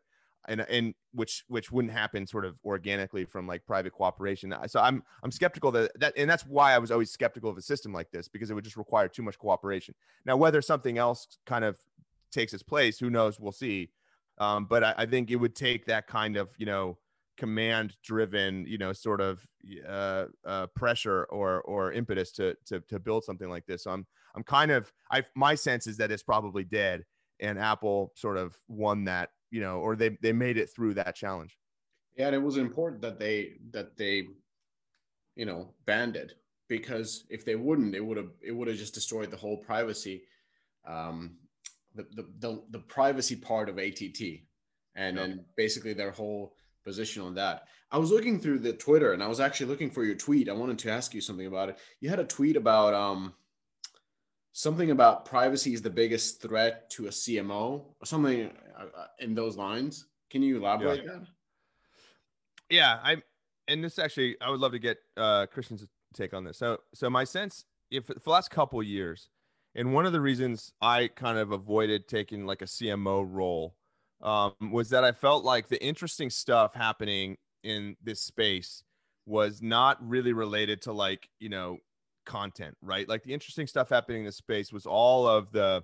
and 0.49 0.61
and 0.63 0.95
which 1.13 1.45
which 1.49 1.71
wouldn't 1.71 1.93
happen 1.93 2.27
sort 2.27 2.45
of 2.45 2.57
organically 2.65 3.25
from 3.25 3.47
like 3.47 3.65
private 3.67 3.93
cooperation. 3.93 4.55
So 4.67 4.81
I'm 4.81 5.03
I'm 5.23 5.31
skeptical 5.31 5.71
that 5.73 5.93
that 6.01 6.15
and 6.17 6.29
that's 6.29 6.47
why 6.47 6.73
I 6.73 6.79
was 6.79 6.91
always 6.91 7.11
skeptical 7.11 7.51
of 7.51 7.57
a 7.57 7.63
system 7.63 7.93
like 7.93 8.11
this 8.11 8.29
because 8.29 8.51
it 8.51 8.55
would 8.55 8.65
just 8.65 8.77
require 8.77 9.09
too 9.09 9.23
much 9.23 9.39
cooperation. 9.39 9.95
Now 10.25 10.37
whether 10.37 10.61
something 10.61 10.99
else 10.99 11.39
kind 11.47 11.65
of 11.65 11.79
takes 12.33 12.53
its 12.55 12.63
place, 12.63 12.99
who 12.99 13.11
knows? 13.11 13.39
We'll 13.39 13.53
see. 13.53 13.91
Um, 14.39 14.65
but 14.65 14.83
I, 14.83 14.95
I, 14.99 15.07
think 15.07 15.31
it 15.31 15.37
would 15.37 15.55
take 15.55 15.85
that 15.87 16.07
kind 16.07 16.37
of 16.37 16.49
you 16.57 16.67
know 16.67 16.99
command 17.37 17.95
driven 18.03 18.65
you 18.67 18.79
know 18.79 18.93
sort 18.93 19.21
of 19.21 19.47
uh, 19.89 20.27
uh, 20.45 20.67
pressure 20.75 21.25
or 21.25 21.61
or 21.63 21.93
impetus 21.93 22.33
to, 22.33 22.57
to 22.67 22.81
to 22.89 22.99
build 22.99 23.25
something 23.25 23.49
like 23.49 23.67
this. 23.67 23.85
So 23.85 23.91
I'm 23.91 24.07
I'm 24.35 24.43
kind 24.43 24.71
of 24.71 24.91
I 25.11 25.25
my 25.37 25.55
sense 25.55 25.87
is 25.87 25.99
that 25.99 26.11
it's 26.11 26.23
probably 26.23 26.65
dead 26.65 27.05
and 27.41 27.59
Apple 27.59 28.13
sort 28.15 28.39
of 28.39 28.57
won 28.69 29.05
that 29.05 29.31
you 29.53 29.61
know, 29.61 29.79
or 29.79 29.95
they 29.95 30.17
they 30.21 30.33
made 30.33 30.57
it 30.57 30.71
through 30.75 30.95
that 30.95 31.15
challenge. 31.15 31.57
Yeah, 32.17 32.27
and 32.27 32.35
it 32.35 32.43
was 32.43 32.57
important 32.57 33.03
that 33.03 33.21
they 33.21 33.59
that 33.71 33.97
they, 33.97 34.27
you 35.37 35.47
know, 35.47 35.75
banned 35.85 36.17
it 36.17 36.33
because 36.69 37.25
if 37.29 37.45
they 37.45 37.55
wouldn't, 37.55 37.95
it 37.95 38.05
would 38.05 38.17
have 38.17 38.31
it 38.41 38.51
would 38.51 38.67
have 38.67 38.79
just 38.79 38.95
destroyed 38.95 39.31
the 39.31 39.37
whole 39.37 39.59
privacy, 39.59 40.23
um, 40.87 41.37
the 41.95 42.07
the 42.15 42.27
the, 42.41 42.63
the 42.71 42.79
privacy 42.79 43.37
part 43.37 43.69
of 43.69 43.79
ATT, 43.79 44.21
and 44.97 45.17
then 45.17 45.45
basically 45.55 45.93
their 45.93 46.11
whole 46.11 46.57
position 46.83 47.23
on 47.23 47.35
that. 47.35 47.69
I 47.91 47.99
was 47.99 48.11
looking 48.11 48.41
through 48.41 48.61
the 48.61 48.73
Twitter 48.73 49.13
and 49.13 49.23
I 49.23 49.29
was 49.29 49.39
actually 49.39 49.67
looking 49.67 49.91
for 49.91 50.03
your 50.03 50.17
tweet. 50.17 50.49
I 50.49 50.55
wanted 50.55 50.79
to 50.81 50.91
ask 50.91 51.15
you 51.15 51.21
something 51.21 51.47
about 51.47 51.69
it. 51.69 51.79
You 52.01 52.09
had 52.09 52.19
a 52.19 52.25
tweet 52.25 52.57
about 52.57 52.95
um 52.95 53.35
something 54.53 54.91
about 54.91 55.25
privacy 55.25 55.75
is 55.75 55.83
the 55.83 55.91
biggest 55.91 56.43
threat 56.43 56.91
to 56.91 57.07
a 57.07 57.11
CMO 57.11 57.85
or 58.01 58.07
something 58.07 58.51
uh, 58.97 59.07
in 59.19 59.35
those 59.35 59.57
lines. 59.57 60.07
Can 60.31 60.43
you 60.43 60.57
elaborate 60.59 61.05
yeah. 61.05 61.13
that? 61.13 61.27
Yeah, 62.71 62.99
I 63.03 63.17
and 63.69 63.83
this 63.85 63.99
actually 63.99 64.37
I 64.41 64.51
would 64.51 64.61
love 64.61 64.73
to 64.73 64.79
get 64.79 64.99
uh 65.17 65.47
Christian's 65.47 65.87
take 66.15 66.35
on 66.35 66.45
this. 66.45 66.59
So 66.59 66.79
so 66.95 67.11
my 67.11 67.25
sense 67.25 67.65
if 67.91 68.07
for 68.07 68.15
the 68.15 68.31
last 68.31 68.51
couple 68.51 68.83
years 68.83 69.29
and 69.75 69.95
one 69.95 70.07
of 70.07 70.13
the 70.13 70.21
reasons 70.21 70.73
I 70.81 71.09
kind 71.09 71.39
of 71.39 71.53
avoided 71.53 72.09
taking 72.09 72.47
like 72.47 72.63
a 72.63 72.67
CMO 72.67 73.27
role 73.29 73.77
um, 74.23 74.53
was 74.71 74.91
that 74.91 75.05
I 75.05 75.13
felt 75.13 75.45
like 75.45 75.69
the 75.69 75.83
interesting 75.85 76.31
stuff 76.31 76.75
happening 76.75 77.37
in 77.65 77.97
this 78.03 78.21
space 78.21 78.83
was 79.27 79.63
not 79.63 79.99
really 80.07 80.33
related 80.33 80.83
to 80.83 80.93
like 80.93 81.29
you 81.41 81.49
know 81.49 81.79
content, 82.25 82.77
right? 82.83 83.09
Like 83.09 83.25
the 83.25 83.33
interesting 83.33 83.67
stuff 83.67 83.89
happening 83.89 84.21
in 84.21 84.27
the 84.27 84.33
space 84.33 84.73
was 84.73 84.87
all 84.87 85.27
of 85.27 85.51
the 85.53 85.83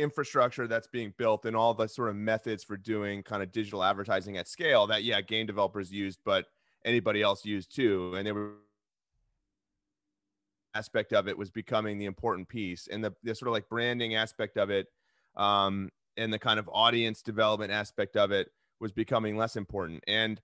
infrastructure 0.00 0.66
that's 0.66 0.88
being 0.88 1.12
built 1.16 1.44
and 1.44 1.54
all 1.54 1.74
the 1.74 1.86
sort 1.86 2.08
of 2.08 2.16
methods 2.16 2.64
for 2.64 2.76
doing 2.76 3.22
kind 3.22 3.42
of 3.42 3.52
digital 3.52 3.82
advertising 3.82 4.36
at 4.36 4.48
scale 4.48 4.86
that 4.86 5.04
yeah, 5.04 5.20
game 5.20 5.46
developers 5.46 5.92
used, 5.92 6.20
but 6.24 6.46
anybody 6.84 7.22
else 7.22 7.44
used 7.44 7.74
too. 7.74 8.14
And 8.16 8.26
they 8.26 8.32
were 8.32 8.52
aspect 10.74 11.12
of 11.12 11.28
it 11.28 11.36
was 11.36 11.50
becoming 11.50 11.98
the 11.98 12.04
important 12.04 12.48
piece 12.48 12.88
and 12.90 13.04
the, 13.04 13.12
the 13.22 13.34
sort 13.34 13.48
of 13.48 13.52
like 13.52 13.68
branding 13.68 14.14
aspect 14.14 14.56
of 14.56 14.70
it 14.70 14.86
um, 15.36 15.90
and 16.16 16.32
the 16.32 16.38
kind 16.38 16.58
of 16.58 16.68
audience 16.72 17.22
development 17.22 17.72
aspect 17.72 18.16
of 18.16 18.30
it 18.30 18.48
was 18.80 18.92
becoming 18.92 19.36
less 19.36 19.56
important 19.56 20.02
and 20.06 20.40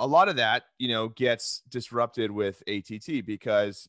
a 0.00 0.06
lot 0.06 0.28
of 0.28 0.36
that 0.36 0.64
you 0.78 0.88
know 0.88 1.08
gets 1.08 1.62
disrupted 1.68 2.30
with 2.30 2.62
att 2.68 3.24
because 3.24 3.88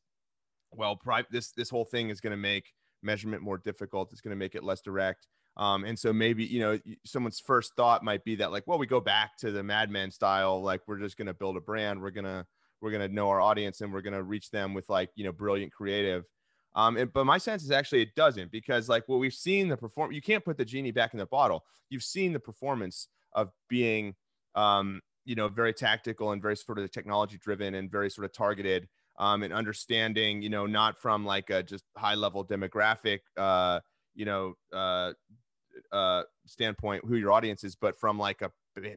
well 0.72 0.96
pri- 0.96 1.26
this 1.32 1.52
this 1.52 1.70
whole 1.70 1.86
thing 1.86 2.10
is 2.10 2.22
going 2.22 2.32
to 2.32 2.38
make 2.38 2.74
measurement 3.02 3.42
more 3.42 3.58
difficult 3.58 4.12
it's 4.12 4.22
going 4.22 4.36
to 4.36 4.40
make 4.40 4.56
it 4.56 4.64
less 4.64 4.82
direct. 4.82 5.28
Um, 5.58 5.84
and 5.84 5.98
so 5.98 6.14
maybe 6.14 6.46
you 6.46 6.60
know 6.60 6.80
someone's 7.06 7.40
first 7.40 7.76
thought 7.76 8.04
might 8.04 8.24
be 8.24 8.36
that 8.36 8.52
like 8.52 8.66
well 8.68 8.78
we 8.78 8.88
go 8.88 9.02
back 9.02 9.38
to 9.40 9.52
the 9.52 9.64
Mad 9.64 9.90
Men 9.90 10.12
style 10.12 10.62
like 10.62 10.82
we're 10.88 11.00
just 11.00 11.18
going 11.18 11.28
to 11.28 11.34
build 11.34 11.58
a 11.58 11.62
brand 11.62 12.02
we're 12.02 12.12
going 12.12 12.26
to 12.26 12.46
we're 12.82 12.92
going 12.92 13.08
to 13.08 13.14
know 13.14 13.30
our 13.30 13.42
audience 13.42 13.82
and 13.82 13.92
we're 13.92 14.02
going 14.02 14.14
to 14.14 14.24
reach 14.24 14.52
them 14.52 14.74
with 14.74 14.88
like 14.90 15.10
you 15.16 15.24
know 15.24 15.32
brilliant 15.32 15.72
creative. 15.72 16.26
Um, 16.76 16.98
and, 16.98 17.12
but 17.12 17.26
my 17.26 17.38
sense 17.38 17.64
is 17.64 17.72
actually 17.72 18.04
it 18.04 18.16
doesn't 18.16 18.52
because 18.52 18.88
like 18.88 19.08
what 19.08 19.20
we've 19.20 19.34
seen 19.34 19.68
the 19.68 19.78
perform 19.78 20.12
you 20.12 20.22
can't 20.22 20.46
put 20.46 20.58
the 20.58 20.66
genie 20.66 20.92
back 20.92 21.14
in 21.14 21.20
the 21.20 21.26
bottle. 21.26 21.66
You've 21.90 22.04
seen 22.04 22.32
the 22.32 22.40
performance 22.40 23.08
of 23.34 23.50
being 23.68 24.16
um, 24.56 25.02
you 25.26 25.36
know 25.36 25.48
very 25.48 25.74
tactical 25.74 26.32
and 26.32 26.42
very 26.42 26.56
sort 26.56 26.80
of 26.80 26.92
technology 26.92 27.38
driven 27.38 27.76
and 27.76 27.92
very 27.92 28.10
sort 28.10 28.26
of 28.26 28.34
targeted 28.34 28.88
um, 29.20 29.44
and 29.44 29.54
understanding 29.54 30.42
you 30.42 30.50
know 30.50 30.66
not 30.66 30.98
from 30.98 31.26
like 31.26 31.50
a 31.50 31.62
just 31.62 31.84
high 31.98 32.16
level 32.16 32.46
demographic 32.46 33.20
uh, 33.38 33.80
you 34.16 34.26
know 34.26 34.56
uh, 34.74 35.12
uh, 35.92 36.24
standpoint 36.46 37.04
who 37.06 37.16
your 37.16 37.32
audience 37.32 37.64
is 37.64 37.76
but 37.76 38.00
from 38.00 38.18
like 38.18 38.42
a 38.42 38.52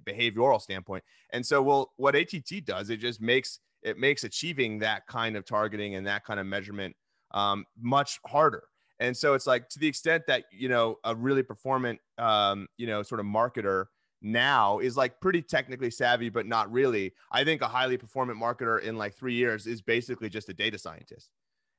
behavioral 0.06 0.60
standpoint 0.60 1.02
and 1.32 1.44
so 1.44 1.60
well 1.60 1.92
what 1.96 2.14
att 2.14 2.32
does 2.64 2.90
it 2.90 2.98
just 2.98 3.20
makes 3.20 3.58
it 3.82 3.98
makes 3.98 4.24
achieving 4.24 4.78
that 4.78 5.06
kind 5.06 5.36
of 5.36 5.44
targeting 5.44 5.96
and 5.96 6.06
that 6.06 6.24
kind 6.24 6.38
of 6.38 6.46
measurement 6.46 6.94
um, 7.32 7.64
much 7.80 8.20
harder. 8.26 8.64
And 9.00 9.16
so 9.16 9.34
it's 9.34 9.46
like 9.46 9.68
to 9.70 9.78
the 9.78 9.86
extent 9.88 10.24
that 10.28 10.44
you 10.52 10.68
know 10.68 10.98
a 11.02 11.14
really 11.14 11.42
performant 11.42 11.98
um, 12.18 12.68
you 12.76 12.86
know 12.86 13.02
sort 13.02 13.20
of 13.20 13.26
marketer 13.26 13.86
now 14.22 14.78
is 14.78 14.96
like 14.96 15.20
pretty 15.20 15.42
technically 15.42 15.90
savvy, 15.90 16.28
but 16.28 16.46
not 16.46 16.70
really. 16.70 17.12
I 17.30 17.44
think 17.44 17.62
a 17.62 17.68
highly 17.68 17.96
performant 17.96 18.38
marketer 18.38 18.80
in 18.80 18.96
like 18.96 19.14
three 19.14 19.34
years 19.34 19.66
is 19.66 19.82
basically 19.82 20.28
just 20.28 20.48
a 20.48 20.54
data 20.54 20.78
scientist. 20.78 21.30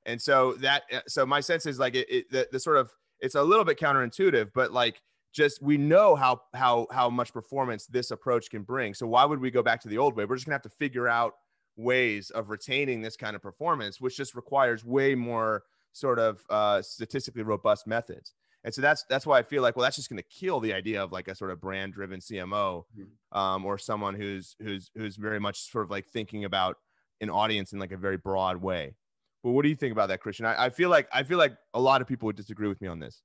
And 0.05 0.21
so 0.21 0.53
that 0.55 0.83
uh, 0.91 0.99
so 1.07 1.25
my 1.25 1.39
sense 1.39 1.65
is 1.65 1.79
like 1.79 1.95
it, 1.95 2.07
it 2.09 2.31
the, 2.31 2.47
the 2.51 2.59
sort 2.59 2.77
of 2.77 2.91
it's 3.19 3.35
a 3.35 3.43
little 3.43 3.65
bit 3.65 3.79
counterintuitive, 3.79 4.51
but 4.53 4.71
like 4.71 5.01
just 5.31 5.61
we 5.61 5.77
know 5.77 6.15
how 6.15 6.41
how 6.53 6.87
how 6.91 7.09
much 7.09 7.33
performance 7.33 7.85
this 7.85 8.11
approach 8.11 8.49
can 8.49 8.63
bring. 8.63 8.93
So 8.93 9.07
why 9.07 9.25
would 9.25 9.39
we 9.39 9.49
go 9.49 9.63
back 9.63 9.81
to 9.81 9.87
the 9.87 9.97
old 9.97 10.15
way? 10.15 10.25
We're 10.25 10.35
just 10.35 10.45
gonna 10.45 10.55
have 10.55 10.61
to 10.63 10.69
figure 10.69 11.07
out 11.07 11.33
ways 11.75 12.29
of 12.29 12.49
retaining 12.49 13.01
this 13.01 13.17
kind 13.17 13.35
of 13.35 13.41
performance, 13.41 13.99
which 13.99 14.17
just 14.17 14.35
requires 14.35 14.85
way 14.85 15.15
more 15.15 15.63
sort 15.93 16.19
of 16.19 16.43
uh, 16.49 16.81
statistically 16.81 17.43
robust 17.43 17.87
methods. 17.87 18.33
And 18.63 18.73
so 18.73 18.81
that's 18.81 19.03
that's 19.09 19.25
why 19.25 19.39
I 19.39 19.43
feel 19.43 19.61
like 19.61 19.75
well 19.75 19.83
that's 19.83 19.97
just 19.97 20.09
going 20.09 20.21
to 20.21 20.29
kill 20.29 20.59
the 20.59 20.73
idea 20.73 21.03
of 21.03 21.11
like 21.11 21.27
a 21.27 21.35
sort 21.35 21.51
of 21.51 21.59
brand 21.59 21.93
driven 21.93 22.19
CMO 22.19 22.83
mm-hmm. 22.97 23.37
um, 23.37 23.65
or 23.65 23.77
someone 23.77 24.15
who's 24.15 24.55
who's 24.61 24.89
who's 24.95 25.17
very 25.17 25.39
much 25.39 25.59
sort 25.71 25.83
of 25.83 25.91
like 25.91 26.05
thinking 26.07 26.45
about 26.45 26.77
an 27.21 27.29
audience 27.29 27.73
in 27.73 27.79
like 27.79 27.91
a 27.91 27.97
very 27.97 28.17
broad 28.17 28.57
way. 28.57 28.95
But 29.43 29.51
what 29.51 29.63
do 29.63 29.69
you 29.69 29.75
think 29.75 29.91
about 29.91 30.07
that, 30.07 30.21
Christian? 30.21 30.45
I, 30.45 30.65
I 30.65 30.69
feel 30.69 30.89
like 30.89 31.07
I 31.13 31.23
feel 31.23 31.37
like 31.37 31.55
a 31.73 31.79
lot 31.79 32.01
of 32.01 32.07
people 32.07 32.27
would 32.27 32.37
disagree 32.37 32.69
with 32.69 32.79
me 32.81 32.87
on 32.87 32.99
this. 32.99 33.21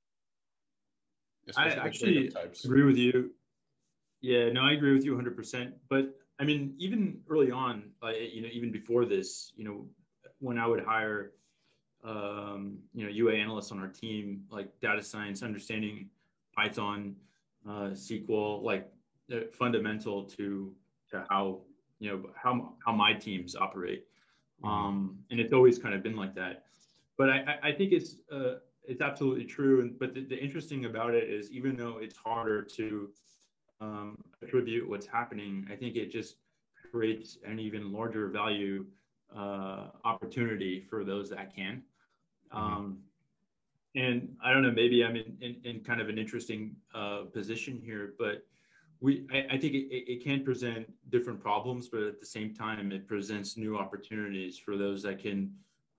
Especially 1.48 1.80
I 1.80 1.86
actually 1.86 2.32
agree 2.64 2.82
with 2.82 2.96
you. 2.96 3.30
Yeah, 4.20 4.50
no, 4.50 4.62
I 4.62 4.72
agree 4.72 4.92
with 4.92 5.04
you 5.04 5.16
100%. 5.16 5.72
But 5.88 6.14
I 6.40 6.44
mean, 6.44 6.74
even 6.78 7.20
early 7.30 7.50
on, 7.50 7.84
uh, 8.02 8.08
you 8.08 8.42
know, 8.42 8.48
even 8.52 8.72
before 8.72 9.04
this, 9.04 9.52
you 9.56 9.64
know, 9.64 9.86
when 10.40 10.58
I 10.58 10.66
would 10.66 10.84
hire, 10.84 11.32
um, 12.04 12.78
you 12.94 13.04
know, 13.04 13.10
UA 13.10 13.34
analysts 13.34 13.72
on 13.72 13.78
our 13.80 13.88
team, 13.88 14.44
like 14.50 14.68
data 14.80 15.02
science, 15.02 15.42
understanding 15.42 16.08
Python, 16.54 17.16
uh, 17.68 17.90
SQL, 17.90 18.62
like 18.62 18.90
fundamental 19.52 20.24
to 20.24 20.74
to 21.10 21.24
how 21.28 21.60
you 21.98 22.10
know 22.10 22.30
how 22.34 22.72
how 22.84 22.92
my 22.92 23.12
teams 23.12 23.56
operate, 23.56 24.06
mm-hmm. 24.62 24.68
um, 24.68 25.18
and 25.30 25.40
it's 25.40 25.52
always 25.52 25.78
kind 25.78 25.94
of 25.94 26.02
been 26.02 26.16
like 26.16 26.34
that. 26.34 26.64
But 27.16 27.30
I, 27.30 27.58
I 27.62 27.72
think 27.72 27.92
it's 27.92 28.16
uh, 28.32 28.56
it's 28.86 29.00
absolutely 29.00 29.44
true. 29.44 29.90
But 29.98 30.14
the, 30.14 30.24
the 30.24 30.38
interesting 30.38 30.84
about 30.84 31.14
it 31.14 31.28
is, 31.28 31.50
even 31.50 31.76
though 31.76 31.98
it's 32.00 32.16
harder 32.16 32.62
to 32.62 33.08
um, 33.80 34.16
attribute 34.42 34.88
what's 34.88 35.06
happening, 35.06 35.66
I 35.70 35.74
think 35.74 35.96
it 35.96 36.10
just 36.10 36.36
creates 36.90 37.38
an 37.44 37.58
even 37.58 37.92
larger 37.92 38.28
value 38.28 38.86
uh, 39.36 39.86
opportunity 40.04 40.80
for 40.80 41.04
those 41.04 41.30
that 41.30 41.54
can. 41.54 41.82
Mm-hmm. 42.52 42.58
Um, 42.58 42.98
and 43.94 44.36
I 44.44 44.52
don't 44.52 44.62
know, 44.62 44.70
maybe 44.70 45.04
I'm 45.04 45.16
in, 45.16 45.36
in, 45.40 45.56
in 45.64 45.80
kind 45.80 46.00
of 46.00 46.08
an 46.08 46.18
interesting 46.18 46.76
uh, 46.94 47.22
position 47.32 47.80
here, 47.82 48.14
but 48.18 48.44
we 49.00 49.26
I, 49.32 49.54
I 49.54 49.58
think 49.58 49.74
it, 49.74 50.12
it 50.12 50.24
can 50.24 50.44
present 50.44 50.86
different 51.10 51.40
problems, 51.40 51.88
but 51.88 52.02
at 52.02 52.20
the 52.20 52.26
same 52.26 52.54
time, 52.54 52.92
it 52.92 53.06
presents 53.06 53.56
new 53.56 53.76
opportunities 53.76 54.58
for 54.58 54.76
those 54.76 55.02
that 55.02 55.18
can 55.18 55.52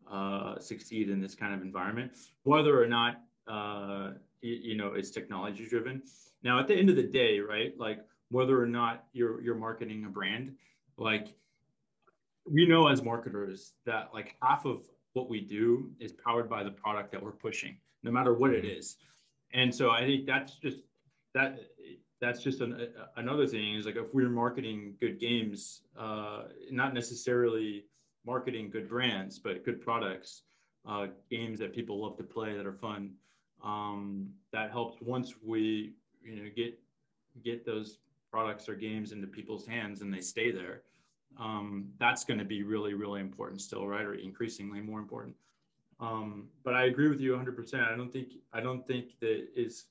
uh, 0.09 0.59
succeed 0.59 1.09
in 1.09 1.21
this 1.21 1.35
kind 1.35 1.53
of 1.53 1.61
environment, 1.61 2.11
whether 2.43 2.81
or 2.81 2.87
not 2.87 3.21
uh, 3.47 4.11
you, 4.41 4.55
you 4.61 4.77
know 4.77 4.93
it's 4.93 5.11
technology 5.11 5.65
driven. 5.67 6.01
Now, 6.43 6.59
at 6.59 6.67
the 6.67 6.75
end 6.75 6.89
of 6.89 6.95
the 6.95 7.03
day, 7.03 7.39
right, 7.39 7.73
like 7.77 7.99
whether 8.29 8.61
or 8.61 8.67
not 8.67 9.05
you're 9.13 9.41
you're 9.41 9.55
marketing 9.55 10.05
a 10.05 10.09
brand, 10.09 10.55
like 10.97 11.35
we 12.51 12.65
know 12.65 12.87
as 12.87 13.03
marketers 13.03 13.73
that 13.85 14.09
like 14.13 14.35
half 14.41 14.65
of 14.65 14.81
what 15.13 15.29
we 15.29 15.41
do 15.41 15.91
is 15.99 16.11
powered 16.11 16.49
by 16.49 16.63
the 16.63 16.71
product 16.71 17.11
that 17.11 17.21
we're 17.21 17.31
pushing, 17.31 17.77
no 18.03 18.11
matter 18.11 18.33
what 18.33 18.51
it 18.51 18.65
is. 18.65 18.97
And 19.53 19.73
so 19.73 19.89
I 19.89 20.01
think 20.01 20.25
that's 20.25 20.55
just 20.55 20.79
that 21.33 21.59
that's 22.21 22.41
just 22.41 22.61
an, 22.61 22.89
another 23.15 23.47
thing 23.47 23.75
is 23.75 23.85
like 23.85 23.95
if 23.95 24.13
we're 24.13 24.29
marketing 24.29 24.95
good 24.99 25.19
games, 25.19 25.81
uh, 25.97 26.43
not 26.71 26.93
necessarily 26.93 27.85
marketing 28.25 28.69
good 28.69 28.89
brands, 28.89 29.39
but 29.39 29.63
good 29.63 29.81
products, 29.81 30.43
uh, 30.87 31.07
games 31.29 31.59
that 31.59 31.73
people 31.73 32.01
love 32.01 32.17
to 32.17 32.23
play 32.23 32.55
that 32.55 32.65
are 32.65 32.73
fun. 32.73 33.11
Um, 33.63 34.29
that 34.51 34.71
helps 34.71 35.01
once 35.01 35.33
we 35.43 35.93
you 36.23 36.35
know 36.43 36.49
get 36.55 36.79
get 37.43 37.65
those 37.65 37.99
products 38.31 38.69
or 38.69 38.75
games 38.75 39.11
into 39.11 39.27
people's 39.27 39.65
hands 39.65 40.01
and 40.01 40.13
they 40.13 40.21
stay 40.21 40.51
there 40.51 40.83
um, 41.37 41.89
that's 41.99 42.23
going 42.23 42.39
to 42.39 42.45
be 42.45 42.63
really 42.63 42.93
really 42.93 43.21
important 43.21 43.61
still 43.61 43.87
right? 43.87 44.05
Or 44.05 44.15
increasingly 44.15 44.81
more 44.81 44.99
important. 44.99 45.35
Um, 46.01 46.47
but 46.63 46.75
i 46.75 46.85
agree 46.85 47.09
with 47.09 47.19
you 47.19 47.33
100% 47.33 47.91
i 47.91 47.95
don't 47.95 48.11
think 48.13 48.29
i 48.53 48.61
don't 48.61 48.87
think 48.87 49.19
that 49.19 49.47
is 49.53 49.87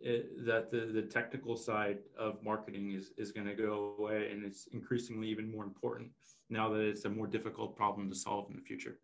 it, 0.00 0.26
eh, 0.26 0.42
that 0.46 0.70
the, 0.72 0.86
the 0.92 1.02
technical 1.02 1.56
side 1.56 1.98
of 2.18 2.42
marketing 2.42 2.90
is, 2.90 3.12
is 3.16 3.30
going 3.30 3.46
to 3.46 3.54
go 3.54 3.94
away 3.98 4.30
and 4.32 4.44
it's 4.44 4.66
increasingly 4.72 5.28
even 5.28 5.50
more 5.50 5.62
important 5.62 6.10
now 6.50 6.68
that 6.70 6.80
it's 6.80 7.04
a 7.04 7.08
more 7.08 7.28
difficult 7.28 7.76
problem 7.76 8.08
to 8.10 8.16
solve 8.16 8.50
in 8.50 8.56
the 8.56 8.62
future. 8.62 8.98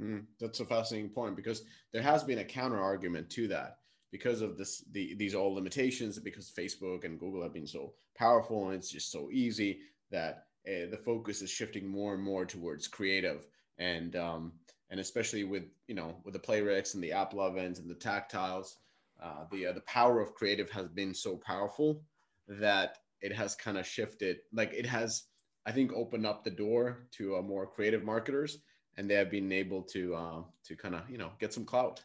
Mm, 0.00 0.24
that's 0.38 0.60
a 0.60 0.64
fascinating 0.64 1.10
point 1.10 1.36
because 1.36 1.64
there 1.92 2.02
has 2.02 2.24
been 2.24 2.38
a 2.38 2.44
counter 2.44 2.80
argument 2.80 3.28
to 3.30 3.48
that 3.48 3.78
because 4.10 4.40
of 4.40 4.56
this 4.56 4.82
the, 4.92 5.14
these 5.14 5.34
all 5.34 5.54
limitations 5.54 6.18
because 6.18 6.50
facebook 6.50 7.04
and 7.04 7.20
google 7.20 7.42
have 7.42 7.52
been 7.52 7.66
so 7.66 7.92
powerful 8.16 8.66
and 8.66 8.76
it's 8.76 8.90
just 8.90 9.12
so 9.12 9.28
easy 9.30 9.80
that 10.10 10.46
uh, 10.66 10.90
the 10.90 11.00
focus 11.04 11.42
is 11.42 11.50
shifting 11.50 11.86
more 11.88 12.14
and 12.14 12.22
more 12.22 12.44
towards 12.44 12.88
creative 12.88 13.46
and 13.78 14.16
um, 14.16 14.52
and 14.90 15.00
especially 15.00 15.44
with 15.44 15.64
you 15.86 15.94
know 15.94 16.16
with 16.24 16.34
the 16.34 16.40
Playrix 16.40 16.94
and 16.94 17.02
the 17.02 17.10
AppLovins 17.10 17.78
and 17.78 17.88
the 17.88 17.94
tactiles 17.94 18.76
uh, 19.22 19.44
the 19.50 19.66
uh, 19.66 19.72
the 19.72 19.82
power 19.82 20.20
of 20.20 20.34
creative 20.34 20.70
has 20.70 20.88
been 20.88 21.14
so 21.14 21.36
powerful 21.36 22.02
that 22.48 22.98
it 23.20 23.32
has 23.32 23.54
kind 23.54 23.78
of 23.78 23.86
shifted 23.86 24.38
like 24.52 24.72
it 24.72 24.86
has 24.86 25.24
i 25.66 25.72
think 25.72 25.92
opened 25.92 26.26
up 26.26 26.42
the 26.42 26.50
door 26.50 27.06
to 27.12 27.36
uh, 27.36 27.42
more 27.42 27.66
creative 27.66 28.04
marketers 28.04 28.58
and 28.96 29.08
they 29.08 29.14
have 29.14 29.30
been 29.30 29.52
able 29.52 29.82
to 29.82 30.14
uh, 30.14 30.42
to 30.64 30.76
kind 30.76 30.94
of 30.94 31.08
you 31.08 31.18
know 31.18 31.30
get 31.38 31.54
some 31.54 31.64
clout 31.64 32.02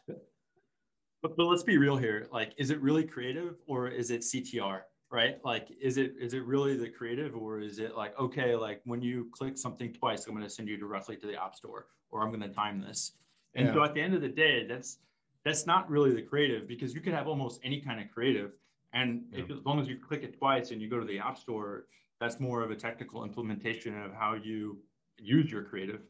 but, 1.26 1.36
but 1.36 1.44
let's 1.44 1.62
be 1.62 1.78
real 1.78 1.96
here. 1.96 2.28
Like, 2.32 2.52
is 2.56 2.70
it 2.70 2.80
really 2.80 3.04
creative 3.04 3.56
or 3.66 3.88
is 3.88 4.10
it 4.10 4.20
CTR? 4.20 4.82
Right? 5.10 5.38
Like, 5.44 5.68
is 5.80 5.98
it 5.98 6.14
is 6.20 6.34
it 6.34 6.44
really 6.44 6.76
the 6.76 6.88
creative 6.88 7.36
or 7.36 7.60
is 7.60 7.78
it 7.78 7.96
like 7.96 8.18
okay, 8.18 8.56
like 8.56 8.80
when 8.84 9.00
you 9.00 9.28
click 9.32 9.56
something 9.56 9.92
twice, 9.92 10.26
I'm 10.26 10.34
going 10.34 10.44
to 10.44 10.50
send 10.50 10.68
you 10.68 10.76
directly 10.76 11.16
to 11.16 11.26
the 11.26 11.40
app 11.40 11.54
store 11.54 11.86
or 12.10 12.22
I'm 12.22 12.28
going 12.30 12.42
to 12.42 12.48
time 12.48 12.80
this. 12.80 13.12
And 13.54 13.68
yeah. 13.68 13.74
so 13.74 13.84
at 13.84 13.94
the 13.94 14.00
end 14.00 14.14
of 14.14 14.20
the 14.20 14.28
day, 14.28 14.66
that's 14.66 14.98
that's 15.44 15.66
not 15.66 15.88
really 15.88 16.12
the 16.12 16.22
creative 16.22 16.66
because 16.66 16.92
you 16.92 17.00
could 17.00 17.14
have 17.14 17.28
almost 17.28 17.60
any 17.62 17.80
kind 17.80 18.00
of 18.00 18.10
creative, 18.12 18.52
and 18.92 19.22
yeah. 19.30 19.44
if, 19.44 19.50
as 19.50 19.64
long 19.64 19.80
as 19.80 19.86
you 19.86 19.96
click 19.96 20.22
it 20.24 20.36
twice 20.36 20.72
and 20.72 20.82
you 20.82 20.90
go 20.90 20.98
to 20.98 21.06
the 21.06 21.18
app 21.18 21.38
store, 21.38 21.86
that's 22.20 22.40
more 22.40 22.62
of 22.62 22.70
a 22.70 22.74
technical 22.74 23.24
implementation 23.24 24.00
of 24.02 24.12
how 24.12 24.34
you 24.34 24.78
use 25.18 25.50
your 25.50 25.62
creative. 25.62 26.00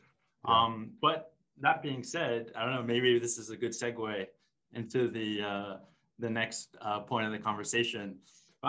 Yeah. 0.49 0.55
Um, 0.55 0.90
but 1.03 1.34
that 1.61 1.82
being 1.82 2.03
said, 2.03 2.53
I 2.57 2.64
don't 2.64 2.74
know. 2.74 2.82
Maybe 2.82 3.18
this 3.18 3.38
is 3.38 3.51
a 3.51 3.57
good 3.57 3.72
segue 3.72 4.26
into 4.72 5.09
the 5.09 5.42
uh, 5.42 5.76
the 6.18 6.30
next 6.30 6.76
uh, 6.80 7.01
point 7.01 7.26
of 7.26 7.32
the 7.32 7.38
conversation. 7.38 8.16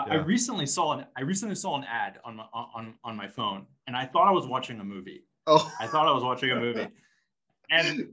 Yeah. 0.06 0.14
I 0.14 0.16
recently 0.16 0.66
saw 0.66 0.92
an 0.92 1.06
I 1.16 1.22
recently 1.22 1.54
saw 1.54 1.76
an 1.76 1.84
ad 1.84 2.18
on 2.24 2.36
my 2.36 2.44
on 2.52 2.94
on 3.04 3.16
my 3.16 3.28
phone, 3.28 3.66
and 3.86 3.96
I 3.96 4.06
thought 4.06 4.28
I 4.28 4.30
was 4.30 4.46
watching 4.46 4.80
a 4.80 4.84
movie. 4.84 5.24
Oh, 5.46 5.70
I 5.80 5.86
thought 5.86 6.06
I 6.06 6.12
was 6.12 6.22
watching 6.22 6.50
a 6.50 6.56
movie, 6.56 6.88
and, 7.70 8.08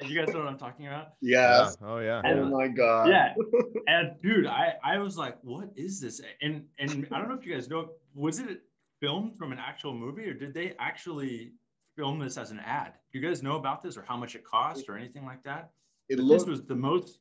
and 0.00 0.08
you 0.08 0.18
guys 0.18 0.32
know 0.32 0.40
what 0.40 0.48
I'm 0.48 0.58
talking 0.58 0.86
about? 0.86 1.08
Yes. 1.20 1.76
Yeah. 1.80 1.86
Oh 1.88 1.98
yeah. 1.98 2.22
Oh 2.24 2.28
and- 2.28 2.40
Oh 2.40 2.48
my 2.58 2.68
god. 2.68 3.08
Yeah. 3.08 3.34
And 3.88 4.20
dude, 4.22 4.46
I 4.46 4.74
I 4.84 4.98
was 4.98 5.16
like, 5.16 5.36
what 5.42 5.70
is 5.76 6.00
this? 6.00 6.20
And 6.42 6.64
and 6.78 7.06
I 7.12 7.18
don't 7.18 7.28
know 7.28 7.34
if 7.34 7.46
you 7.46 7.54
guys 7.54 7.68
know, 7.68 7.90
was 8.14 8.38
it 8.38 8.62
filmed 9.00 9.36
from 9.38 9.52
an 9.52 9.58
actual 9.58 9.94
movie 9.94 10.28
or 10.28 10.34
did 10.34 10.52
they 10.52 10.74
actually 10.78 11.52
film 11.96 12.18
this 12.18 12.36
as 12.36 12.50
an 12.50 12.60
ad? 12.60 12.92
Do 13.12 13.18
you 13.18 13.26
guys 13.26 13.42
know 13.42 13.56
about 13.56 13.82
this 13.82 13.96
or 13.96 14.02
how 14.02 14.16
much 14.16 14.34
it 14.34 14.44
cost 14.44 14.88
or 14.88 14.96
anything 14.96 15.24
like 15.24 15.42
that? 15.44 15.70
It 16.08 16.16
But 16.16 16.24
looks. 16.24 16.42
this 16.44 16.50
was 16.50 16.62
the 16.64 16.74
most 16.76 17.20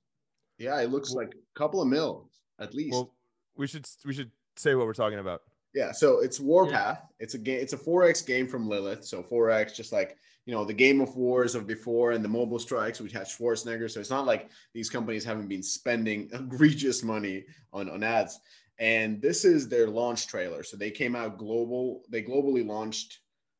yeah, 0.57 0.79
it 0.81 0.89
looks 0.89 1.11
like 1.11 1.33
a 1.35 1.59
couple 1.59 1.81
of 1.81 1.87
mils 1.87 2.31
at 2.59 2.73
least. 2.73 2.93
Well, 2.93 3.13
we 3.57 3.67
should 3.67 3.87
we 4.05 4.13
should 4.13 4.31
say 4.55 4.75
what 4.75 4.85
we're 4.85 4.93
talking 4.93 5.19
about. 5.19 5.41
Yeah, 5.73 5.91
so 5.91 6.19
it's 6.19 6.39
Warpath. 6.39 6.97
Yeah. 7.01 7.05
It's 7.19 7.33
a 7.33 7.37
game. 7.37 7.59
It's 7.59 7.73
a 7.73 7.77
4X 7.77 8.25
game 8.25 8.47
from 8.47 8.67
Lilith. 8.67 9.05
So 9.05 9.21
4X, 9.21 9.75
just 9.75 9.91
like 9.91 10.17
you 10.45 10.53
know 10.53 10.65
the 10.65 10.73
Game 10.73 11.01
of 11.01 11.15
Wars 11.15 11.55
of 11.55 11.67
before, 11.67 12.11
and 12.11 12.23
the 12.23 12.29
Mobile 12.29 12.59
Strikes, 12.59 12.99
which 12.99 13.11
had 13.11 13.27
Schwarzenegger. 13.27 13.89
So 13.89 13.99
it's 13.99 14.09
not 14.09 14.25
like 14.25 14.49
these 14.73 14.89
companies 14.89 15.25
haven't 15.25 15.47
been 15.47 15.63
spending 15.63 16.29
egregious 16.33 17.03
money 17.03 17.45
on 17.73 17.89
on 17.89 18.03
ads. 18.03 18.39
And 18.79 19.21
this 19.21 19.43
is 19.43 19.67
their 19.67 19.87
launch 19.87 20.27
trailer. 20.27 20.63
So 20.63 20.77
they 20.77 20.91
came 20.91 21.15
out 21.15 21.37
global. 21.37 22.03
They 22.09 22.21
globally 22.21 22.65
launched, 22.65 23.19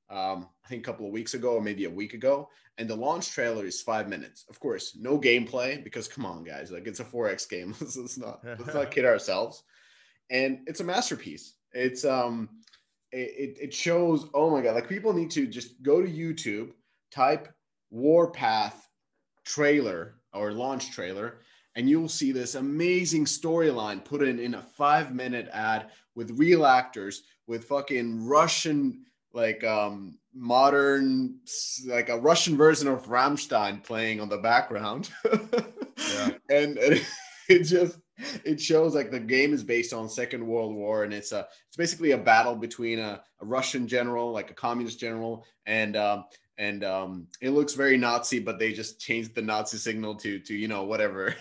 um, 0.09 0.47
I 0.63 0.67
think, 0.69 0.83
a 0.83 0.91
couple 0.91 1.07
of 1.07 1.11
weeks 1.11 1.33
ago 1.33 1.53
or 1.55 1.61
maybe 1.61 1.85
a 1.85 1.89
week 1.89 2.13
ago. 2.13 2.49
And 2.77 2.87
the 2.87 2.95
launch 2.95 3.31
trailer 3.31 3.65
is 3.65 3.81
five 3.81 4.07
minutes. 4.07 4.45
Of 4.49 4.59
course, 4.59 4.95
no 4.99 5.19
gameplay 5.19 5.83
because 5.83 6.07
come 6.07 6.25
on, 6.25 6.43
guys, 6.43 6.71
like 6.71 6.85
it's 6.85 6.99
a 6.99 7.05
4X 7.05 7.49
game. 7.49 7.75
let's, 7.81 7.97
let's 7.97 8.17
not 8.17 8.39
let's 8.43 8.73
not 8.73 8.91
kid 8.91 9.05
ourselves. 9.05 9.63
And 10.30 10.59
it's 10.67 10.80
a 10.80 10.84
masterpiece. 10.84 11.53
It's 11.73 12.05
um, 12.05 12.49
it, 13.11 13.57
it- 13.61 13.73
shows. 13.73 14.28
Oh 14.34 14.49
my 14.49 14.61
god, 14.61 14.75
like 14.75 14.89
people 14.89 15.13
need 15.13 15.32
to 15.32 15.47
just 15.47 15.82
go 15.84 16.01
to 16.01 16.07
YouTube, 16.07 16.71
type 17.11 17.53
Warpath 17.91 18.88
trailer 19.45 20.15
or 20.34 20.51
launch 20.51 20.91
trailer, 20.91 21.39
and 21.75 21.89
you'll 21.89 22.09
see 22.09 22.32
this 22.32 22.55
amazing 22.55 23.25
storyline 23.25 24.03
put 24.03 24.21
in 24.21 24.39
in 24.39 24.55
a 24.55 24.61
five 24.61 25.13
minute 25.13 25.47
ad 25.53 25.88
with 26.15 26.38
real 26.38 26.65
actors 26.65 27.23
with 27.47 27.65
fucking 27.65 28.25
Russian 28.25 29.05
like 29.34 29.63
um 29.63 30.17
modern 30.34 31.39
like 31.86 32.09
a 32.09 32.17
Russian 32.17 32.57
version 32.57 32.88
of 32.88 33.05
Rammstein 33.05 33.84
playing 33.84 34.19
on 34.19 34.30
the 34.30 34.38
background. 34.38 35.09
Yeah. 36.13 36.30
And, 36.51 36.78
and 36.78 37.01
it 37.49 37.63
just 37.63 37.97
it 38.43 38.59
shows 38.59 38.95
like 38.95 39.11
the 39.11 39.20
game 39.20 39.53
is 39.53 39.63
based 39.63 39.93
on 39.93 40.09
Second 40.09 40.45
World 40.45 40.74
War 40.74 41.03
and 41.03 41.13
it's 41.13 41.32
a 41.32 41.47
it's 41.68 41.78
basically 41.78 42.11
a 42.11 42.18
battle 42.18 42.55
between 42.55 42.99
a, 42.99 43.22
a 43.41 43.45
Russian 43.45 43.88
general, 43.88 44.32
like 44.32 44.49
a 44.51 44.55
communist 44.55 44.99
general, 44.99 45.45
and 45.65 45.95
um 45.95 46.26
and 46.57 46.84
um 46.84 47.28
it 47.41 47.51
looks 47.51 47.74
very 47.74 47.97
Nazi, 47.97 48.39
but 48.39 48.59
they 48.59 48.74
just 48.74 48.99
changed 48.99 49.36
the 49.36 49.41
Nazi 49.41 49.78
signal 49.78 50.15
to 50.15 50.39
to 50.39 50.55
you 50.55 50.68
know 50.68 50.84
whatever 50.84 51.36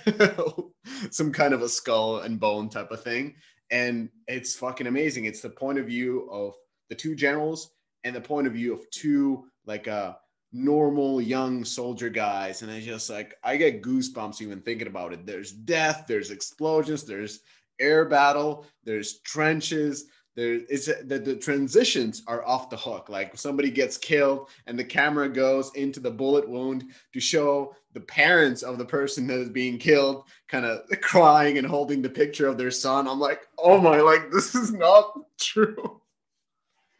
some 1.10 1.32
kind 1.32 1.54
of 1.54 1.62
a 1.62 1.68
skull 1.68 2.20
and 2.20 2.40
bone 2.40 2.68
type 2.68 2.90
of 2.90 3.02
thing. 3.02 3.34
And 3.70 4.10
it's 4.28 4.54
fucking 4.54 4.86
amazing. 4.86 5.24
It's 5.24 5.40
the 5.40 5.50
point 5.50 5.78
of 5.78 5.86
view 5.86 6.28
of 6.30 6.54
the 6.88 6.94
two 6.94 7.16
generals 7.16 7.70
and 8.04 8.14
the 8.14 8.20
point 8.20 8.46
of 8.46 8.52
view 8.52 8.72
of 8.72 8.88
two 8.90 9.46
like 9.64 9.88
uh 9.88 10.14
normal 10.56 11.20
young 11.20 11.64
soldier 11.64 12.08
guys 12.08 12.62
and 12.62 12.70
i 12.70 12.80
just 12.80 13.10
like 13.10 13.34
i 13.44 13.56
get 13.56 13.82
goosebumps 13.82 14.40
even 14.40 14.60
thinking 14.60 14.86
about 14.86 15.12
it. 15.12 15.26
There's 15.26 15.52
death 15.52 16.04
there's 16.08 16.30
explosions 16.30 17.04
there's 17.04 17.40
air 17.78 18.06
battle 18.06 18.66
there's 18.84 19.20
trenches 19.20 20.06
there 20.36 20.60
is 20.68 20.86
the, 21.04 21.18
the 21.18 21.34
transitions 21.36 22.22
are 22.26 22.46
off 22.46 22.68
the 22.68 22.76
hook. 22.76 23.08
Like 23.08 23.36
somebody 23.38 23.70
gets 23.70 23.96
killed 23.96 24.50
and 24.66 24.78
the 24.78 24.84
camera 24.84 25.30
goes 25.30 25.74
into 25.74 25.98
the 25.98 26.10
bullet 26.10 26.46
wound 26.46 26.84
to 27.14 27.20
show 27.20 27.74
the 27.94 28.00
parents 28.00 28.62
of 28.62 28.76
the 28.76 28.84
person 28.84 29.26
that 29.28 29.38
is 29.40 29.48
being 29.48 29.78
killed 29.78 30.24
kind 30.46 30.66
of 30.66 30.82
crying 31.00 31.56
and 31.56 31.66
holding 31.66 32.02
the 32.02 32.10
picture 32.10 32.46
of 32.46 32.58
their 32.58 32.70
son 32.70 33.08
i'm 33.08 33.18
like 33.18 33.40
oh 33.58 33.80
my 33.80 33.98
like 34.02 34.30
this 34.30 34.54
is 34.54 34.72
not 34.72 35.18
true. 35.40 36.02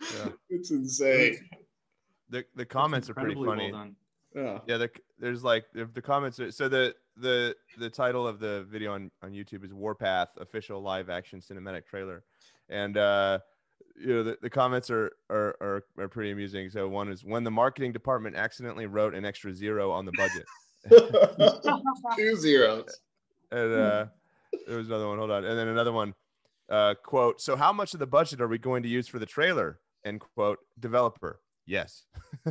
Yeah. 0.00 0.30
it's 0.48 0.70
insane 0.70 1.38
The 2.28 2.44
the 2.54 2.64
comments 2.64 3.08
are 3.10 3.14
pretty 3.14 3.34
funny. 3.34 3.72
well 3.72 3.90
yeah 4.34 4.58
Yeah, 4.66 4.76
the, 4.76 4.90
there's 5.18 5.42
like 5.42 5.64
the, 5.72 5.86
the 5.86 6.02
comments. 6.02 6.38
Are, 6.40 6.50
so 6.50 6.68
the 6.68 6.94
the 7.16 7.56
the 7.78 7.88
title 7.88 8.26
of 8.28 8.38
the 8.38 8.66
video 8.70 8.92
on 8.92 9.10
on 9.22 9.32
YouTube 9.32 9.64
is 9.64 9.72
Warpath 9.72 10.28
official 10.38 10.82
live 10.82 11.08
action 11.08 11.40
cinematic 11.40 11.86
trailer, 11.86 12.22
and 12.68 12.98
uh, 12.98 13.38
you 13.98 14.08
know 14.08 14.22
the, 14.22 14.36
the 14.42 14.50
comments 14.50 14.90
are, 14.90 15.12
are 15.30 15.56
are 15.60 15.84
are 15.98 16.08
pretty 16.08 16.32
amusing. 16.32 16.68
So 16.68 16.86
one 16.86 17.08
is 17.10 17.24
when 17.24 17.44
the 17.44 17.50
marketing 17.50 17.92
department 17.92 18.36
accidentally 18.36 18.86
wrote 18.86 19.14
an 19.14 19.24
extra 19.24 19.54
zero 19.54 19.90
on 19.90 20.04
the 20.04 20.12
budget, 20.12 20.44
two 22.16 22.36
zeros 22.36 23.00
and 23.50 23.72
uh, 23.72 24.06
there 24.66 24.76
was 24.76 24.88
another 24.88 25.08
one. 25.08 25.18
Hold 25.18 25.30
on, 25.30 25.44
and 25.44 25.58
then 25.58 25.68
another 25.68 25.92
one. 25.92 26.14
Uh, 26.68 26.94
quote. 27.02 27.40
So 27.40 27.56
how 27.56 27.72
much 27.72 27.94
of 27.94 28.00
the 28.00 28.06
budget 28.06 28.40
are 28.40 28.48
we 28.48 28.58
going 28.58 28.82
to 28.82 28.88
use 28.88 29.06
for 29.06 29.18
the 29.18 29.26
trailer? 29.26 29.78
End 30.04 30.20
quote. 30.20 30.58
Developer. 30.78 31.40
Yes. 31.66 32.04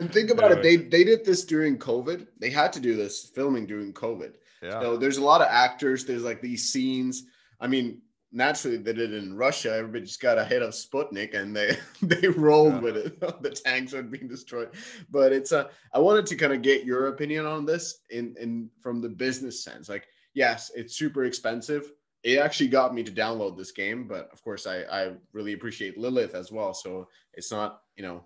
and 0.00 0.12
think 0.12 0.30
about 0.30 0.52
it 0.52 0.62
they 0.62 0.76
they 0.76 1.04
did 1.04 1.24
this 1.24 1.44
during 1.44 1.78
covid. 1.78 2.26
They 2.38 2.50
had 2.50 2.72
to 2.74 2.80
do 2.80 2.96
this 2.96 3.30
filming 3.34 3.66
during 3.66 3.92
covid. 3.92 4.34
Yeah. 4.62 4.80
so 4.80 4.96
there's 4.96 5.16
a 5.18 5.24
lot 5.24 5.40
of 5.40 5.48
actors 5.50 6.04
there's 6.04 6.24
like 6.24 6.40
these 6.42 6.70
scenes. 6.72 7.24
I 7.60 7.66
mean 7.66 8.02
naturally 8.32 8.76
they 8.76 8.92
did 8.92 9.12
it 9.12 9.22
in 9.22 9.36
russia. 9.36 9.74
Everybody 9.74 10.04
just 10.04 10.20
got 10.22 10.38
a 10.38 10.44
hit 10.44 10.62
of 10.62 10.70
sputnik 10.70 11.34
and 11.34 11.54
they 11.56 11.76
they 12.02 12.28
rolled 12.28 12.74
Yeah. 12.74 12.80
with 12.80 12.96
it. 12.96 13.20
The 13.42 13.50
tanks 13.50 13.94
are 13.94 14.02
being 14.02 14.28
destroyed. 14.28 14.70
But 15.10 15.32
it's 15.32 15.52
a 15.52 15.70
i 15.94 15.98
wanted 15.98 16.26
to 16.26 16.36
kind 16.36 16.52
of 16.52 16.62
get 16.62 16.84
your 16.84 17.08
opinion 17.08 17.46
on 17.46 17.64
this 17.66 18.02
in 18.10 18.34
in 18.40 18.70
from 18.80 19.00
the 19.00 19.08
business 19.08 19.64
sense. 19.64 19.88
Like 19.88 20.06
yes 20.34 20.70
it's 20.76 20.94
super 20.96 21.24
expensive 21.24 21.90
it 22.22 22.38
actually 22.38 22.68
got 22.68 22.94
me 22.94 23.02
to 23.02 23.10
download 23.10 23.56
this 23.56 23.72
game 23.72 24.06
but 24.06 24.28
of 24.32 24.42
course 24.42 24.66
i 24.66 24.82
i 24.84 25.12
really 25.32 25.52
appreciate 25.52 25.98
lilith 25.98 26.34
as 26.34 26.52
well 26.52 26.74
so 26.74 27.08
it's 27.34 27.50
not 27.50 27.82
you 27.96 28.02
know 28.02 28.24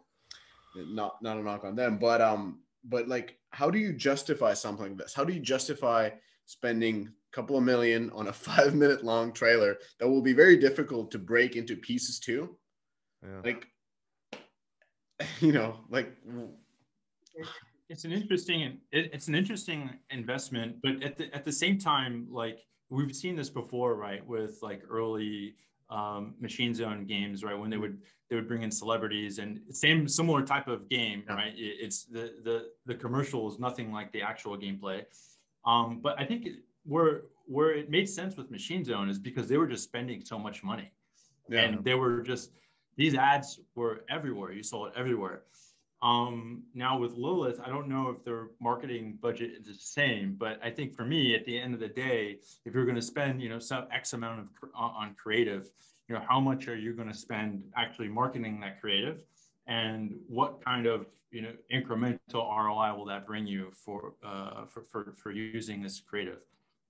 not 0.76 1.22
not 1.22 1.36
a 1.36 1.42
knock 1.42 1.64
on 1.64 1.76
them 1.76 1.99
but 1.99 2.20
um 2.20 2.61
but 2.84 3.09
like 3.09 3.38
how 3.51 3.70
do 3.70 3.78
you 3.78 3.92
justify 3.92 4.53
something 4.53 4.88
like 4.88 4.99
this 4.99 5.14
how 5.14 5.24
do 5.24 5.32
you 5.32 5.40
justify 5.40 6.11
spending 6.47 7.09
a 7.09 7.34
couple 7.34 7.57
of 7.57 7.62
million 7.62 8.11
on 8.11 8.28
a 8.28 8.32
five 8.49 8.74
minute 8.74 9.05
long 9.05 9.32
trailer 9.32 9.76
that 9.99 10.09
will 10.09 10.22
be 10.22 10.32
very 10.32 10.57
difficult 10.57 11.11
to 11.11 11.18
break 11.18 11.57
into 11.57 11.76
pieces 11.76 12.18
too 12.18 12.57
yeah. 13.22 13.40
like 13.45 13.66
you 15.40 15.53
know 15.53 15.78
like 15.88 16.12
it's 17.88 18.05
an 18.05 18.12
interesting 18.12 18.80
it, 18.90 19.11
it's 19.12 19.28
an 19.28 19.34
interesting 19.34 19.90
investment 20.11 20.76
but 20.82 21.03
at 21.03 21.16
the 21.16 21.32
at 21.34 21.45
the 21.45 21.53
same 21.53 21.78
time 21.78 22.26
like 22.30 22.59
we've 22.91 23.14
seen 23.14 23.37
this 23.37 23.51
before 23.51 23.95
right 23.97 24.26
with 24.26 24.59
like 24.62 24.82
early 24.89 25.55
um, 25.91 26.35
machine 26.41 26.74
zone 26.74 27.05
games 27.07 27.45
right 27.45 27.59
when 27.59 27.70
they 27.70 27.76
would 27.76 27.99
they 28.30 28.37
would 28.37 28.49
bring 28.49 28.62
in 28.62 28.70
celebrities 28.70 29.39
and 29.39 29.61
same 29.70 30.09
similar 30.09 30.43
type 30.43 30.66
of 30.68 30.89
game 30.89 31.22
Yeah. 31.26 31.35
right? 31.35 31.55
It- 31.57 31.78
it's 31.85 32.05
the 32.05 32.35
the 32.43 32.68
the 32.87 32.95
commercial 32.95 33.47
is 33.51 33.59
nothing 33.59 33.93
like 33.93 34.11
the 34.12 34.22
actual 34.22 34.57
gameplay. 34.57 35.05
Um, 35.66 36.01
but 36.03 36.18
i 36.20 36.24
think 36.24 36.47
it- 36.47 36.61
where 36.85 37.22
where 37.47 37.70
it 37.74 37.91
made 37.91 38.09
sense 38.09 38.37
with 38.37 38.51
machine 38.51 38.85
zone 38.85 39.09
is 39.11 39.18
because 39.18 39.49
they 39.49 39.57
were 39.59 39.66
just 39.66 39.85
spending 39.85 40.24
so 40.24 40.39
much 40.39 40.62
money. 40.62 40.91
Yeah. 41.49 41.61
And 41.61 41.85
they 41.85 41.95
were 41.95 42.22
just 42.22 42.53
these 42.97 43.14
ads 43.14 43.61
were 43.74 44.05
everywhere. 44.09 44.53
You 44.53 44.62
saw 44.62 44.87
it 44.87 44.93
everywhere 44.97 45.43
um 46.05 46.62
now 46.74 46.98
with 46.98 47.16
lilith 47.16 47.59
i 47.64 47.68
don't 47.68 47.88
know 47.88 48.11
if 48.11 48.22
their 48.24 48.48
marketing 48.61 49.18
budget 49.20 49.52
is 49.59 49.66
the 49.66 49.74
same 49.74 50.36
but 50.38 50.61
i 50.62 50.70
think 50.70 50.94
for 50.94 51.05
me 51.05 51.34
at 51.34 51.44
the 51.46 51.59
end 51.59 51.74
of 51.74 51.80
the 51.80 51.88
day 51.88 52.38
if 52.64 52.74
you're 52.74 52.84
going 52.84 52.94
to 52.94 53.02
spend 53.02 53.40
you 53.40 53.48
know 53.48 53.59
some 53.59 53.86
x 53.92 54.12
amount 54.12 54.38
of 54.38 54.48
on 54.74 55.14
creative 55.14 55.70
you 56.09 56.14
know 56.14 56.22
how 56.28 56.40
much 56.40 56.68
are 56.68 56.76
you 56.76 56.92
going 56.92 57.09
to 57.09 57.14
spend 57.14 57.62
actually 57.76 58.09
marketing 58.09 58.61
that 58.61 58.80
creative? 58.80 59.20
And 59.66 60.14
what 60.28 60.62
kind 60.62 60.86
of 60.86 61.07
you 61.30 61.42
know 61.42 61.52
incremental 61.72 62.18
roi 62.34 62.94
will 62.94 63.07
that 63.07 63.26
bring 63.26 63.46
you 63.46 63.70
for 63.72 64.14
uh 64.24 64.66
for 64.66 64.84
for, 64.90 65.14
for 65.16 65.30
using 65.30 65.82
this 65.82 66.00
creative? 66.00 66.40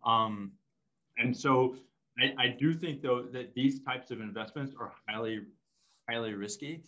Um 0.04 0.52
and 1.16 1.36
so 1.36 1.76
I, 2.18 2.34
I 2.38 2.48
do 2.48 2.74
think 2.74 3.02
though 3.02 3.22
that 3.32 3.54
these 3.54 3.80
types 3.80 4.10
of 4.10 4.20
investments 4.20 4.74
are 4.78 4.92
highly 5.06 5.42
highly 6.08 6.34
risky 6.34 6.82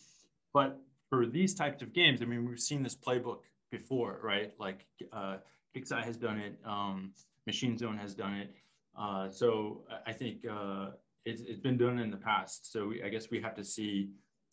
but 0.53 0.79
for 1.11 1.27
these 1.27 1.55
types 1.55 1.83
of 1.83 1.93
games 1.93 2.21
i 2.23 2.25
mean 2.25 2.49
we've 2.49 2.61
seen 2.61 2.83
this 2.83 2.97
playbook 2.97 3.41
before 3.71 4.21
right? 4.23 4.53
Like 4.59 4.87
uh 5.13 5.37
Kixeye 5.75 6.05
has 6.05 6.17
done 6.17 6.39
it 6.39 6.55
um 6.65 7.13
machine 7.47 7.77
zone 7.77 7.97
has 7.99 8.15
done 8.15 8.35
it. 8.35 8.55
Uh 8.99 9.29
so 9.29 9.83
i 10.07 10.13
think 10.13 10.37
uh 10.57 10.91
it's, 11.25 11.43
it's 11.43 11.59
been 11.59 11.77
done 11.77 11.99
in 11.99 12.11
the 12.11 12.17
past. 12.17 12.73
So 12.73 12.89
we, 12.89 13.03
i 13.03 13.09
guess 13.09 13.31
we 13.31 13.41
have 13.43 13.55
to 13.57 13.65
see 13.65 14.11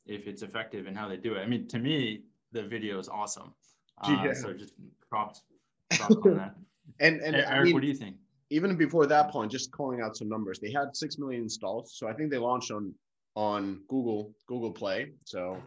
if 0.07 0.27
it's 0.27 0.41
effective 0.41 0.87
and 0.87 0.97
how 0.97 1.07
they 1.07 1.17
do 1.17 1.35
it. 1.35 1.41
I 1.41 1.47
mean 1.47 1.67
to 1.67 1.79
me 1.79 2.23
the 2.51 2.63
video 2.63 2.99
is 2.99 3.07
awesome. 3.07 3.53
Uh, 4.01 4.25
Yeah. 4.25 4.33
so 4.33 4.53
just 4.53 4.73
props 5.09 5.43
props 5.97 6.15
on 6.15 6.37
that. 6.37 6.55
And 6.99 7.21
and 7.21 7.35
Hey, 7.35 7.43
I 7.45 7.53
eric 7.55 7.65
mean, 7.65 7.73
what 7.75 7.81
do 7.81 7.87
you 7.87 7.95
think? 8.03 8.15
even 8.49 8.75
before 8.75 9.05
that 9.07 9.31
point, 9.31 9.51
just 9.51 9.71
calling 9.71 10.01
out 10.01 10.17
some 10.17 10.29
numbers, 10.29 10.59
they 10.59 10.71
had 10.71 10.87
six 11.03 11.17
million 11.17 11.43
installs. 11.43 11.85
So 11.97 12.07
I 12.07 12.13
think 12.13 12.29
they 12.29 12.37
launched 12.37 12.71
on 12.71 12.93
on 13.35 13.81
Google 13.87 14.33
Google 14.47 14.71
Play. 14.71 15.11
So 15.25 15.57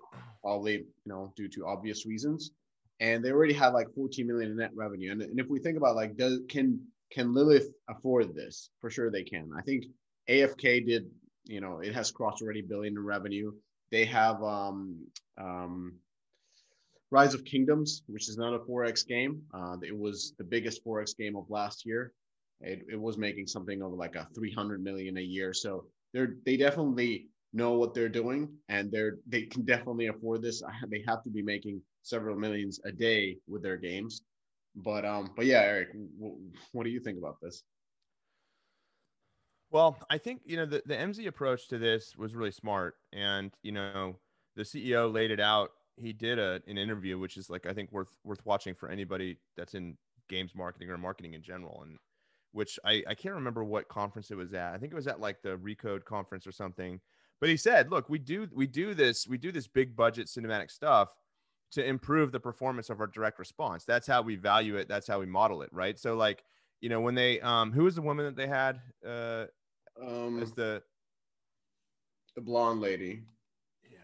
probably 0.42 0.72
you 0.74 0.86
know 1.06 1.32
due 1.36 1.48
to 1.48 1.66
obvious 1.66 2.06
reasons, 2.06 2.52
and 3.00 3.24
they 3.24 3.30
already 3.30 3.54
have 3.54 3.74
like 3.74 3.92
14 3.94 4.26
million 4.26 4.50
in 4.50 4.56
net 4.56 4.70
revenue. 4.74 5.12
And, 5.12 5.22
and 5.22 5.40
if 5.40 5.48
we 5.48 5.60
think 5.60 5.76
about 5.76 5.96
like 5.96 6.16
does 6.16 6.40
can 6.48 6.80
can 7.12 7.34
Lilith 7.34 7.72
afford 7.88 8.34
this? 8.34 8.70
For 8.80 8.90
sure 8.90 9.10
they 9.10 9.24
can. 9.24 9.50
I 9.56 9.62
think 9.62 9.84
AFK 10.28 10.86
did. 10.86 11.10
You 11.44 11.60
know 11.60 11.80
it 11.80 11.94
has 11.94 12.10
crossed 12.10 12.42
already 12.42 12.62
billion 12.62 12.94
in 12.94 13.04
revenue. 13.04 13.52
They 13.92 14.04
have 14.06 14.42
um, 14.42 15.06
um, 15.38 15.94
Rise 17.10 17.34
of 17.34 17.44
Kingdoms, 17.44 18.02
which 18.08 18.28
is 18.28 18.36
not 18.36 18.52
a 18.52 18.58
4X 18.58 19.06
game. 19.06 19.42
Uh, 19.54 19.76
it 19.82 19.96
was 19.96 20.34
the 20.38 20.44
biggest 20.44 20.84
4X 20.84 21.16
game 21.16 21.36
of 21.36 21.48
last 21.48 21.86
year. 21.86 22.12
It, 22.60 22.82
it 22.90 23.00
was 23.00 23.16
making 23.16 23.46
something 23.46 23.82
of 23.82 23.92
like 23.92 24.16
a 24.16 24.26
300 24.34 24.82
million 24.82 25.18
a 25.18 25.20
year. 25.20 25.52
So 25.52 25.84
they're 26.12 26.34
they 26.44 26.56
definitely 26.56 27.28
know 27.57 27.72
what 27.72 27.94
they're 27.94 28.09
doing 28.09 28.48
and 28.68 28.92
they're 28.92 29.18
they 29.26 29.42
can 29.42 29.64
definitely 29.64 30.07
afford 30.09 30.42
this. 30.42 30.62
They 30.88 31.02
have 31.09 31.22
to 31.24 31.30
be 31.30 31.42
making 31.42 31.82
several 32.02 32.36
millions 32.36 32.80
a 32.84 32.92
day 32.92 33.38
with 33.48 33.62
their 33.62 33.76
games. 33.76 34.22
But 34.76 35.04
um, 35.04 35.30
but 35.34 35.46
yeah, 35.46 35.62
Eric, 35.62 35.92
w- 35.92 36.36
what 36.72 36.84
do 36.84 36.90
you 36.90 37.00
think 37.00 37.18
about 37.18 37.38
this? 37.40 37.62
Well, 39.70 39.96
I 40.11 40.18
think 40.18 40.42
you 40.44 40.57
know 40.57 40.66
the 40.66 40.82
the 40.86 40.94
MZ 40.94 41.26
approach 41.26 41.68
to 41.68 41.78
this 41.78 42.14
was 42.16 42.34
really 42.34 42.52
smart, 42.52 42.96
and 43.12 43.50
you 43.62 43.72
know 43.72 44.16
the 44.54 44.62
CEO 44.62 45.12
laid 45.12 45.30
it 45.30 45.40
out. 45.40 45.70
He 45.96 46.12
did 46.12 46.38
a, 46.38 46.61
an 46.66 46.76
interview, 46.76 47.18
which 47.18 47.38
is 47.38 47.48
like 47.48 47.66
I 47.66 47.72
think 47.72 47.90
worth 47.90 48.14
worth 48.22 48.44
watching 48.44 48.74
for 48.74 48.90
anybody 48.90 49.38
that's 49.57 49.74
in 49.74 49.96
games 50.28 50.54
marketing 50.54 50.90
or 50.90 50.98
marketing 50.98 51.32
in 51.34 51.42
general, 51.42 51.82
and 51.82 51.98
which 52.52 52.78
I 52.84 53.02
I 53.09 53.14
can't 53.14 53.34
remember 53.34 53.64
what 53.64 53.88
conference 53.88 54.30
it 54.30 54.36
was 54.36 54.52
at. 54.52 54.74
I 54.74 54.78
think 54.78 54.92
it 54.92 54.96
was 54.96 55.07
at 55.07 55.20
like 55.20 55.42
the 55.42 55.57
Recode 55.57 56.04
conference 56.04 56.46
or 56.46 56.52
something. 56.52 57.00
But 57.41 57.49
he 57.51 57.57
said, 57.57 57.91
"Look, 57.91 58.09
we 58.09 58.18
do 58.18 58.49
we 58.53 58.66
do 58.66 58.95
this 58.95 59.26
we 59.28 59.39
do 59.39 59.53
this 59.53 59.66
big 59.68 59.95
budget 59.97 60.26
cinematic 60.26 60.70
stuff." 60.70 61.09
to 61.72 61.84
improve 61.84 62.30
the 62.30 62.39
performance 62.39 62.91
of 62.91 63.01
our 63.01 63.09
direct 63.09 63.41
response. 63.41 63.84
That's 63.84 64.07
how 64.07 64.22
we 64.22 64.37
value 64.37 64.76
it. 64.76 64.87
That's 64.87 65.07
how 65.09 65.18
we 65.18 65.26
model 65.26 65.62
it, 65.62 65.68
right? 65.72 65.99
So 65.99 66.14
like, 66.14 66.45
you 66.80 66.89
know, 66.89 67.01
when 67.01 67.16
they 67.16 67.41
um 67.41 67.72
who 67.72 67.82
was 67.82 67.97
the 67.97 68.03
woman 68.03 68.24
that 68.24 68.37
they 68.37 68.47
had 68.47 68.80
uh 69.05 69.47
Um, 70.01 70.41
as 70.41 70.53
the 70.53 70.80
the 72.37 72.41
blonde 72.41 72.80
lady. 72.80 73.24
yeah. 73.91 73.99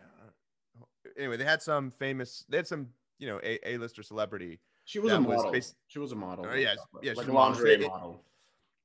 Anyway, 1.17 1.37
they 1.37 1.45
had 1.45 1.63
some 1.63 1.93
famous 1.93 2.45
they 2.49 2.57
had 2.57 2.67
some, 2.67 2.89
you 3.21 3.29
know, 3.29 3.39
a 3.45 3.61
A-lister 3.75 4.03
celebrity 4.03 4.59
She 4.85 4.99
was 4.99 5.13
a 5.13 5.21
was 5.21 5.37
model. 5.37 5.53
basi- 5.53 5.75
she 5.87 6.01
was 6.01 6.11
a 6.11 6.17
model. 6.17 6.47
Oh, 6.51 6.55
yes, 6.55 6.79
like, 6.93 7.05
yes, 7.05 7.17
like 7.17 7.27
she's 7.27 7.33
a 7.33 7.37
a 7.37 7.41
lingerie 7.41 7.79
model. 7.89 8.25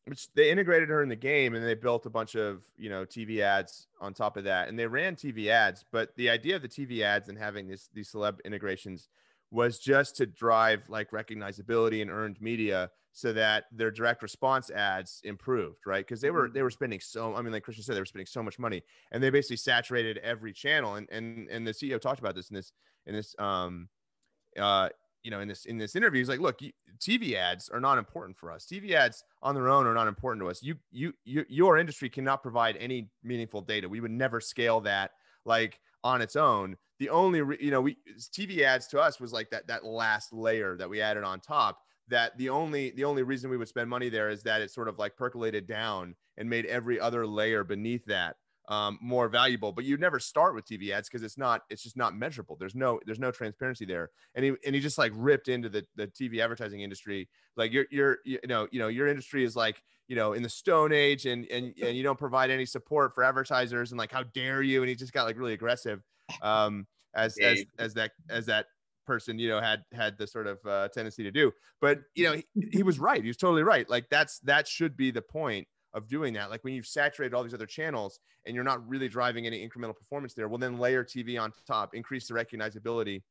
Which 0.08 0.34
they 0.34 0.49
integrated 0.49 0.89
her 0.89 1.03
in 1.03 1.10
the 1.10 1.16
game 1.16 1.53
and 1.53 1.66
they 1.66 1.74
built 1.74 2.05
a 2.05 2.10
bunch 2.10 2.36
of 2.36 2.62
you 2.78 2.89
know 2.89 3.05
TV 3.05 3.41
ads 3.41 3.88
on 3.99 4.14
top 4.14 4.38
of 4.38 4.45
that. 4.45 4.70
And 4.70 4.80
they 4.80 4.88
ran 4.88 5.16
TV 5.16 5.47
ads 5.47 5.86
but 5.91 6.16
the 6.16 6.30
idea 6.30 6.55
of 6.55 6.62
the 6.62 6.68
TV 6.68 7.01
ads 7.01 7.30
and 7.30 7.38
having 7.38 7.68
this 7.68 7.89
these 7.93 8.12
celeb 8.12 8.43
integrations 8.45 9.10
was 9.51 9.80
just 9.80 10.16
to 10.18 10.26
drive 10.26 10.84
like 10.89 11.12
recognizability 11.12 12.01
and 12.01 12.12
earned 12.12 12.41
media 12.41 12.89
so 13.14 13.34
that 13.34 13.66
their 13.72 13.91
direct 13.91 14.22
response 14.22 14.70
ads 14.70 15.22
improved 15.24 15.86
right? 15.86 16.05
Because 16.05 16.22
they 16.22 16.32
were 16.32 16.49
they 16.49 16.62
were 16.62 16.72
spending 16.72 16.99
so 16.99 17.36
I 17.36 17.41
mean 17.41 17.51
like 17.51 17.64
Christian 17.64 17.84
said 17.84 17.95
they 17.95 18.01
were 18.01 18.05
spending 18.05 18.28
so 18.28 18.41
much 18.41 18.60
money 18.60 18.84
and 19.12 19.22
they 19.22 19.30
basically 19.30 19.58
saturated 19.58 20.20
every 20.20 20.53
channel. 20.53 20.95
And 20.95 21.08
and 21.12 21.49
and 21.49 21.68
the 21.68 21.72
CEO 21.72 21.99
talked 21.99 22.20
about 22.20 22.36
this 22.36 22.49
in 22.49 22.55
this 22.55 22.72
in 23.05 23.14
this 23.14 23.36
um 23.39 23.89
uh 24.58 24.89
you 25.28 25.32
know 25.32 25.41
in 25.41 25.47
this 25.49 25.65
in 25.65 25.78
this 25.78 25.97
interview 25.97 26.21
he's 26.21 26.30
like 26.30 26.39
look 26.39 26.61
you, 26.61 26.71
tv 26.99 27.34
ads 27.34 27.67
are 27.67 27.82
not 27.82 27.97
important 27.97 28.38
for 28.38 28.49
us. 28.49 28.65
Tv 28.65 28.91
ads 28.91 29.25
on 29.43 29.53
their 29.53 29.67
own 29.67 29.86
are 29.86 29.93
not 29.93 30.07
important 30.07 30.41
to 30.41 30.49
us. 30.49 30.63
You 30.63 30.75
you, 30.89 31.13
you 31.25 31.45
your 31.49 31.78
industry 31.78 32.09
cannot 32.09 32.41
provide 32.41 32.78
any 32.78 33.09
meaningful 33.23 33.61
data. 33.61 33.89
We 33.89 33.99
would 33.99 34.11
never 34.11 34.39
scale 34.39 34.80
that 34.82 35.11
like 35.43 35.82
on 36.01 36.21
its 36.21 36.38
own. 36.38 36.78
The 36.99 37.09
only 37.09 37.41
re- 37.41 37.57
you 37.59 37.71
know 37.71 37.82
we 37.82 37.97
tv 38.34 38.61
ads 38.61 38.88
to 38.88 39.01
us 39.01 39.19
was 39.19 39.34
like 39.34 39.49
that 39.49 39.67
that 39.67 39.84
last 39.84 40.32
layer 40.32 40.78
that 40.78 40.89
we 40.89 41.01
added 41.01 41.25
on 41.25 41.41
top 41.41 41.82
that 42.07 42.38
the 42.38 42.47
only 42.47 42.91
the 42.91 43.03
only 43.03 43.23
reason 43.23 43.49
we 43.49 43.57
would 43.57 43.67
spend 43.67 43.89
money 43.89 44.07
there 44.07 44.30
is 44.30 44.43
that 44.43 44.61
it 44.61 44.71
sort 44.71 44.88
of 44.88 44.97
like 44.97 45.17
percolated 45.17 45.67
down 45.67 46.15
and 46.38 46.49
made 46.49 46.65
every 46.67 47.01
other 47.01 47.28
layer 47.28 47.65
beneath 47.65 48.05
that 48.05 48.38
um, 48.68 48.99
more 49.01 49.30
valuable. 49.30 49.72
But 49.72 49.86
you 49.86 49.97
never 49.97 50.20
start 50.20 50.55
with 50.55 50.65
TV 50.65 50.91
ads 50.91 51.09
because 51.09 51.24
it's 51.24 51.38
not 51.38 51.61
it's 51.70 51.84
just 51.84 51.97
not 51.97 52.15
measurable. 52.15 52.55
There's 52.59 52.76
no 52.76 52.99
there's 53.05 53.20
no 53.20 53.32
transparency 53.32 53.86
there. 53.86 54.09
And 54.36 54.45
he 54.45 54.53
and 54.65 54.76
he 54.76 54.82
just 54.82 54.97
like 54.97 55.11
ripped 55.15 55.47
into 55.47 55.70
the 55.70 55.86
the 55.95 56.07
TV 56.07 56.39
advertising 56.39 56.82
industry. 56.82 57.30
Like 57.55 57.72
you're 57.72 57.86
you're 57.91 58.18
you 58.26 58.39
know 58.47 58.68
you 58.72 58.80
know 58.80 58.88
your 58.88 59.07
industry 59.07 59.43
is 59.43 59.55
like 59.55 59.82
you 60.07 60.15
know 60.15 60.34
in 60.34 60.43
the 60.43 60.49
stone 60.49 60.91
age 60.91 61.26
and 61.26 61.45
and 61.51 61.74
and 61.82 61.95
you 61.95 62.03
don't 62.03 62.20
provide 62.20 62.49
any 62.49 62.65
support 62.65 63.13
for 63.13 63.24
advertisers 63.24 63.91
and 63.91 63.99
like 63.99 64.11
how 64.11 64.24
dare 64.24 64.61
you 64.61 64.82
and 64.82 64.89
he 64.89 64.95
just 64.95 65.13
got 65.13 65.26
like 65.26 65.38
really 65.38 65.53
aggressive 65.53 66.01
um 66.41 66.88
as 67.13 67.38
as 67.39 67.63
as 67.80 67.93
that 67.93 68.11
as 68.30 68.45
that 68.45 68.68
person 69.05 69.39
you 69.39 69.47
know 69.49 69.59
had 69.59 69.84
had 69.93 70.18
the 70.18 70.28
sort 70.28 70.47
of 70.47 70.59
uh, 70.65 70.88
tendency 70.89 71.24
to 71.24 71.32
do 71.32 71.51
but 71.80 71.99
you 72.15 72.26
know 72.26 72.34
he, 72.34 72.45
he 72.72 72.84
was 72.84 72.99
right 72.99 73.22
he 73.22 73.30
was 73.30 73.38
totally 73.38 73.63
right 73.63 73.89
like 73.89 74.05
that's 74.09 74.39
that 74.39 74.68
should 74.68 74.97
be 74.97 75.11
the 75.11 75.22
point 75.22 75.68
of 75.98 76.08
doing 76.08 76.34
that. 76.36 76.50
Like 76.50 76.64
when 76.64 76.74
you've 76.74 76.86
saturated 76.88 77.34
all 77.36 77.43
these 77.43 77.54
other 77.54 77.66
channels 77.66 78.20
and 78.45 78.56
you're 78.56 78.64
not 78.64 78.88
really 78.88 79.10
driving 79.10 79.48
any 79.48 79.68
incremental 79.68 79.95
performance 79.95 80.34
there, 80.34 80.48
well, 80.48 80.60
then 80.60 80.78
layer 80.78 81.04
TV 81.04 81.41
on 81.41 81.52
top, 81.66 81.95
increase 81.95 82.28
the 82.28 82.34
recognizability, 82.36 83.24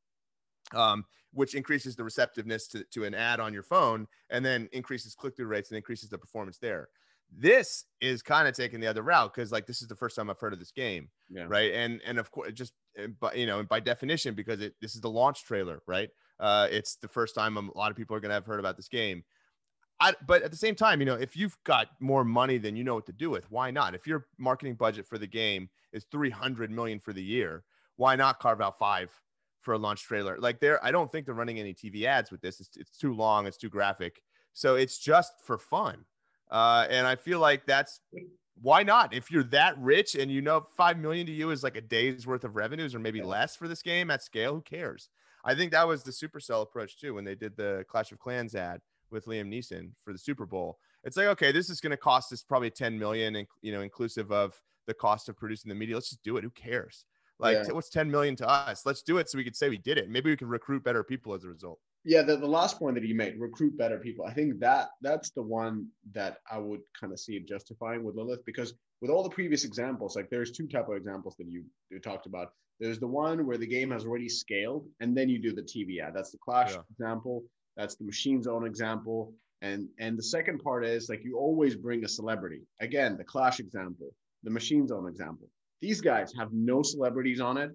um, 0.75 1.05
which 1.33 1.55
increases 1.55 1.95
the 1.97 2.03
receptiveness 2.05 2.67
to, 2.69 2.85
to 2.93 3.05
an 3.05 3.15
ad 3.15 3.41
on 3.41 3.55
your 3.55 3.63
phone 3.63 4.07
and 4.31 4.45
then 4.45 4.69
increases 4.73 5.15
click 5.15 5.37
through 5.37 5.47
rates 5.47 5.71
and 5.71 5.77
increases 5.77 6.11
the 6.11 6.19
performance 6.19 6.59
there. 6.59 6.89
This 7.31 7.87
is 8.01 8.23
kind 8.23 8.47
of 8.47 8.55
taking 8.55 8.81
the 8.81 8.87
other 8.87 9.03
route 9.03 9.33
because 9.35 9.51
like 9.51 9.67
this 9.67 9.83
is 9.83 9.89
the 9.89 9.97
first 9.97 10.15
time 10.17 10.31
I've 10.31 10.39
heard 10.39 10.53
of 10.53 10.59
this 10.61 10.71
game, 10.71 11.09
Yeah. 11.29 11.47
right? 11.49 11.73
And 11.73 12.01
and 12.07 12.19
of 12.19 12.31
course, 12.31 12.53
just 12.53 12.73
uh, 13.03 13.09
but 13.21 13.37
you 13.37 13.47
know, 13.47 13.65
by 13.65 13.81
definition, 13.81 14.35
because 14.35 14.61
it 14.61 14.75
this 14.81 14.95
is 14.95 15.01
the 15.01 15.11
launch 15.11 15.45
trailer, 15.45 15.81
right? 15.87 16.09
Uh, 16.39 16.69
it's 16.71 16.97
the 16.97 17.09
first 17.09 17.35
time 17.35 17.57
a 17.57 17.63
lot 17.77 17.91
of 17.91 17.97
people 17.97 18.15
are 18.17 18.21
going 18.21 18.31
to 18.31 18.35
have 18.35 18.47
heard 18.47 18.61
about 18.61 18.77
this 18.77 18.89
game. 18.89 19.25
I, 19.99 20.15
but 20.27 20.43
at 20.43 20.51
the 20.51 20.57
same 20.57 20.75
time, 20.75 21.01
you 21.01 21.07
know, 21.07 21.15
if 21.15 21.37
you've 21.37 21.57
got 21.65 21.89
more 22.01 22.25
money 22.25 22.59
than 22.59 22.77
you 22.77 22.85
know 22.85 22.95
what 22.95 23.07
to 23.07 23.13
do 23.13 23.31
with, 23.31 23.51
why 23.51 23.71
not? 23.71 23.95
If 23.95 24.07
your 24.07 24.27
marketing 24.39 24.75
budget 24.75 25.07
for 25.07 25.17
the 25.17 25.27
game 25.27 25.71
is 25.93 26.05
300 26.11 26.71
million 26.71 27.01
for 27.01 27.13
the 27.13 27.23
year, 27.23 27.65
why 27.97 28.15
not 28.15 28.39
carve 28.39 28.61
out 28.61 28.79
five 28.79 29.11
for 29.63 29.73
a 29.73 29.79
launch 29.79 30.03
trailer? 30.03 30.37
Like 30.39 30.61
there, 30.61 30.85
I 30.85 30.91
don't 30.91 31.11
think 31.11 31.25
they're 31.25 31.35
running 31.35 31.59
any 31.59 31.73
TV 31.73 32.05
ads 32.05 32.31
with 32.31 32.43
this. 32.43 32.61
It's, 32.61 32.77
it's 32.77 32.99
too 32.99 33.15
long. 33.15 33.47
It's 33.47 33.57
too 33.57 33.71
graphic. 33.71 34.21
So 34.53 34.77
it's 34.77 34.99
just 34.99 35.33
for 35.43 35.57
fun. 35.57 36.05
Uh, 36.51 36.87
and 36.91 37.07
I 37.07 37.17
feel 37.17 37.41
like 37.41 37.65
that's 37.67 38.01
why 38.61 38.83
not? 38.83 39.15
If 39.15 39.31
you're 39.31 39.45
that 39.45 39.79
rich 39.79 40.15
and 40.15 40.31
you 40.31 40.43
know 40.43 40.67
5 40.77 40.99
million 40.99 41.27
to 41.27 41.33
you 41.33 41.51
is 41.51 41.63
like 41.63 41.77
a 41.77 41.81
day's 41.81 42.27
worth 42.27 42.45
of 42.45 42.55
revenues 42.55 42.95
or 42.95 42.99
maybe 42.99 43.23
less 43.23 43.57
for 43.57 43.67
this 43.67 43.83
game 43.83 44.11
at 44.11 44.23
scale, 44.23 44.55
who 44.55 44.61
cares? 44.61 45.09
I 45.45 45.55
think 45.55 45.73
that 45.73 45.87
was 45.89 46.03
the 46.03 46.11
Supercell 46.11 46.63
approach 46.63 46.99
too 46.99 47.15
when 47.15 47.25
they 47.25 47.35
did 47.35 47.57
the 47.57 47.85
Clash 47.89 48.13
of 48.13 48.19
Clans 48.19 48.55
ad 48.55 48.81
with 49.11 49.27
Liam 49.27 49.49
Neeson 49.49 49.91
for 50.05 50.13
the 50.13 50.19
Super 50.19 50.47
Bowl. 50.47 50.79
It's 51.05 51.17
like, 51.17 51.27
okay, 51.29 51.53
this 51.53 51.71
is 51.71 51.81
going 51.81 51.91
to 51.93 51.97
cost 51.97 52.33
us 52.33 52.43
probably 52.43 52.71
10 52.71 52.99
million, 52.99 53.37
and 53.37 53.47
you 53.63 53.73
know, 53.73 53.81
inclusive 53.83 54.33
of 54.33 54.61
the 54.87 54.95
cost 54.95 55.29
of 55.29 55.37
producing 55.37 55.69
the 55.69 55.75
media. 55.75 55.95
Let's 55.97 56.09
just 56.11 56.23
do 56.23 56.37
it. 56.37 56.45
Who 56.45 56.51
cares? 56.51 57.05
Like, 57.39 57.59
Yeah. 57.67 57.73
what's 57.73 57.91
10 57.91 58.11
million 58.11 58.35
to 58.37 58.49
us? 58.49 58.87
Let's 58.87 59.03
do 59.03 59.19
it 59.19 59.29
so 59.29 59.37
we 59.39 59.45
could 59.45 59.57
say 59.57 59.69
we 59.69 59.79
did 59.79 59.99
it. 59.99 60.09
Maybe 60.09 60.31
we 60.31 60.37
can 60.37 60.49
recruit 60.49 60.83
better 60.83 61.05
people 61.05 61.35
as 61.35 61.45
a 61.45 61.49
result. 61.49 61.79
Yeah, 62.05 62.23
the, 62.23 62.37
the 62.37 62.47
last 62.47 62.79
point 62.79 62.95
that 62.95 63.05
you 63.05 63.17
made, 63.17 63.39
recruit 63.39 63.77
better 63.77 63.99
people. 63.99 64.25
I 64.27 64.33
think 64.33 64.61
that 64.61 64.91
that's 65.03 65.31
the 65.31 65.43
one 65.43 65.89
that 66.13 66.39
I 66.51 66.59
would 66.59 66.81
kind 66.99 67.13
of 67.13 67.19
see 67.19 67.39
justifying 67.41 68.05
with 68.05 68.15
Lilith 68.15 68.45
because 68.47 68.75
with 69.03 69.11
all 69.11 69.25
the 69.25 69.29
previous 69.31 69.65
examples, 69.65 70.15
like 70.17 70.31
there's 70.31 70.53
two 70.53 70.69
type 70.69 70.89
of 70.89 70.97
examples 70.97 71.35
that 71.37 71.49
you, 71.49 71.65
you 71.91 71.99
talked 71.99 72.27
about. 72.27 72.53
There's 72.79 73.01
the 73.01 73.07
one 73.09 73.45
where 73.45 73.59
the 73.59 73.67
game 73.67 73.91
has 73.91 74.05
already 74.05 74.29
scaled 74.29 74.87
and 75.01 75.17
then 75.17 75.29
you 75.29 75.39
do 75.41 75.53
the 75.53 75.63
TV 75.63 76.01
ad. 76.01 76.15
That's 76.15 76.31
the 76.31 76.39
Clash 76.39 76.73
Yeah. 76.75 76.83
example. 76.93 77.43
That's 77.77 77.95
the 77.97 78.05
Machine 78.05 78.43
Zone 78.43 78.67
example. 78.67 79.35
And 79.63 79.89
and 79.99 80.19
the 80.19 80.23
second 80.23 80.59
part 80.63 80.85
is 80.85 81.09
like 81.09 81.25
you 81.25 81.39
always 81.39 81.75
bring 81.77 82.05
a 82.05 82.09
celebrity. 82.09 82.63
Again, 82.81 83.17
the 83.17 83.25
Clash 83.25 83.59
example, 83.61 84.11
the 84.43 84.51
Machine 84.51 84.87
Zone 84.87 85.09
example. 85.09 85.49
These 85.81 86.01
guys 86.01 86.33
have 86.39 86.53
no 86.53 86.83
celebrities 86.83 87.41
on 87.41 87.57
it. 87.59 87.71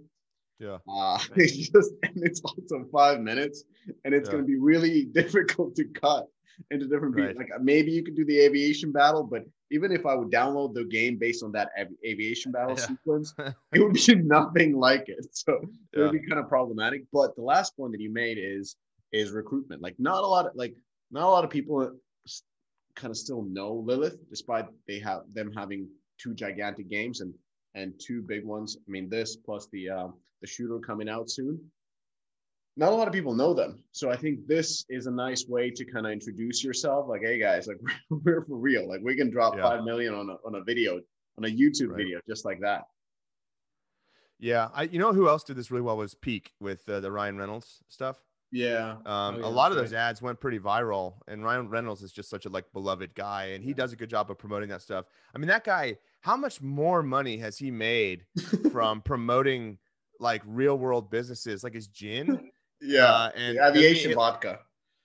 Yeah. 0.60 0.78
Uh, 0.88 1.20
it's 1.36 1.70
just 1.70 1.92
and 2.04 2.14
it's 2.18 2.42
also 2.42 2.86
five 2.92 3.20
minutes, 3.20 3.64
and 4.06 4.14
it's 4.14 4.28
Yeah. 4.28 4.34
going 4.34 4.44
to 4.44 4.48
be 4.48 4.58
really 4.60 5.06
difficult 5.22 5.76
to 5.76 5.86
cut 5.86 6.28
into 6.70 6.86
different 6.88 7.16
Right. 7.16 7.36
Like 7.36 7.50
uh, 7.56 7.60
maybe 7.62 7.92
you 7.92 8.04
could 8.04 8.16
do 8.16 8.26
the 8.26 8.40
aviation 8.40 8.92
battle, 8.92 9.24
but 9.24 9.44
even 9.72 9.92
if 9.92 10.06
I 10.06 10.14
would 10.14 10.30
download 10.30 10.76
the 10.76 10.84
game 10.84 11.18
based 11.18 11.44
on 11.44 11.52
that 11.54 11.70
av- 11.80 11.88
aviation 12.06 12.52
battle 12.52 12.76
Yeah. 12.78 12.86
sequence, 12.88 13.34
it 13.74 13.80
would 13.80 13.94
be 13.94 14.16
nothing 14.16 14.78
like 14.78 15.06
it. 15.08 15.26
So 15.32 15.60
it 15.94 16.00
would 16.00 16.12
be 16.12 16.28
kind 16.28 16.40
of 16.40 16.48
problematic. 16.48 17.04
But 17.12 17.36
the 17.36 17.42
last 17.42 17.76
point 17.76 17.94
that 17.94 18.02
you 18.02 18.12
made 18.14 18.38
is 18.38 18.76
is 19.12 19.32
recruitment. 19.32 19.82
Like 19.82 19.96
not 20.00 20.24
a 20.24 20.28
lot 20.28 20.46
of 20.46 20.56
like 20.56 20.76
not 21.12 21.24
a 21.24 21.30
lot 21.30 21.44
of 21.44 21.50
people 21.50 21.92
kind 22.96 23.12
of 23.12 23.18
still 23.18 23.44
know 23.44 23.74
Lilith, 23.74 24.18
despite 24.30 24.66
they 24.88 25.00
have 25.00 25.22
them 25.34 25.52
having 25.56 25.88
two 26.18 26.34
gigantic 26.34 26.90
games 26.90 27.22
and 27.22 27.34
and 27.74 27.94
two 28.00 28.22
big 28.22 28.46
ones. 28.46 28.78
I 28.88 28.92
mean, 28.92 29.10
this 29.10 29.36
plus 29.36 29.68
the 29.72 29.90
uh, 29.90 30.08
the 30.42 30.48
shooter 30.48 30.80
coming 30.80 31.10
out 31.10 31.30
soon. 31.30 31.60
Not 32.78 32.94
a 32.94 32.96
lot 32.96 33.08
of 33.08 33.14
people 33.14 33.34
know 33.36 33.54
them, 33.54 33.84
so 33.92 34.10
I 34.10 34.16
think 34.16 34.48
this 34.48 34.86
is 34.90 35.06
a 35.06 35.12
nice 35.12 35.46
way 35.48 35.70
to 35.72 35.84
kind 35.84 36.06
of 36.06 36.14
introduce 36.14 36.64
yourself. 36.64 37.06
Like, 37.10 37.22
hey 37.22 37.38
guys, 37.38 37.68
like 37.68 37.78
we're, 38.10 38.18
we're 38.24 38.46
for 38.46 38.56
real. 38.58 38.88
Like 38.88 39.02
we 39.04 39.16
can 39.16 39.30
drop 39.30 39.56
Yeah. 39.58 39.64
five 39.64 39.84
million 39.84 40.14
on 40.14 40.30
a 40.30 40.36
on 40.46 40.56
a 40.56 40.64
video 40.64 41.02
on 41.38 41.44
a 41.46 41.50
YouTube 41.50 41.90
Right. 41.90 41.98
video 41.98 42.20
just 42.30 42.46
like 42.46 42.62
that. 42.62 42.84
Yeah, 44.40 44.70
I 44.74 44.84
you 44.84 45.00
know 45.00 45.14
who 45.14 45.28
else 45.28 45.44
did 45.44 45.56
this 45.58 45.70
really 45.70 45.84
well 45.84 45.98
was 45.98 46.16
Peak 46.16 46.54
with 46.60 46.88
uh, 46.90 47.00
the 47.02 47.12
Ryan 47.12 47.38
Reynolds 47.38 47.84
stuff. 47.90 48.18
Yeah. 48.52 48.98
Um, 49.06 49.36
Oh, 49.36 49.38
yeah, 49.40 49.46
a 49.46 49.48
lot 49.48 49.72
of 49.72 49.78
those 49.78 49.94
ads 49.94 50.22
went 50.22 50.40
pretty 50.40 50.60
viral, 50.60 51.14
and 51.28 51.44
Ryan 51.44 51.70
Reynolds 51.70 52.02
is 52.02 52.12
just 52.12 52.30
such 52.30 52.46
a 52.46 52.50
like 52.50 52.66
beloved 52.74 53.16
guy, 53.16 53.46
and 53.54 53.64
he 53.64 53.74
does 53.74 53.94
a 53.94 53.96
good 53.96 54.10
job 54.10 54.30
of 54.30 54.38
promoting 54.38 54.70
that 54.70 54.82
stuff. 54.82 55.06
I 55.34 55.38
mean, 55.38 55.48
that 55.48 55.64
guy, 55.64 55.98
how 56.20 56.36
much 56.36 56.62
more 56.62 57.02
money 57.02 57.38
has 57.38 57.58
he 57.58 57.72
made 57.72 58.26
from 58.72 59.02
promoting 59.02 59.78
like 60.20 60.42
real 60.46 60.78
world 60.78 61.10
businesses, 61.10 61.64
like 61.64 61.74
his 61.74 61.88
gin? 61.88 62.52
Yeah. 62.84 63.06
Uh, 63.06 63.32
and 63.36 63.58
the 63.60 63.68
aviation 63.68 64.16
vodka. 64.16 64.60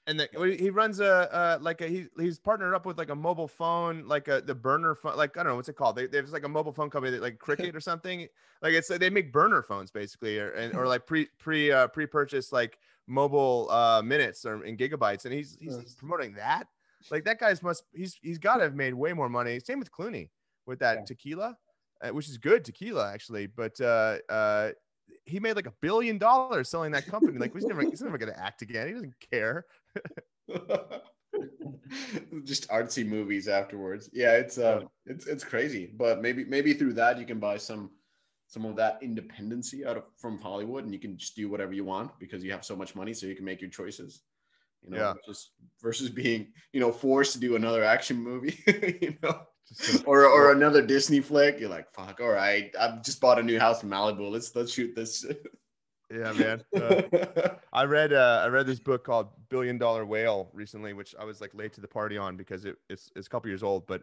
and 0.06 0.18
the, 0.18 0.56
he 0.58 0.70
runs 0.70 0.98
a 1.00 1.30
uh, 1.34 1.58
like 1.60 1.82
a 1.82 1.86
he, 1.86 2.06
he's 2.18 2.38
partnered 2.38 2.72
up 2.72 2.86
with 2.86 2.96
like 2.96 3.10
a 3.10 3.14
mobile 3.14 3.46
phone 3.48 4.08
like 4.08 4.28
a 4.28 4.40
the 4.40 4.54
burner 4.54 4.94
phone 4.94 5.14
like 5.14 5.36
I 5.36 5.42
don't 5.42 5.52
know 5.52 5.56
what's 5.56 5.68
it 5.68 5.76
called 5.76 5.96
they 5.96 6.06
there's 6.06 6.32
like 6.32 6.44
a 6.44 6.48
mobile 6.48 6.72
phone 6.72 6.88
company 6.88 7.12
that 7.12 7.20
like 7.20 7.38
Cricket 7.38 7.76
or 7.76 7.80
something 7.90 8.26
like 8.62 8.72
it's 8.72 8.88
they 8.88 9.10
make 9.10 9.30
burner 9.30 9.60
phones 9.62 9.90
basically 9.90 10.38
or 10.38 10.52
and, 10.52 10.74
or 10.74 10.86
like 10.86 11.04
pre 11.06 11.26
pre 11.38 11.70
uh, 11.70 11.88
pre 11.88 12.06
purchase 12.06 12.50
like 12.50 12.78
mobile 13.06 13.68
uh 13.70 14.02
minutes 14.02 14.44
or 14.44 14.64
in 14.64 14.76
gigabytes 14.76 15.24
and 15.24 15.32
he's 15.34 15.56
he's, 15.60 15.78
he's 15.80 15.94
promoting 15.94 16.34
that 16.34 16.66
like 17.10 17.24
that 17.24 17.38
guy's 17.38 17.62
must 17.62 17.84
he's 17.94 18.18
he's 18.22 18.38
got 18.38 18.56
to 18.56 18.64
have 18.64 18.74
made 18.74 18.92
way 18.94 19.12
more 19.12 19.28
money 19.28 19.60
same 19.60 19.78
with 19.78 19.90
Clooney 19.92 20.30
with 20.66 20.78
that 20.80 20.98
Yeah. 20.98 21.04
tequila 21.04 21.56
uh, 22.02 22.08
which 22.10 22.28
is 22.28 22.36
good 22.36 22.64
tequila 22.64 23.12
actually 23.12 23.46
but 23.46 23.80
uh 23.80 24.18
uh 24.28 24.70
he 25.24 25.38
made 25.38 25.54
like 25.54 25.66
a 25.66 25.74
billion 25.80 26.18
dollars 26.18 26.68
selling 26.68 26.90
that 26.92 27.06
company 27.06 27.38
like 27.38 27.52
he's 27.54 27.64
never 27.64 27.82
he's 27.82 28.02
never 28.02 28.18
gonna 28.18 28.34
act 28.36 28.62
again 28.62 28.88
he 28.88 28.92
doesn't 28.92 29.14
care 29.30 29.64
just 32.44 32.68
artsy 32.68 33.06
movies 33.06 33.48
afterwards. 33.48 34.08
Yeah, 34.12 34.32
it's 34.32 34.58
uh 34.58 34.82
it's 35.04 35.26
it's 35.26 35.44
crazy. 35.44 35.92
But 35.96 36.20
maybe 36.22 36.44
maybe 36.44 36.72
through 36.74 36.94
that 36.94 37.18
you 37.18 37.26
can 37.26 37.38
buy 37.38 37.56
some 37.58 37.90
some 38.48 38.64
of 38.64 38.76
that 38.76 38.98
independency 39.02 39.84
out 39.84 39.96
of 39.96 40.04
from 40.18 40.40
Hollywood 40.40 40.84
and 40.84 40.92
you 40.92 41.00
can 41.00 41.16
just 41.16 41.34
do 41.36 41.48
whatever 41.48 41.72
you 41.72 41.84
want 41.84 42.10
because 42.18 42.44
you 42.44 42.52
have 42.52 42.64
so 42.64 42.76
much 42.76 42.94
money 42.94 43.12
so 43.12 43.26
you 43.26 43.34
can 43.34 43.44
make 43.44 43.60
your 43.60 43.70
choices. 43.70 44.22
You 44.82 44.90
know, 44.90 44.98
Yeah. 44.98 45.14
just 45.26 45.50
versus 45.82 46.10
being, 46.10 46.52
you 46.72 46.80
know, 46.80 46.92
forced 46.92 47.32
to 47.32 47.40
do 47.40 47.56
another 47.56 47.82
action 47.82 48.16
movie, 48.22 48.58
you 49.02 49.16
know. 49.22 49.40
Or 50.04 50.24
or 50.26 50.52
another 50.52 50.80
Disney 50.80 51.18
flick. 51.18 51.58
You're 51.58 51.68
like, 51.70 51.92
fuck, 51.92 52.20
all 52.20 52.28
right. 52.28 52.72
I've 52.78 53.02
just 53.02 53.20
bought 53.20 53.40
a 53.40 53.42
new 53.42 53.58
house 53.58 53.82
in 53.82 53.88
Malibu. 53.90 54.30
Let's 54.30 54.54
let's 54.54 54.70
shoot 54.72 54.94
this. 54.94 55.26
Yeah, 56.08 56.32
man. 56.34 56.62
Uh, 56.72 57.02
I 57.72 57.82
read 57.84 58.12
uh, 58.12 58.42
I 58.44 58.46
read 58.46 58.66
this 58.68 58.78
book 58.78 59.02
called 59.02 59.26
Billion 59.48 59.76
Dollar 59.76 60.06
Whale 60.06 60.50
recently, 60.52 60.92
which 60.92 61.16
I 61.18 61.24
was 61.24 61.40
like 61.40 61.52
late 61.52 61.72
to 61.72 61.80
the 61.80 61.88
party 61.88 62.16
on 62.16 62.36
because 62.36 62.64
it, 62.64 62.76
it's 62.88 63.10
it's 63.16 63.26
a 63.26 63.30
couple 63.30 63.48
years 63.50 63.64
old. 63.64 63.88
But 63.88 64.02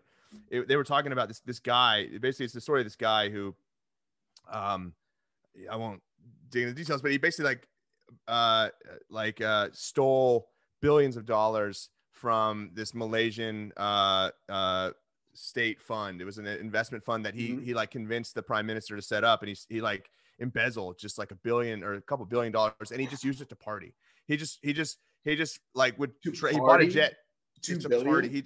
it, 0.50 0.68
they 0.68 0.76
were 0.76 0.84
talking 0.84 1.14
about 1.14 1.30
this 1.30 1.40
this 1.40 1.60
guy. 1.60 2.08
Basically, 2.20 2.44
it's 2.44 2.54
the 2.54 2.60
story 2.60 2.82
of 2.82 2.86
this 2.86 2.98
guy 2.98 3.30
who, 3.30 3.56
um, 4.50 4.94
I 5.70 5.76
won't 5.76 6.02
dig 6.50 6.64
into 6.64 6.76
details, 6.76 7.02
but 7.02 7.12
he 7.12 7.18
basically 7.18 7.46
like 7.46 7.68
uh 8.28 8.70
like 9.10 9.42
uh 9.42 9.70
stole 9.74 10.48
billions 10.82 11.18
of 11.18 11.26
dollars 11.26 11.90
from 12.12 12.70
this 12.74 12.94
Malaysian 12.94 13.72
uh 13.78 14.30
uh 14.50 14.92
state 15.34 15.82
fund. 15.82 16.22
It 16.22 16.26
was 16.26 16.38
an 16.38 16.46
investment 16.46 17.04
fund 17.04 17.26
that 17.26 17.34
he 17.34 17.50
Mhm. 17.50 17.64
he 17.64 17.74
like 17.74 17.92
convinced 17.92 18.36
the 18.36 18.44
prime 18.44 18.66
minister 18.66 18.96
to 18.96 19.02
set 19.02 19.24
up, 19.24 19.42
and 19.42 19.50
he 19.50 19.58
he 19.70 19.82
like 19.82 20.10
embezzled 20.40 20.98
just 21.00 21.18
like 21.18 21.32
a 21.32 21.36
billion 21.36 21.84
or 21.84 21.94
a 21.94 22.02
couple 22.02 22.26
billion 22.26 22.52
dollars, 22.52 22.92
and 22.92 23.02
he 23.02 23.08
just 23.08 23.24
used 23.24 23.42
it 23.42 23.50
to 23.50 23.56
party. 23.56 23.96
He 24.28 24.38
just 24.38 24.60
he 24.62 24.74
just 24.74 25.00
he 25.24 25.36
just 25.36 25.60
like 25.74 25.98
would 25.98 26.14
tra- 26.22 26.54
he 26.54 26.60
bought 26.60 26.82
a 26.82 26.88
jet 26.88 27.16
Two 27.62 27.80
to 27.80 27.90
party. 28.04 28.28
He 28.30 28.44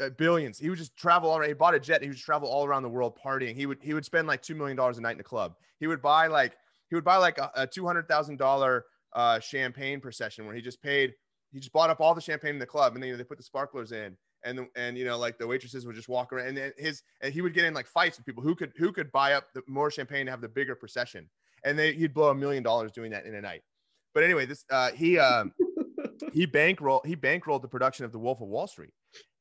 uh, 0.00 0.10
billions. 0.10 0.58
He 0.58 0.68
would 0.68 0.78
just 0.78 0.96
travel 0.96 1.30
all 1.30 1.38
around. 1.38 1.48
He 1.48 1.54
bought 1.54 1.74
a 1.74 1.80
jet. 1.80 2.02
He 2.02 2.08
would 2.08 2.18
travel 2.18 2.48
all 2.48 2.64
around 2.64 2.82
the 2.82 2.88
world 2.88 3.18
partying. 3.22 3.54
He 3.54 3.66
would 3.66 3.78
he 3.82 3.94
would 3.94 4.04
spend 4.04 4.28
like 4.28 4.42
two 4.42 4.54
million 4.54 4.76
dollars 4.76 4.98
a 4.98 5.00
night 5.00 5.14
in 5.14 5.20
a 5.20 5.24
club. 5.24 5.54
He 5.80 5.86
would 5.86 6.02
buy 6.02 6.26
like 6.26 6.56
he 6.88 6.94
would 6.94 7.04
buy 7.04 7.16
like 7.16 7.38
a, 7.38 7.50
a 7.54 7.66
two 7.66 7.86
hundred 7.86 8.08
thousand 8.08 8.38
dollar 8.38 8.84
uh 9.14 9.40
champagne 9.40 10.00
procession 10.00 10.46
where 10.46 10.54
he 10.54 10.60
just 10.60 10.82
paid 10.82 11.14
he 11.52 11.58
just 11.58 11.72
bought 11.72 11.90
up 11.90 12.00
all 12.00 12.14
the 12.14 12.20
champagne 12.20 12.52
in 12.52 12.58
the 12.58 12.66
club 12.66 12.94
and 12.94 13.02
then 13.02 13.08
you 13.08 13.14
know, 13.14 13.18
they 13.18 13.24
put 13.24 13.38
the 13.38 13.44
sparklers 13.44 13.92
in 13.92 14.16
and 14.44 14.58
the, 14.58 14.68
and 14.76 14.96
you 14.98 15.04
know 15.04 15.18
like 15.18 15.38
the 15.38 15.46
waitresses 15.46 15.86
would 15.86 15.96
just 15.96 16.08
walk 16.08 16.32
around 16.32 16.48
and 16.48 16.56
then 16.56 16.72
his 16.76 17.02
and 17.22 17.32
he 17.32 17.40
would 17.40 17.54
get 17.54 17.64
in 17.64 17.74
like 17.74 17.86
fights 17.86 18.18
with 18.18 18.26
people 18.26 18.42
who 18.42 18.54
could 18.54 18.72
who 18.76 18.92
could 18.92 19.10
buy 19.12 19.32
up 19.32 19.46
the 19.54 19.62
more 19.66 19.90
champagne 19.90 20.26
to 20.26 20.30
have 20.30 20.40
the 20.40 20.48
bigger 20.48 20.74
procession 20.74 21.28
and 21.64 21.78
they 21.78 21.92
he'd 21.94 22.14
blow 22.14 22.30
a 22.30 22.34
million 22.34 22.62
dollars 22.62 22.92
doing 22.92 23.10
that 23.10 23.26
in 23.26 23.34
a 23.34 23.40
night 23.40 23.62
but 24.14 24.22
anyway 24.22 24.46
this 24.46 24.64
uh 24.70 24.90
he 24.92 25.18
um 25.18 25.52
he 26.32 26.46
bankrolled 26.46 27.04
he 27.04 27.16
bankrolled 27.16 27.62
the 27.62 27.68
production 27.68 28.04
of 28.04 28.12
the 28.12 28.18
wolf 28.18 28.40
of 28.40 28.48
wall 28.48 28.66
street 28.66 28.92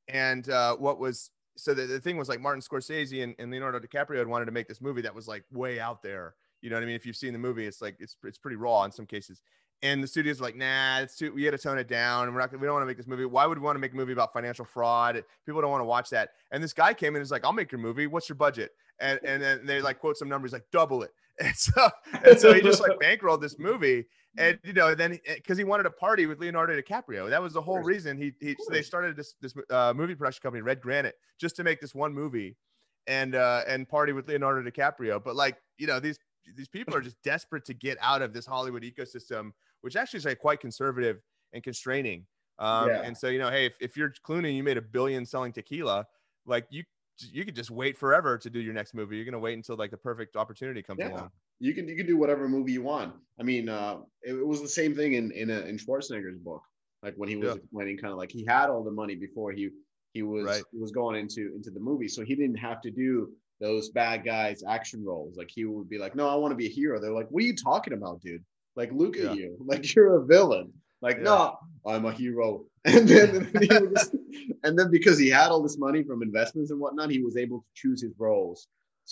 and 0.08 0.50
uh 0.50 0.76
what 0.76 1.00
was 1.00 1.32
so 1.56 1.74
the, 1.74 1.86
the 1.86 2.00
thing 2.00 2.18
was 2.18 2.30
like 2.30 2.40
martin 2.40 2.62
scorsese 2.62 3.24
and, 3.24 3.36
and 3.40 3.52
leonardo 3.52 3.80
dicaprio 3.80 4.18
had 4.18 4.28
wanted 4.28 4.46
to 4.46 4.52
make 4.52 4.68
this 4.68 4.82
movie 4.82 5.02
that 5.02 5.14
was 5.14 5.28
like 5.28 5.44
way 5.52 5.80
out 5.80 6.02
there. 6.02 6.36
You 6.62 6.70
know 6.70 6.76
what 6.76 6.84
i 6.84 6.86
mean? 6.86 6.96
If 6.96 7.06
you've 7.06 7.16
seen 7.16 7.34
the 7.34 7.40
movie 7.40 7.66
it's 7.66 7.82
like 7.82 7.96
it's 8.00 8.16
it's 8.24 8.38
pretty 8.38 8.58
raw 8.58 8.84
in 8.84 8.92
some 8.92 9.06
cases 9.06 9.42
and 9.84 10.04
the 10.04 10.08
studios 10.08 10.42
like, 10.42 10.56
nah, 10.56 11.00
it's 11.00 11.16
too. 11.16 11.34
We 11.34 11.44
got 11.44 11.52
to 11.52 11.58
tone 11.58 11.78
it 11.78 11.88
down, 11.88 12.26
and 12.26 12.34
we're 12.34 12.42
not, 12.42 12.52
we 12.52 12.66
don't 12.66 12.74
want 12.74 12.82
to 12.82 12.88
make 12.88 12.98
this 12.98 13.08
movie. 13.08 13.26
Why 13.26 13.46
would 13.46 13.60
we 13.60 13.64
want 13.64 13.76
to 13.76 13.80
make 13.80 13.94
a 13.94 13.96
movie 13.96 14.14
about 14.14 14.34
financial 14.34 14.66
fraud? 14.66 15.24
People 15.46 15.62
don't 15.62 15.72
want 15.72 15.82
to 15.82 15.86
watch 15.86 16.10
that. 16.10 16.30
And 16.52 16.64
this 16.64 16.74
guy 16.74 16.94
came 16.94 17.10
in 17.10 17.18
and 17.18 17.22
was 17.22 17.32
like, 17.32 17.46
I'll 17.46 17.54
make 17.54 17.72
your 17.72 17.80
movie. 17.80 18.08
What's 18.08 18.28
your 18.28 18.38
budget? 18.38 18.72
And 19.00 19.20
and 19.24 19.42
then 19.42 19.66
they 19.66 19.82
like 19.82 20.00
quote 20.00 20.18
some 20.18 20.30
numbers 20.30 20.54
like 20.54 20.66
double 20.72 21.04
it. 21.04 21.12
And 21.40 21.56
so 21.56 21.90
and 22.26 22.40
so 22.40 22.52
he 22.52 22.62
just 22.62 22.82
like 22.82 22.98
bankrolled 23.00 23.42
this 23.42 23.60
movie, 23.60 24.06
and 24.40 24.58
you 24.64 24.74
know 24.74 24.96
then 24.96 25.20
because 25.36 25.56
he 25.56 25.64
wanted 25.64 25.84
to 25.84 25.92
party 25.92 26.26
with 26.26 26.40
Leonardo 26.40 26.76
DiCaprio. 26.82 27.30
That 27.30 27.44
was 27.44 27.54
the 27.54 27.62
whole 27.62 27.78
reason 27.84 28.18
he 28.18 28.34
he 28.40 28.56
so 28.58 28.74
they 28.74 28.82
started 28.82 29.16
this 29.16 29.36
this 29.40 29.54
uh, 29.70 29.94
movie 29.96 30.16
production 30.16 30.42
company, 30.42 30.64
Red 30.64 30.82
Granite, 30.82 31.14
just 31.40 31.56
to 31.58 31.64
make 31.64 31.80
this 31.80 31.94
one 31.94 32.12
movie, 32.12 32.58
and 33.06 33.36
uh 33.36 33.62
and 33.68 33.88
party 33.88 34.14
with 34.14 34.28
Leonardo 34.28 34.68
DiCaprio. 34.68 35.24
But 35.24 35.36
like 35.36 35.58
you 35.78 35.86
know 35.86 36.00
these 36.00 36.18
these 36.56 36.68
people 36.68 36.96
are 36.96 37.02
just 37.02 37.22
desperate 37.24 37.66
to 37.66 37.74
get 37.74 37.98
out 38.02 38.22
of 38.22 38.34
this 38.34 38.46
Hollywood 38.46 38.84
ecosystem, 38.84 39.52
which 39.82 39.96
actually 39.96 40.18
is 40.20 40.26
like 40.26 40.40
quite 40.40 40.60
conservative 40.60 41.18
and 41.54 41.64
constraining. 41.64 42.26
Um, 42.60 42.90
Yeah. 42.90 43.02
And 43.04 43.18
so, 43.18 43.28
you 43.28 43.40
know, 43.40 43.50
hey, 43.50 43.66
if, 43.66 43.76
if 43.80 43.96
you're 43.98 44.12
Clooney, 44.26 44.56
you 44.56 44.64
made 44.64 44.78
a 44.78 44.82
billion 44.82 45.26
selling 45.26 45.52
tequila, 45.54 46.06
like 46.46 46.66
you, 46.70 46.84
you 47.20 47.46
could 47.46 47.56
just 47.56 47.72
wait 47.72 47.98
forever 47.98 48.38
to 48.38 48.50
do 48.50 48.60
your 48.60 48.74
next 48.74 48.94
movie. 48.94 49.16
You're 49.16 49.26
gonna 49.26 49.40
wait 49.40 49.54
until 49.56 49.76
like 49.76 49.92
the 49.92 49.98
perfect 49.98 50.36
opportunity 50.36 50.82
comes 50.84 51.00
Yeah. 51.02 51.10
along. 51.10 51.30
you 51.60 51.74
can 51.74 51.88
you 51.88 51.96
can 51.98 52.06
do 52.06 52.18
whatever 52.18 52.48
movie 52.48 52.72
you 52.74 52.84
want. 52.84 53.16
I 53.40 53.44
mean, 53.44 53.70
uh, 53.70 54.02
it, 54.22 54.34
it 54.36 54.46
was 54.46 54.62
the 54.62 54.68
same 54.68 54.96
thing 54.96 55.14
in 55.14 55.32
in, 55.32 55.50
a, 55.50 55.62
in 55.62 55.78
Schwarzenegger's 55.78 56.38
book. 56.38 56.62
Like 57.04 57.16
when 57.16 57.30
he 57.30 57.36
was 57.36 57.56
Yeah. 57.56 57.62
explaining, 57.62 57.98
kind 57.98 58.12
of 58.12 58.18
like 58.20 58.32
he 58.32 58.46
had 58.46 58.70
all 58.70 58.84
the 58.84 58.92
money 58.92 59.16
before 59.16 59.52
he 59.52 59.70
he 60.14 60.22
was 60.24 60.46
Right. 60.46 60.64
he 60.72 60.78
was 60.80 60.92
going 60.92 61.16
into 61.20 61.54
into 61.56 61.72
the 61.72 61.80
movie, 61.80 62.08
so 62.08 62.24
he 62.24 62.36
didn't 62.36 62.58
have 62.58 62.82
to 62.82 62.92
do 62.92 63.32
those 63.60 63.90
bad 63.90 64.24
guys 64.24 64.64
action 64.68 65.04
roles. 65.04 65.38
Like 65.38 65.50
he 65.50 65.66
would 65.66 65.90
be 65.90 65.98
like, 65.98 66.16
"No, 66.16 66.30
I 66.30 66.36
want 66.36 66.52
to 66.52 66.56
be 66.56 66.68
a 66.68 66.70
hero." 66.70 67.00
They're 67.00 67.12
like, 67.12 67.30
"What 67.32 67.42
are 67.44 67.48
you 67.48 67.56
talking 67.56 67.94
about, 67.94 68.22
dude? 68.22 68.44
Like, 68.78 68.92
look 68.94 69.16
Yeah. 69.18 69.32
at 69.32 69.38
you, 69.38 69.58
like 69.72 69.84
you're 69.94 70.16
a 70.22 70.26
villain." 70.26 70.72
Like, 71.02 71.18
Yeah. 71.18 71.24
no, 71.24 71.58
I'm 71.86 72.06
a 72.06 72.14
hero. 72.14 72.66
And 72.86 73.06
then, 73.08 73.30
he 73.62 73.68
would 73.68 73.94
just- 73.96 74.16
and 74.64 74.74
then 74.80 74.90
because 74.98 75.18
he 75.24 75.30
had 75.30 75.50
all 75.52 75.62
this 75.68 75.78
money 75.78 76.02
from 76.04 76.22
investments 76.24 76.72
and 76.72 76.80
whatnot, 76.80 77.10
he 77.12 77.22
was 77.22 77.36
able 77.36 77.60
to 77.66 77.66
choose 77.82 78.00
his 78.02 78.14
roles. 78.18 78.60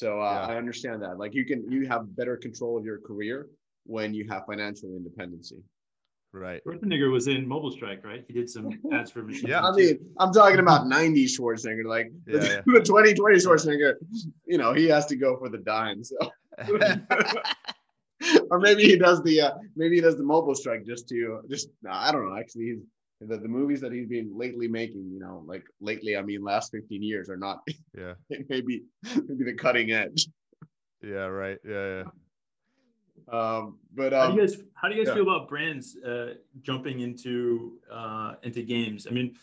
So 0.02 0.08
uh, 0.22 0.34
Yeah. 0.48 0.54
I 0.54 0.58
understand 0.64 0.98
that. 1.04 1.16
Like 1.24 1.34
you 1.38 1.44
can 1.50 1.60
you 1.76 1.82
have 1.94 2.02
better 2.16 2.36
control 2.38 2.78
of 2.80 2.84
your 2.90 3.00
career 3.10 3.38
when 3.96 4.14
you 4.18 4.24
have 4.32 4.42
financial 4.52 4.90
independency. 5.00 5.60
Right. 6.34 6.62
Schwarzenegger 6.66 7.10
was 7.18 7.28
in 7.28 7.48
Mobile 7.48 7.72
Strike, 7.78 8.02
right? 8.12 8.24
He 8.28 8.34
did 8.40 8.50
some 8.50 8.68
ads 8.98 9.10
for 9.12 9.22
Machine. 9.24 9.50
Yeah. 9.50 9.64
I 9.68 9.72
mean, 9.80 9.96
I'm 10.22 10.32
talking 10.34 10.60
about 10.60 10.82
90s 10.98 11.32
Schwarzenegger, 11.38 11.86
like 11.98 12.08
the, 12.26 12.38
Yeah, 12.40 12.44
yeah. 12.44 12.62
the 12.66 12.82
2020 12.82 13.38
Schwarzenegger. 13.44 13.92
You 14.52 14.58
know, 14.58 14.72
he 14.74 14.86
has 14.96 15.06
to 15.12 15.16
go 15.26 15.38
for 15.38 15.50
the 15.50 15.60
dime. 15.60 16.04
So, 16.04 16.18
or 18.52 18.60
maybe 18.60 18.84
he 18.84 18.98
does 18.98 19.22
the 19.24 19.42
uh, 19.42 19.52
maybe 19.76 19.96
he 19.96 20.02
does 20.02 20.18
the 20.18 20.24
mobile 20.24 20.56
strike 20.56 20.86
just 20.86 21.08
to 21.10 21.42
just 21.50 21.70
no, 21.84 21.92
I 21.92 22.12
don't 22.12 22.28
know. 22.28 22.38
Actually, 22.38 22.66
he's 22.66 22.80
the, 23.22 23.38
the 23.38 23.48
movies 23.48 23.82
that 23.82 23.92
he's 23.92 24.08
been 24.08 24.38
lately 24.38 24.68
making. 24.68 25.10
You 25.12 25.20
know, 25.20 25.44
like 25.46 25.66
lately, 25.80 26.18
I 26.18 26.22
mean, 26.22 26.44
last 26.44 26.72
15 26.72 27.02
years 27.02 27.30
are 27.30 27.38
not 27.38 27.62
yeah. 27.98 28.14
maybe 28.50 28.84
maybe 29.28 29.44
the 29.44 29.54
cutting 29.54 29.92
edge. 29.92 30.28
Yeah. 31.04 31.26
Right. 31.26 31.58
Yeah. 31.68 32.04
Yeah. 32.04 32.04
Um, 33.28 33.80
but 33.94 34.14
How 34.14 34.26
um, 34.26 34.36
do 34.36 34.42
you 34.42 34.48
guys 34.48 34.58
how 34.76 34.88
do 34.88 34.96
you 34.96 35.04
guys 35.04 35.10
yeah. 35.10 35.16
feel 35.16 35.36
about 35.36 35.50
brands 35.50 35.98
uh, 35.98 36.36
jumping 36.62 37.00
into 37.00 37.80
uh, 37.92 38.34
into 38.44 38.62
games? 38.62 39.08
I 39.10 39.12
mean, 39.12 39.36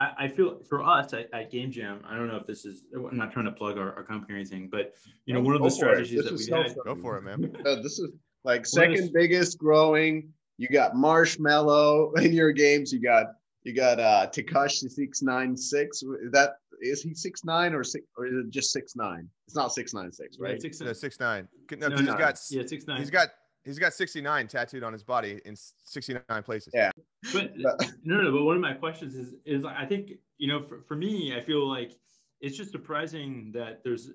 I, 0.00 0.12
I 0.18 0.28
feel 0.28 0.60
for 0.68 0.82
us 0.82 1.12
at, 1.12 1.32
at 1.32 1.50
Game 1.50 1.70
Jam, 1.70 2.02
I 2.08 2.16
don't 2.16 2.28
know 2.28 2.36
if 2.36 2.46
this 2.46 2.64
is 2.64 2.84
I'm 2.94 3.16
not 3.16 3.32
trying 3.32 3.44
to 3.46 3.52
plug 3.52 3.78
our, 3.78 3.94
our 3.94 4.02
company 4.02 4.34
or 4.34 4.36
anything, 4.36 4.68
but 4.68 4.94
you 5.26 5.34
know, 5.34 5.40
one 5.40 5.54
of 5.54 5.60
Go 5.60 5.66
the 5.66 5.70
strategies 5.70 6.24
that 6.24 6.30
that 6.30 6.34
is 6.34 6.50
we 6.50 6.56
had. 6.56 6.72
so 6.72 6.82
Go 6.84 6.96
for 6.96 7.16
it, 7.18 7.22
man. 7.22 7.56
Uh, 7.64 7.76
this 7.76 7.98
is 7.98 8.10
like 8.44 8.60
What 8.60 8.66
is- 8.66 8.70
second 8.72 9.12
biggest 9.12 9.58
growing. 9.58 10.32
You 10.60 10.68
got 10.68 10.94
Marshmello 10.94 12.18
in 12.22 12.32
your 12.32 12.52
games. 12.52 12.92
You 12.92 13.00
got 13.00 13.26
you 13.64 13.74
got 13.74 14.00
uh 14.00 14.26
Tekashi 14.32 14.90
six 14.90 15.22
nine 15.22 15.56
six. 15.56 16.02
Is 16.02 16.32
that 16.32 16.56
is 16.80 17.02
he 17.02 17.14
six 17.14 17.44
nine 17.44 17.74
or 17.74 17.82
six 17.84 18.06
or 18.16 18.26
is 18.26 18.34
it 18.34 18.50
just 18.50 18.72
six 18.72 18.96
nine? 18.96 19.28
It's 19.46 19.56
not 19.56 19.72
six 19.72 19.94
nine 19.94 20.12
six, 20.12 20.36
Yeah, 20.40 20.48
right? 20.48 20.60
six, 20.62 20.80
No, 20.80 20.92
six 20.92 21.18
nine. 21.20 21.48
No, 21.72 21.76
No, 21.76 21.90
'cause 21.90 22.00
he's 22.00 22.08
no. 22.08 22.16
got 22.18 22.40
yeah, 22.50 22.62
six 22.66 22.86
nine. 22.86 22.98
he's 22.98 23.10
got 23.10 23.28
he's 23.64 23.78
got 23.78 23.92
69 23.92 24.46
tattooed 24.48 24.82
on 24.82 24.92
his 24.94 25.02
body 25.02 25.40
in 25.44 25.54
69 25.54 26.24
places. 26.42 26.72
Yeah. 26.74 26.90
But 27.34 27.52
no, 27.58 27.76
no. 28.04 28.32
But 28.32 28.44
one 28.44 28.56
of 28.56 28.62
my 28.62 28.72
questions 28.72 29.14
is, 29.14 29.34
is 29.44 29.64
I 29.64 29.84
think 29.84 30.12
you 30.38 30.48
know, 30.48 30.62
for, 30.66 30.82
for 30.88 30.96
me, 30.96 31.34
I 31.36 31.40
feel 31.42 31.68
like 31.68 31.92
it's 32.40 32.56
just 32.56 32.70
surprising 32.70 33.50
that 33.54 33.82
there's 33.84 34.10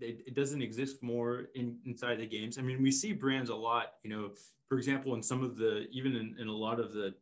it, 0.00 0.24
it 0.26 0.34
doesn't 0.34 0.62
exist 0.62 1.02
more 1.02 1.46
in, 1.54 1.78
inside 1.84 2.18
the 2.18 2.26
games. 2.26 2.58
I 2.58 2.62
mean, 2.62 2.82
we 2.82 2.90
see 2.90 3.12
brands 3.12 3.50
a 3.50 3.54
lot. 3.54 3.94
You 4.02 4.10
know, 4.10 4.30
for 4.68 4.76
example, 4.78 5.14
in 5.14 5.22
some 5.22 5.42
of 5.42 5.56
the 5.56 5.86
even 5.90 6.16
in, 6.16 6.36
in 6.38 6.48
a 6.48 6.52
lot 6.52 6.80
of 6.80 6.92
the 6.92 7.14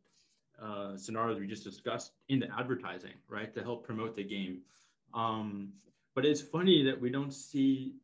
uh, 0.63 0.97
scenarios 0.97 1.41
we 1.41 1.47
just 1.47 1.65
discussed 1.65 2.13
into 2.29 2.47
advertising, 2.57 3.15
right, 3.29 3.53
to 3.55 3.63
help 3.63 3.85
promote 3.85 4.15
the 4.15 4.25
game. 4.25 4.61
Um, 5.15 5.73
but 6.15 6.25
it's 6.25 6.41
funny 6.41 6.83
that 6.85 7.01
we 7.01 7.11
don't 7.11 7.33
see 7.33 7.95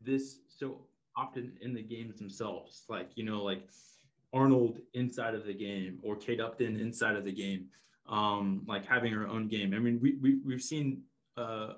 this 0.00 0.40
so 0.48 0.80
often 1.16 1.52
in 1.60 1.74
the 1.74 1.82
games 1.82 2.18
themselves. 2.18 2.84
Like 2.88 3.10
you 3.14 3.24
know, 3.24 3.42
like 3.42 3.68
Arnold 4.32 4.80
inside 4.94 5.34
of 5.34 5.46
the 5.46 5.54
game 5.54 5.98
or 6.02 6.16
Kate 6.16 6.40
Upton 6.40 6.78
inside 6.78 7.16
of 7.16 7.24
the 7.24 7.32
game, 7.32 7.66
um, 8.08 8.62
like 8.66 8.86
having 8.86 9.12
her 9.12 9.26
own 9.26 9.48
game. 9.48 9.74
I 9.74 9.78
mean, 9.78 9.98
we, 10.02 10.16
we 10.20 10.38
we've 10.44 10.62
seen 10.62 11.02
a 11.36 11.74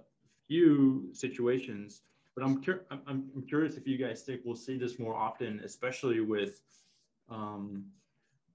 few 0.49 1.11
situations, 1.13 2.03
but 2.37 2.45
I'm, 2.45 2.63
cur- 2.63 2.85
I'm 2.91 3.31
I'm 3.35 3.43
curious 3.49 3.77
if 3.77 3.87
you 3.87 3.99
guys 3.99 4.23
think 4.23 4.43
we'll 4.45 4.57
see 4.57 4.79
this 4.79 4.99
more 4.99 5.15
often, 5.15 5.61
especially 5.65 6.21
with 6.21 6.61
um, 7.29 7.85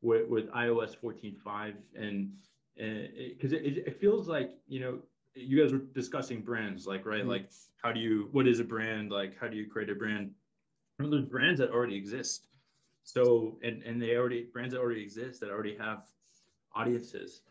with, 0.02 0.28
with 0.28 0.50
iOS 0.52 0.96
14.5 0.98 1.74
and 1.98 2.32
because 2.76 3.54
it, 3.54 3.66
it, 3.66 3.88
it, 3.88 4.02
feels 4.02 4.28
like 4.28 4.52
you 4.68 4.82
know 4.82 5.00
you 5.34 5.62
guys 5.62 5.72
were 5.72 5.80
discussing 5.94 6.42
brands 6.42 6.86
like 6.86 7.06
right 7.06 7.22
mm-hmm. 7.22 7.30
like 7.30 7.50
how 7.86 7.92
do 7.92 8.00
you 8.00 8.30
what 8.32 8.48
is 8.48 8.60
a 8.60 8.64
brand? 8.64 9.12
Like 9.12 9.40
how 9.40 9.48
do 9.48 9.56
you 9.56 9.70
create 9.70 9.90
a 9.90 9.96
brand? 9.96 10.32
Well, 11.00 11.10
there's 11.10 11.26
brands 11.26 11.60
that 11.60 11.70
already 11.70 11.96
exist. 11.96 12.48
So 13.04 13.60
and 13.64 13.84
and 13.84 14.02
they 14.02 14.16
already 14.16 14.48
brands 14.52 14.74
that 14.74 14.80
already 14.80 15.04
exist 15.04 15.40
that 15.42 15.52
already 15.52 15.78
have 15.78 16.04
audiences. 16.76 17.42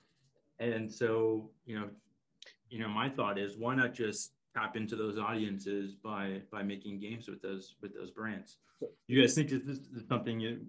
And 0.59 0.91
so 0.91 1.51
you 1.67 1.79
know 1.79 1.89
you 2.69 2.81
know 2.81 2.89
my 2.89 3.09
thought 3.09 3.39
is 3.39 3.57
why 3.57 3.77
not 3.77 3.95
just 3.95 4.33
tap 4.55 4.77
into 4.77 4.97
those 4.97 5.19
audiences 5.19 5.95
by 5.95 6.41
by 6.53 6.63
making 6.63 7.01
games 7.01 7.29
with 7.29 7.43
those 7.43 7.75
with 7.83 7.95
those 7.95 8.11
brands 8.11 8.59
you 9.09 9.21
guys 9.21 9.35
think 9.35 9.51
this 9.51 9.79
is 9.79 10.07
something 10.09 10.41
you 10.41 10.61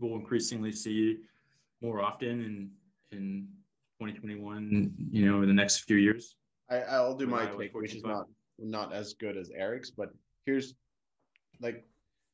will 0.00 0.16
increasingly 0.16 0.72
see 0.72 1.18
more 1.80 2.00
often 2.00 2.28
in 2.28 2.70
in 3.16 3.48
2021 4.00 4.92
you 5.10 5.30
know 5.30 5.42
in 5.42 5.48
the 5.48 5.54
next 5.54 5.80
few 5.80 5.96
years 5.96 6.36
I, 6.70 6.80
i'll 6.82 7.16
do 7.16 7.26
my 7.26 7.46
take 7.46 7.74
which 7.74 7.94
is 7.94 8.04
not 8.04 8.26
not 8.58 8.92
as 8.92 9.14
good 9.14 9.36
as 9.36 9.50
eric's 9.54 9.90
but 9.90 10.10
here's 10.46 10.74
like 11.60 11.84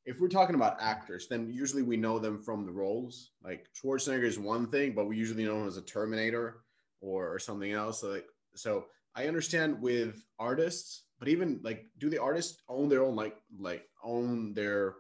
if 0.09 0.21
we're 0.21 0.29
talking 0.29 0.55
about 0.55 0.79
actors, 0.81 1.29
then 1.29 1.51
usually 1.53 1.83
we 1.83 1.99
know 1.99 2.19
them 2.19 2.39
from 2.39 2.65
the 2.65 2.73
roles. 2.73 3.33
Like 3.45 3.67
Schwarzenegger 3.77 4.25
is 4.25 4.39
one 4.39 4.67
thing, 4.69 4.95
but 4.95 5.05
we 5.05 5.19
usually 5.19 5.45
know 5.45 5.61
him 5.61 5.69
as 5.69 5.77
a 5.77 5.83
Terminator 5.83 6.63
or, 7.03 7.35
or 7.35 7.39
something 7.39 7.73
else. 7.73 8.01
So, 8.01 8.09
like, 8.09 8.27
so 8.55 8.87
I 9.15 9.27
understand 9.27 9.81
with 9.81 10.25
artists, 10.39 11.05
but 11.19 11.29
even 11.29 11.61
like, 11.63 11.87
do 11.99 12.09
the 12.09 12.19
artists 12.19 12.63
own 12.69 12.89
their 12.89 13.03
own 13.03 13.17
like 13.17 13.37
like 13.59 13.85
own 14.03 14.55
their 14.55 14.95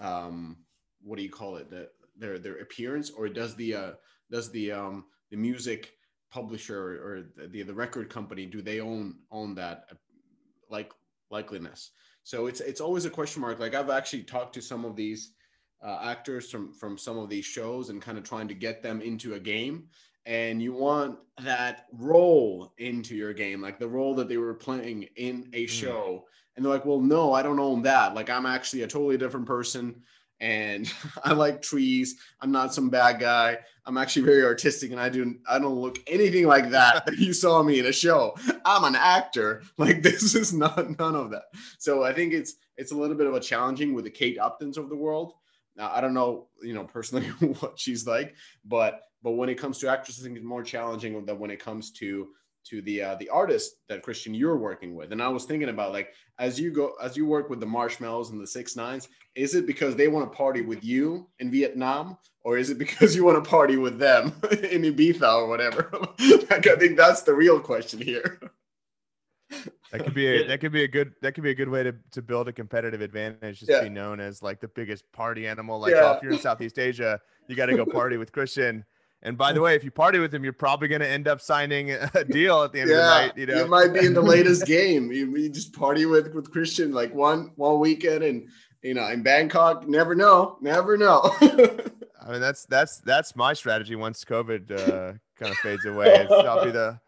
um 0.00 0.56
what 1.02 1.16
do 1.16 1.22
you 1.22 1.30
call 1.30 1.56
it 1.56 1.68
the, 1.70 1.88
their 2.16 2.38
their 2.38 2.58
appearance 2.58 3.10
or 3.10 3.28
does 3.28 3.54
the 3.56 3.74
uh 3.74 3.92
does 4.30 4.50
the 4.50 4.72
um 4.72 5.04
the 5.30 5.36
music 5.36 5.92
publisher 6.30 6.78
or 7.04 7.48
the 7.48 7.62
the 7.62 7.74
record 7.74 8.08
company 8.08 8.46
do 8.46 8.62
they 8.62 8.80
own 8.80 9.16
own 9.30 9.54
that 9.54 9.84
like 10.70 10.90
likeliness 11.30 11.90
so 12.24 12.46
it's 12.46 12.60
it's 12.60 12.80
always 12.80 13.04
a 13.04 13.10
question 13.10 13.42
mark. 13.42 13.58
Like 13.58 13.74
I've 13.74 13.90
actually 13.90 14.22
talked 14.22 14.54
to 14.54 14.62
some 14.62 14.84
of 14.84 14.96
these 14.96 15.32
uh, 15.82 15.98
actors 16.02 16.50
from 16.50 16.72
from 16.72 16.96
some 16.96 17.18
of 17.18 17.28
these 17.28 17.44
shows 17.44 17.90
and 17.90 18.00
kind 18.00 18.18
of 18.18 18.24
trying 18.24 18.48
to 18.48 18.54
get 18.54 18.82
them 18.82 19.00
into 19.00 19.34
a 19.34 19.40
game. 19.40 19.88
And 20.24 20.62
you 20.62 20.72
want 20.72 21.18
that 21.42 21.86
role 21.92 22.72
into 22.78 23.16
your 23.16 23.32
game, 23.32 23.60
like 23.60 23.78
the 23.78 23.88
role 23.88 24.14
that 24.14 24.28
they 24.28 24.36
were 24.36 24.54
playing 24.54 25.08
in 25.16 25.50
a 25.52 25.64
hmm. 25.64 25.70
show. 25.70 26.24
Mm. 26.24 26.28
And 26.54 26.64
they're 26.64 26.72
like, 26.72 26.84
well, 26.84 27.00
no, 27.00 27.32
I 27.32 27.42
don't 27.42 27.58
own 27.58 27.82
that. 27.82 28.14
Like 28.14 28.30
I'm 28.30 28.46
actually 28.46 28.82
a 28.82 28.86
totally 28.86 29.16
different 29.16 29.46
person 29.46 30.02
and 30.42 30.92
I 31.24 31.32
like 31.32 31.62
trees. 31.62 32.16
I'm 32.42 32.52
not 32.52 32.74
some 32.74 32.90
bad 32.90 33.18
guy. 33.18 33.58
I'm 33.86 33.96
actually 33.96 34.22
very 34.22 34.44
artistic, 34.44 34.90
and 34.90 35.00
I 35.00 35.08
do 35.08 35.36
I 35.48 35.58
don't 35.58 35.76
look 35.76 35.98
anything 36.06 36.46
like 36.46 36.68
that 36.70 37.06
that 37.06 37.18
you 37.18 37.32
saw 37.32 37.62
me 37.62 37.78
in 37.78 37.86
a 37.86 37.92
show. 37.92 38.36
I'm 38.66 38.84
an 38.84 38.96
actor. 38.96 39.62
Like 39.78 40.02
this 40.02 40.34
is 40.36 40.52
not 40.52 40.98
none 40.98 41.16
of 41.16 41.30
that. 41.30 41.44
So 41.78 42.04
I 42.04 42.12
think 42.12 42.32
it's 42.32 42.54
it's 42.76 42.92
a 42.92 42.96
little 42.96 43.16
bit 43.16 43.26
of 43.26 43.34
a 43.34 43.40
challenging 43.40 43.94
with 43.94 44.04
the 44.04 44.10
Kate 44.10 44.38
Uptons 44.38 44.76
of 44.76 44.88
the 44.88 44.96
world. 44.96 45.32
Now 45.76 45.90
I 45.92 46.00
don't 46.00 46.14
know, 46.14 46.48
you 46.62 46.74
know, 46.74 46.84
personally 46.84 47.26
what 47.60 47.78
she's 47.78 48.06
like, 48.06 48.34
but 48.64 49.02
but 49.22 49.32
when 49.32 49.48
it 49.48 49.54
comes 49.56 49.78
to 49.78 49.88
actresses, 49.88 50.22
I 50.22 50.26
think 50.26 50.36
it's 50.36 50.46
more 50.46 50.62
challenging 50.62 51.24
than 51.24 51.38
when 51.38 51.50
it 51.50 51.60
comes 51.60 51.90
to 51.92 52.28
to 52.64 52.80
the 52.82 53.02
uh, 53.02 53.14
the 53.16 53.28
artist 53.28 53.76
that 53.88 54.02
Christian 54.02 54.34
you're 54.34 54.56
working 54.56 54.94
with. 54.94 55.12
And 55.12 55.22
I 55.22 55.28
was 55.28 55.44
thinking 55.44 55.68
about 55.68 55.92
like 55.92 56.12
as 56.38 56.58
you 56.58 56.70
go 56.70 56.94
as 57.02 57.16
you 57.16 57.26
work 57.26 57.50
with 57.50 57.60
the 57.60 57.66
Marshmells 57.66 58.30
and 58.30 58.40
the 58.40 58.46
Six 58.46 58.76
Nines, 58.76 59.08
is 59.34 59.54
it 59.54 59.66
because 59.66 59.96
they 59.96 60.08
want 60.08 60.30
to 60.30 60.36
party 60.36 60.62
with 60.62 60.84
you 60.84 61.28
in 61.38 61.50
Vietnam, 61.50 62.18
or 62.42 62.58
is 62.58 62.70
it 62.70 62.78
because 62.78 63.14
you 63.16 63.24
want 63.24 63.42
to 63.42 63.48
party 63.48 63.76
with 63.76 63.98
them 63.98 64.26
in 64.50 64.82
Ibiza 64.82 65.34
or 65.34 65.48
whatever? 65.48 65.90
like 66.50 66.66
I 66.66 66.76
think 66.76 66.96
that's 66.96 67.22
the 67.22 67.34
real 67.34 67.60
question 67.60 68.00
here. 68.00 68.40
That 69.90 70.04
could 70.04 70.14
be 70.14 70.26
a 70.26 70.46
that 70.46 70.60
could 70.60 70.72
be 70.72 70.84
a 70.84 70.88
good 70.88 71.12
that 71.20 71.34
could 71.34 71.44
be 71.44 71.50
a 71.50 71.54
good 71.54 71.68
way 71.68 71.82
to, 71.82 71.94
to 72.12 72.22
build 72.22 72.48
a 72.48 72.52
competitive 72.52 73.02
advantage. 73.02 73.60
Just 73.60 73.70
yeah. 73.70 73.82
be 73.82 73.90
known 73.90 74.20
as 74.20 74.42
like 74.42 74.60
the 74.60 74.68
biggest 74.68 75.10
party 75.12 75.46
animal. 75.46 75.78
Like 75.78 75.92
yeah. 75.92 76.04
oh, 76.04 76.12
if 76.12 76.22
you're 76.22 76.32
in 76.32 76.38
Southeast 76.38 76.78
Asia, 76.78 77.20
you 77.48 77.56
got 77.56 77.66
to 77.66 77.76
go 77.76 77.84
party 77.84 78.16
with 78.16 78.32
Christian 78.32 78.84
and 79.24 79.38
by 79.38 79.52
the 79.52 79.60
way, 79.60 79.76
if 79.76 79.84
you 79.84 79.90
party 79.92 80.18
with 80.18 80.34
him, 80.34 80.42
you're 80.42 80.52
probably 80.52 80.88
going 80.88 81.00
to 81.00 81.08
end 81.08 81.28
up 81.28 81.40
signing 81.40 81.92
a 81.92 82.24
deal 82.24 82.62
at 82.64 82.72
the 82.72 82.80
end 82.80 82.90
yeah, 82.90 82.96
of 82.96 83.02
the 83.02 83.26
night. 83.26 83.38
You 83.38 83.46
know, 83.46 83.62
you 83.62 83.66
might 83.68 83.92
be 83.92 84.04
in 84.04 84.14
the 84.14 84.22
latest 84.22 84.66
game. 84.66 85.12
You, 85.12 85.36
you, 85.36 85.48
just 85.48 85.72
party 85.72 86.06
with 86.06 86.34
with 86.34 86.50
Christian 86.50 86.92
like 86.92 87.14
one 87.14 87.52
one 87.54 87.78
weekend, 87.78 88.24
and 88.24 88.48
you 88.82 88.94
know, 88.94 89.06
in 89.08 89.22
Bangkok. 89.22 89.88
Never 89.88 90.16
know, 90.16 90.58
never 90.60 90.96
know. 90.96 91.20
I 91.40 92.32
mean, 92.32 92.40
that's 92.40 92.66
that's 92.66 92.98
that's 92.98 93.36
my 93.36 93.52
strategy. 93.52 93.94
Once 93.94 94.24
COVID 94.24 94.70
uh, 94.72 95.12
kind 95.38 95.52
of 95.52 95.56
fades 95.58 95.84
away, 95.84 96.26
I'll 96.30 96.64
be 96.64 96.72
the 96.72 96.98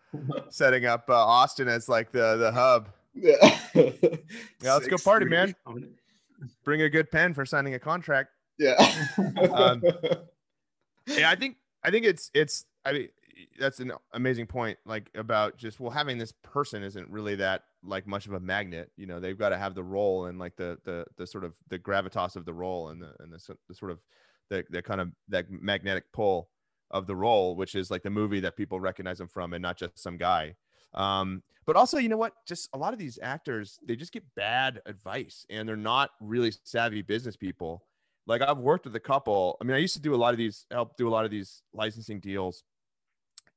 setting 0.50 0.86
up 0.86 1.06
uh, 1.08 1.14
Austin 1.14 1.66
as 1.66 1.88
like 1.88 2.12
the 2.12 2.36
the 2.36 2.52
hub. 2.52 2.90
Yeah, 3.14 3.58
yeah. 3.74 4.74
Let's 4.74 4.86
go 4.86 4.96
party, 4.98 5.26
man. 5.26 5.54
Bring 6.62 6.82
a 6.82 6.88
good 6.88 7.10
pen 7.10 7.34
for 7.34 7.44
signing 7.44 7.74
a 7.74 7.78
contract. 7.78 8.30
Yeah. 8.58 8.74
um, 9.52 9.82
yeah, 11.06 11.30
I 11.30 11.34
think 11.34 11.56
I 11.84 11.90
think 11.90 12.06
it's 12.06 12.30
it's 12.34 12.64
I 12.84 12.92
mean 12.92 13.08
that's 13.58 13.80
an 13.80 13.92
amazing 14.12 14.46
point 14.46 14.78
like 14.86 15.10
about 15.14 15.56
just 15.56 15.80
well 15.80 15.90
having 15.90 16.18
this 16.18 16.32
person 16.42 16.82
isn't 16.82 17.08
really 17.08 17.34
that 17.36 17.64
like 17.82 18.06
much 18.06 18.26
of 18.26 18.32
a 18.32 18.40
magnet 18.40 18.90
you 18.96 19.06
know 19.06 19.20
they've 19.20 19.38
got 19.38 19.50
to 19.50 19.58
have 19.58 19.74
the 19.74 19.82
role 19.82 20.26
and 20.26 20.38
like 20.38 20.56
the 20.56 20.78
the 20.84 21.04
the 21.16 21.26
sort 21.26 21.44
of 21.44 21.52
the 21.68 21.78
gravitas 21.78 22.36
of 22.36 22.44
the 22.44 22.54
role 22.54 22.88
and 22.88 23.02
the 23.02 23.12
and 23.20 23.32
the, 23.32 23.56
the 23.68 23.74
sort 23.74 23.90
of 23.90 23.98
the, 24.50 24.64
the 24.70 24.82
kind 24.82 25.00
of 25.00 25.10
that 25.28 25.50
magnetic 25.50 26.04
pull 26.12 26.48
of 26.90 27.06
the 27.06 27.16
role 27.16 27.56
which 27.56 27.74
is 27.74 27.90
like 27.90 28.02
the 28.02 28.10
movie 28.10 28.40
that 28.40 28.56
people 28.56 28.78
recognize 28.78 29.18
them 29.18 29.28
from 29.28 29.52
and 29.52 29.62
not 29.62 29.76
just 29.76 29.98
some 29.98 30.16
guy. 30.16 30.54
Um 30.94 31.42
but 31.66 31.76
also 31.76 31.98
you 31.98 32.10
know 32.10 32.18
what? 32.18 32.34
Just 32.46 32.68
a 32.74 32.78
lot 32.78 32.92
of 32.92 32.98
these 32.98 33.18
actors 33.22 33.78
they 33.86 33.96
just 33.96 34.12
get 34.12 34.22
bad 34.36 34.80
advice 34.86 35.44
and 35.50 35.68
they're 35.68 35.76
not 35.76 36.10
really 36.20 36.52
savvy 36.62 37.02
business 37.02 37.36
people 37.36 37.84
like 38.26 38.42
I've 38.42 38.58
worked 38.58 38.84
with 38.84 38.96
a 38.96 39.00
couple. 39.00 39.56
I 39.60 39.64
mean, 39.64 39.76
I 39.76 39.80
used 39.80 39.94
to 39.94 40.00
do 40.00 40.14
a 40.14 40.16
lot 40.16 40.32
of 40.32 40.38
these, 40.38 40.66
help 40.70 40.96
do 40.96 41.08
a 41.08 41.10
lot 41.10 41.24
of 41.24 41.30
these 41.30 41.62
licensing 41.72 42.20
deals, 42.20 42.64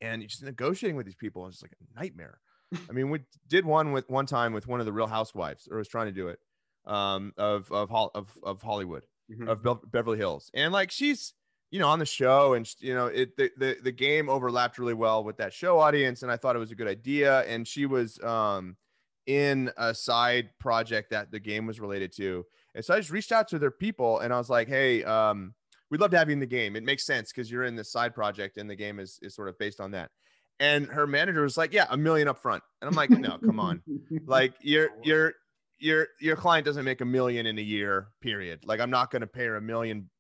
and 0.02 0.22
just 0.28 0.44
negotiating 0.44 0.96
with 0.96 1.06
these 1.06 1.16
people 1.16 1.48
is 1.48 1.56
just 1.56 1.64
like 1.64 1.72
a 1.72 2.00
nightmare. 2.00 2.40
I 2.90 2.94
mean, 2.94 3.10
we 3.10 3.22
did 3.48 3.66
one 3.66 3.92
with 3.92 4.10
one 4.10 4.26
time 4.26 4.54
with 4.54 4.68
one 4.68 4.80
of 4.80 4.86
the 4.86 4.94
Real 4.94 5.08
Housewives, 5.08 5.68
or 5.72 5.78
was 5.78 5.88
trying 5.88 6.08
to 6.08 6.12
do 6.12 6.28
it, 6.28 6.40
um, 6.86 7.34
of 7.38 7.72
of 7.72 7.92
of 7.92 8.38
of 8.44 8.62
Hollywood, 8.62 9.06
mm-hmm. 9.32 9.48
of 9.48 9.64
Be- 9.64 9.88
Beverly 9.90 10.18
Hills, 10.18 10.52
and 10.54 10.74
like 10.74 10.92
she's 10.92 11.34
you 11.72 11.80
know 11.80 11.88
on 11.88 12.00
the 12.00 12.06
show, 12.06 12.54
and 12.54 12.70
you 12.80 12.94
know 12.94 13.08
it 13.08 13.38
the, 13.38 13.52
the 13.58 13.78
the 13.82 13.92
game 13.92 14.30
overlapped 14.30 14.78
really 14.78 14.94
well 14.94 15.24
with 15.24 15.38
that 15.38 15.54
show 15.54 15.80
audience, 15.80 16.24
and 16.24 16.32
I 16.32 16.36
thought 16.36 16.56
it 16.56 16.60
was 16.60 16.72
a 16.72 16.76
good 16.76 16.88
idea, 16.88 17.42
and 17.42 17.66
she 17.66 17.86
was 17.86 18.20
um 18.22 18.76
in 19.28 19.70
a 19.78 19.94
side 19.94 20.50
project 20.60 21.10
that 21.12 21.32
the 21.32 21.40
game 21.40 21.68
was 21.68 21.80
related 21.80 22.14
to 22.16 22.46
and 22.78 22.86
so 22.86 22.94
I 22.94 22.98
just 22.98 23.10
reached 23.10 23.32
out 23.32 23.48
to 23.48 23.58
their 23.58 23.72
people 23.72 24.20
and 24.20 24.32
I 24.32 24.38
was 24.38 24.52
like, 24.52 24.68
hey, 24.68 25.04
um, 25.04 25.56
we'd 25.90 26.00
love 26.00 26.12
to 26.12 26.18
have 26.20 26.30
you 26.30 26.34
in 26.34 26.40
the 26.40 26.46
game. 26.46 26.76
It 26.76 26.84
makes 26.84 27.08
sense 27.08 27.32
because 27.32 27.50
you're 27.50 27.64
in 27.64 27.76
this 27.76 27.92
side 27.92 28.14
project 28.14 28.58
and 28.58 28.70
the 28.70 28.76
game 28.76 29.00
is, 29.00 29.18
is 29.24 29.34
sort 29.34 29.50
of 29.50 29.58
based 29.58 29.82
on 29.82 29.90
that. 29.92 30.12
And 30.60 30.86
her 30.86 31.08
manager 31.08 31.42
was 31.42 31.58
like, 31.58 31.74
yeah, 31.74 31.88
a 31.90 31.98
million 31.98 32.28
up 32.28 32.40
front. 32.40 32.62
And 32.80 32.88
I'm 32.88 32.94
like, 32.94 33.10
no, 33.10 33.40
come 33.44 33.60
on. 33.60 33.82
Like 34.28 34.54
your, 34.62 34.90
your, 35.04 35.34
your, 35.80 36.08
your 36.22 36.36
client 36.36 36.66
doesn't 36.66 36.86
make 36.86 37.02
a 37.02 37.06
million 37.06 37.48
in 37.48 37.58
a 37.58 37.64
year, 37.64 38.10
period. 38.22 38.60
Like 38.64 38.80
I'm 38.80 38.92
not 38.92 39.10
going 39.10 39.22
to 39.22 39.28
pay 39.28 39.46
her 39.46 39.56
a 39.56 39.62
million 39.62 40.12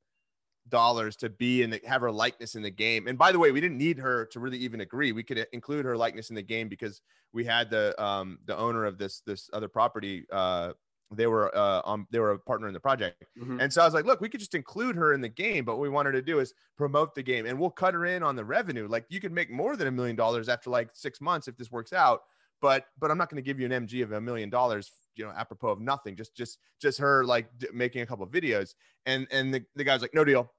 dollars 0.67 1.15
to 1.17 1.29
be 1.29 1.61
in 1.61 1.69
the 1.69 1.79
have 1.85 2.01
her 2.01 2.11
likeness 2.11 2.55
in 2.55 2.63
the 2.63 2.71
game. 2.71 3.07
And 3.07 3.19
by 3.19 3.31
the 3.31 3.37
way, 3.37 3.51
we 3.51 3.61
didn't 3.61 3.77
need 3.77 3.99
her 3.99 4.25
to 4.31 4.39
really 4.39 4.57
even 4.57 4.81
agree. 4.81 5.11
We 5.11 5.23
could 5.23 5.45
include 5.53 5.85
her 5.85 5.95
likeness 5.95 6.31
in 6.31 6.35
the 6.35 6.41
game 6.41 6.69
because 6.69 7.01
we 7.33 7.45
had 7.45 7.69
the 7.69 8.01
um 8.03 8.39
the 8.45 8.57
owner 8.57 8.85
of 8.85 8.97
this 8.97 9.21
this 9.25 9.49
other 9.53 9.67
property 9.67 10.25
uh 10.31 10.73
they 11.11 11.27
were 11.27 11.55
uh 11.55 11.81
um 11.85 12.05
they 12.11 12.19
were 12.19 12.31
a 12.31 12.39
partner 12.39 12.67
in 12.67 12.73
the 12.73 12.79
project 12.79 13.23
mm-hmm. 13.39 13.59
and 13.59 13.71
so 13.71 13.81
i 13.81 13.85
was 13.85 13.93
like 13.93 14.05
look 14.05 14.19
we 14.19 14.27
could 14.27 14.41
just 14.41 14.55
include 14.55 14.95
her 14.95 15.13
in 15.13 15.21
the 15.21 15.29
game 15.29 15.63
but 15.63 15.77
what 15.77 15.81
we 15.81 15.89
wanted 15.89 16.11
to 16.11 16.21
do 16.21 16.39
is 16.39 16.53
promote 16.77 17.15
the 17.15 17.23
game 17.23 17.45
and 17.45 17.57
we'll 17.57 17.69
cut 17.69 17.93
her 17.93 18.05
in 18.05 18.23
on 18.23 18.35
the 18.35 18.43
revenue 18.43 18.87
like 18.87 19.05
you 19.09 19.21
could 19.21 19.31
make 19.31 19.49
more 19.49 19.77
than 19.77 19.87
a 19.87 19.91
million 19.91 20.15
dollars 20.15 20.49
after 20.49 20.69
like 20.69 20.89
six 20.93 21.21
months 21.21 21.47
if 21.47 21.55
this 21.57 21.71
works 21.71 21.93
out 21.93 22.21
but 22.61 22.85
but 22.99 23.11
I'm 23.11 23.17
not 23.17 23.29
going 23.29 23.41
to 23.41 23.45
give 23.45 23.59
you 23.59 23.65
an 23.65 23.87
MG 23.87 24.03
of 24.03 24.11
a 24.11 24.21
million 24.21 24.49
dollars, 24.49 24.91
you 25.15 25.25
know, 25.25 25.31
apropos 25.31 25.69
of 25.69 25.79
nothing. 25.79 26.15
Just 26.15 26.35
just 26.35 26.59
just 26.81 26.99
her 26.99 27.23
like 27.23 27.49
d- 27.57 27.67
making 27.73 28.01
a 28.01 28.05
couple 28.05 28.25
of 28.25 28.31
videos, 28.31 28.73
and 29.05 29.27
and 29.31 29.53
the, 29.53 29.63
the 29.75 29.83
guy's 29.83 30.01
like, 30.01 30.13
no 30.13 30.23
deal. 30.23 30.51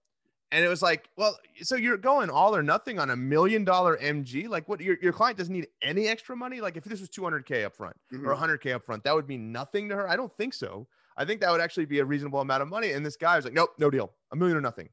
And 0.50 0.64
it 0.64 0.68
was 0.68 0.80
like, 0.80 1.10
well, 1.16 1.36
so 1.60 1.76
you're 1.76 1.98
going 1.98 2.30
all 2.30 2.56
or 2.56 2.62
nothing 2.62 2.98
on 2.98 3.10
a 3.10 3.16
million 3.16 3.64
dollar 3.64 3.98
MG? 3.98 4.48
Like, 4.48 4.66
what 4.66 4.80
your, 4.80 4.96
your 5.02 5.12
client 5.12 5.36
doesn't 5.36 5.52
need 5.52 5.68
any 5.82 6.08
extra 6.08 6.34
money? 6.34 6.60
Like, 6.62 6.76
if 6.78 6.84
this 6.84 7.00
was 7.00 7.10
200K 7.10 7.64
up 7.66 7.76
front 7.76 7.96
Mhm. 8.12 8.24
or 8.26 8.34
100K 8.34 8.72
up 8.72 8.84
front, 8.86 9.04
that 9.04 9.14
would 9.14 9.28
mean 9.28 9.52
nothing 9.52 9.88
to 9.90 9.94
her? 9.96 10.08
I 10.08 10.16
don't 10.16 10.34
think 10.38 10.54
so. 10.54 10.88
I 11.18 11.24
think 11.26 11.40
that 11.42 11.50
would 11.50 11.60
actually 11.60 11.84
be 11.84 11.98
a 11.98 12.04
reasonable 12.04 12.40
amount 12.40 12.62
of 12.62 12.68
money. 12.68 12.92
And 12.92 13.04
this 13.04 13.16
guy 13.16 13.36
was 13.36 13.44
like, 13.44 13.52
nope, 13.54 13.70
no 13.78 13.90
deal, 13.90 14.14
a 14.32 14.36
million 14.36 14.56
or 14.56 14.60
nothing, 14.62 14.88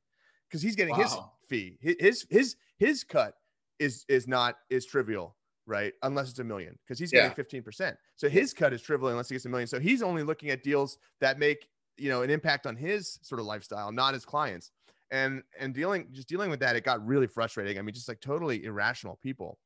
because 0.49 0.61
he's 0.61 0.75
getting 0.75 0.95
his 0.95 1.15
fee. 1.47 1.77
His 1.81 2.25
his 2.29 2.55
his 2.77 3.03
cut 3.05 3.35
is 3.79 4.05
is 4.09 4.27
not 4.27 4.57
is 4.69 4.85
trivial, 4.85 5.37
right? 5.67 5.93
Unless 6.03 6.31
it's 6.31 6.39
a 6.39 6.43
million, 6.43 6.77
because 6.83 6.99
he's 6.99 7.13
Yeah. 7.13 7.29
getting 7.29 7.61
15%. 7.63 7.95
So 8.15 8.27
his 8.27 8.53
cut 8.53 8.73
is 8.73 8.81
trivial 8.81 9.09
unless 9.09 9.29
he 9.29 9.35
gets 9.35 9.45
a 9.45 9.49
million. 9.49 9.67
So 9.67 9.79
he's 9.79 10.01
only 10.01 10.23
looking 10.23 10.49
at 10.49 10.63
deals 10.63 10.97
that 11.21 11.39
make 11.39 11.69
you 11.97 12.09
know 12.09 12.23
an 12.23 12.29
impact 12.29 12.65
on 12.65 12.75
his 12.75 13.19
sort 13.21 13.39
of 13.39 13.45
lifestyle, 13.45 13.91
not 13.91 14.13
his 14.15 14.25
clients. 14.25 14.71
And 15.11 15.43
and 15.59 15.73
dealing 15.73 16.07
just 16.11 16.27
dealing 16.27 16.49
with 16.49 16.59
that, 16.61 16.75
it 16.75 16.83
got 16.83 17.05
really 17.05 17.27
frustrating. 17.27 17.77
I 17.77 17.81
mean, 17.81 17.93
just 17.93 18.07
like 18.07 18.19
totally 18.21 18.63
irrational 18.63 19.19
people. 19.21 19.59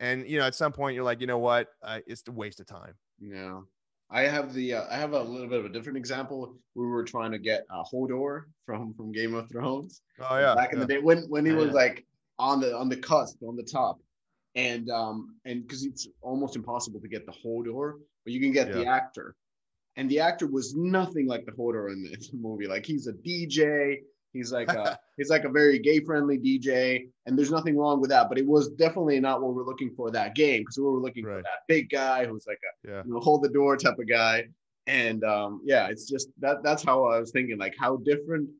And 0.00 0.26
you 0.28 0.38
know, 0.38 0.46
at 0.46 0.54
some 0.54 0.72
point, 0.72 0.94
you're 0.94 1.04
like, 1.04 1.20
you 1.20 1.26
know 1.26 1.38
what? 1.38 1.68
Uh, 1.82 2.00
it's 2.06 2.22
a 2.26 2.32
waste 2.32 2.60
of 2.60 2.66
time. 2.66 2.94
Yeah. 3.20 3.60
I 4.12 4.22
have 4.22 4.52
the 4.52 4.74
uh, 4.74 4.84
I 4.90 4.96
have 4.96 5.12
a 5.12 5.22
little 5.22 5.46
bit 5.46 5.60
of 5.60 5.66
a 5.66 5.68
different 5.68 5.96
example. 5.96 6.56
We 6.74 6.84
were 6.86 7.04
trying 7.04 7.30
to 7.30 7.38
get 7.38 7.64
uh, 7.70 7.84
Hodor 7.84 8.44
from 8.66 8.92
from 8.94 9.12
Game 9.12 9.34
of 9.34 9.48
Thrones 9.48 10.02
Oh 10.18 10.36
yeah, 10.38 10.54
back 10.56 10.72
in 10.72 10.80
yeah. 10.80 10.84
the 10.84 10.94
day 10.94 10.98
when 11.00 11.18
when 11.28 11.46
he 11.46 11.52
Oh, 11.52 11.56
was 11.56 11.66
yeah. 11.68 11.72
like 11.74 12.06
on 12.38 12.60
the 12.60 12.74
on 12.76 12.88
the 12.88 12.96
cusp 12.96 13.40
on 13.44 13.54
the 13.54 13.62
top, 13.62 14.00
and 14.56 14.90
um 14.90 15.36
and 15.44 15.62
because 15.62 15.84
it's 15.84 16.08
almost 16.22 16.56
impossible 16.56 17.00
to 17.00 17.06
get 17.08 17.24
the 17.24 17.32
Hodor, 17.32 18.00
but 18.24 18.32
you 18.32 18.40
can 18.40 18.50
get 18.50 18.72
the 18.72 18.84
actor, 18.84 19.36
and 19.94 20.10
the 20.10 20.18
actor 20.18 20.48
was 20.48 20.74
nothing 20.74 21.28
like 21.28 21.46
the 21.46 21.52
Hodor 21.52 21.92
in 21.92 22.04
in 22.06 22.18
the 22.20 22.30
movie. 22.32 22.66
Like 22.66 22.84
he's 22.84 23.06
a 23.06 23.12
DJ. 23.12 23.98
He's 24.32 24.52
like 24.52 24.68
a 24.68 24.98
he's 25.16 25.30
like 25.30 25.44
a 25.44 25.48
very 25.48 25.78
gay 25.78 26.00
friendly 26.00 26.38
DJ, 26.38 27.08
and 27.26 27.36
there's 27.38 27.50
nothing 27.50 27.76
wrong 27.76 28.00
with 28.00 28.10
that. 28.10 28.28
But 28.28 28.38
it 28.38 28.46
was 28.46 28.68
definitely 28.70 29.20
not 29.20 29.42
what 29.42 29.54
we're 29.54 29.64
looking 29.64 29.92
for 29.96 30.10
that 30.10 30.34
game 30.34 30.62
because 30.62 30.78
we 30.78 30.84
were 30.84 31.00
looking 31.00 31.24
for 31.24 31.42
that 31.42 31.66
big 31.68 31.90
guy 31.90 32.26
who's 32.26 32.46
like 32.46 32.60
a 32.64 32.88
Yeah. 32.88 33.02
you 33.04 33.12
know, 33.12 33.20
hold 33.20 33.42
the 33.42 33.48
door 33.48 33.76
type 33.76 33.98
of 33.98 34.08
guy. 34.08 34.48
And 34.86 35.22
um, 35.24 35.60
yeah, 35.64 35.88
it's 35.88 36.08
just 36.08 36.28
that 36.40 36.62
that's 36.62 36.82
how 36.82 37.04
I 37.04 37.18
was 37.18 37.30
thinking, 37.30 37.58
like 37.58 37.74
how 37.78 37.96
different 37.98 38.50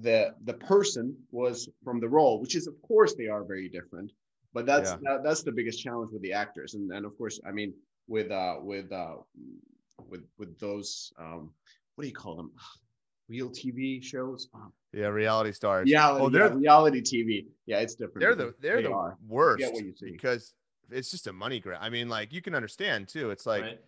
the 0.00 0.34
the 0.44 0.54
person 0.54 1.16
was 1.30 1.68
from 1.84 2.00
the 2.00 2.08
role, 2.08 2.40
which 2.40 2.54
is 2.56 2.66
of 2.66 2.80
course 2.82 3.14
they 3.14 3.26
are 3.28 3.44
very 3.44 3.68
different. 3.68 4.12
But 4.54 4.66
that's 4.66 4.90
Yeah. 4.90 4.96
that, 5.02 5.24
that's 5.24 5.42
the 5.42 5.52
biggest 5.52 5.82
challenge 5.82 6.10
with 6.12 6.22
the 6.22 6.32
actors, 6.32 6.74
and 6.74 6.90
and 6.92 7.04
of 7.06 7.16
course, 7.16 7.40
I 7.46 7.52
mean 7.52 7.74
with 8.06 8.30
uh 8.30 8.56
with 8.60 8.90
uh 8.92 9.16
with 10.08 10.24
with 10.38 10.58
those 10.58 11.12
um 11.18 11.52
what 11.94 12.02
do 12.02 12.08
you 12.08 12.14
call 12.14 12.36
them? 12.36 12.52
Real 13.28 13.50
TV 13.50 14.02
shows. 14.02 14.48
Um, 14.54 14.72
yeah, 14.92 15.06
reality 15.08 15.52
stars. 15.52 15.84
reality, 15.86 16.24
oh, 16.24 16.28
they're 16.30 16.48
yeah, 16.48 16.54
reality 16.54 17.00
TV. 17.02 17.46
Yeah, 17.66 17.78
it's 17.80 17.94
different. 17.94 18.20
they're 18.20 18.34
the 18.34 18.54
they're 18.60 18.76
they 18.82 18.88
the 18.88 18.94
are. 18.94 19.16
worst 19.26 19.62
what 19.72 19.84
you 19.84 19.94
see. 19.94 20.10
because 20.12 20.54
it's 20.90 21.10
just 21.10 21.26
a 21.26 21.32
money 21.32 21.60
grab. 21.60 21.80
I 21.82 21.90
mean, 21.90 22.08
like 22.08 22.32
you 22.32 22.40
can 22.40 22.54
understand 22.54 23.08
too. 23.08 23.30
It's 23.30 23.44
like 23.44 23.62
right? 23.62 23.80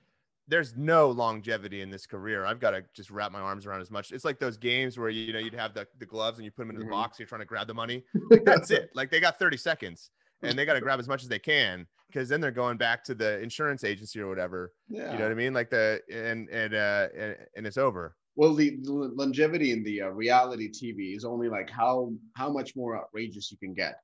there's 0.49 0.77
no 0.77 1.11
longevity 1.11 1.81
in 1.81 1.89
this 1.91 2.07
career. 2.07 2.45
I've 2.45 2.61
got 2.61 2.73
to 2.73 2.85
just 2.95 3.11
wrap 3.11 3.33
my 3.33 3.41
arms 3.41 3.65
around 3.67 3.81
as 3.81 3.91
much. 3.91 4.13
It's 4.13 4.25
like 4.27 4.39
those 4.39 4.59
games 4.59 4.99
where 4.99 5.09
you 5.09 5.33
know 5.33 5.39
you'd 5.39 5.55
have 5.55 5.73
the, 5.73 5.87
the 5.99 6.07
gloves 6.07 6.39
and 6.39 6.45
you 6.45 6.51
put 6.51 6.63
them 6.67 6.71
into 6.71 6.83
Mhm. 6.83 6.89
the 6.89 6.91
box. 6.91 7.19
You're 7.19 7.27
trying 7.29 7.41
to 7.41 7.47
grab 7.47 7.67
the 7.67 7.75
money. 7.75 8.05
Like, 8.31 8.45
that's 8.45 8.71
it. 8.71 8.91
Like 8.95 9.11
they 9.11 9.21
got 9.21 9.39
30 9.39 9.57
seconds 9.57 10.11
and 10.43 10.59
they 10.59 10.67
got 10.67 10.75
to 10.75 10.81
grab 10.81 10.99
as 11.01 11.09
much 11.09 11.23
as 11.23 11.29
they 11.29 11.39
can 11.39 11.87
because 12.09 12.29
then 12.29 12.41
they're 12.43 12.51
going 12.51 12.77
back 12.77 13.05
to 13.05 13.15
the 13.15 13.41
insurance 13.41 13.85
agency 13.85 14.21
or 14.21 14.29
whatever. 14.29 14.73
Yeah. 14.89 15.13
You 15.13 15.19
know 15.19 15.25
what 15.25 15.33
I 15.33 15.37
mean? 15.37 15.55
Like 15.55 15.71
the 15.71 16.01
and 16.13 16.49
and 16.51 16.75
uh 16.75 17.09
and, 17.17 17.37
and 17.57 17.67
it's 17.67 17.79
over. 17.79 18.17
Well, 18.41 18.55
the, 18.55 18.79
the 18.81 18.91
longevity 18.93 19.71
in 19.71 19.85
the 19.85 20.01
uh, 20.01 20.09
reality 20.09 20.71
TV 20.71 21.15
is 21.15 21.27
only 21.27 21.51
like 21.51 21.69
how 21.69 22.11
how 22.33 22.51
much 22.51 22.75
more 22.75 22.97
outrageous 22.97 23.53
you 23.53 23.59
can 23.59 23.75
get. 23.75 23.97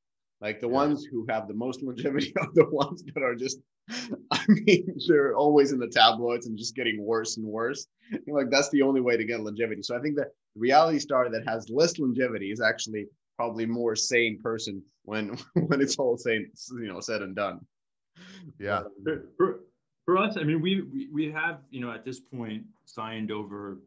Like 0.43 0.61
the 0.61 0.67
Yeah. 0.69 0.75
ones 0.83 1.07
who 1.11 1.25
have 1.31 1.49
the 1.49 1.55
most 1.55 1.83
longevity 1.83 2.35
are 2.41 2.53
the 2.53 2.69
ones 2.69 3.03
that 3.03 3.23
are 3.23 3.35
just, 3.35 3.61
I 4.31 4.45
mean, 4.47 4.95
they're 5.09 5.35
always 5.35 5.73
in 5.73 5.79
the 5.79 5.89
tabloids 5.89 6.47
and 6.49 6.59
just 6.59 6.77
getting 6.77 7.03
worse 7.03 7.39
and 7.39 7.47
worse. 7.47 7.87
You're 8.27 8.37
like 8.37 8.51
that's 8.51 8.69
the 8.69 8.83
only 8.83 9.01
way 9.01 9.17
to 9.17 9.25
get 9.25 9.41
longevity. 9.41 9.81
So 9.83 9.97
I 9.97 10.03
think 10.03 10.17
that 10.17 10.29
the 10.55 10.61
reality 10.61 10.99
star 10.99 11.31
that 11.31 11.49
has 11.49 11.71
less 11.71 11.99
longevity 11.99 12.51
is 12.53 12.61
actually 12.61 13.07
probably 13.39 13.65
more 13.65 13.97
sane 13.97 14.39
person 14.43 14.83
when 15.05 15.39
when 15.69 15.81
it's 15.81 15.97
all 15.97 16.19
said 16.19 16.43
you 16.83 16.89
know 16.89 17.01
said 17.01 17.23
and 17.23 17.35
done. 17.35 17.61
Yeah. 18.59 18.83
for, 19.03 19.25
for, 19.39 19.61
for 20.05 20.19
us, 20.19 20.37
I 20.37 20.43
mean, 20.43 20.61
we, 20.61 20.83
we 20.83 21.09
we 21.11 21.33
have 21.33 21.61
you 21.71 21.81
know 21.81 21.91
at 21.91 22.05
this 22.05 22.21
point 22.21 22.65
signed 22.85 23.31
over 23.31 23.79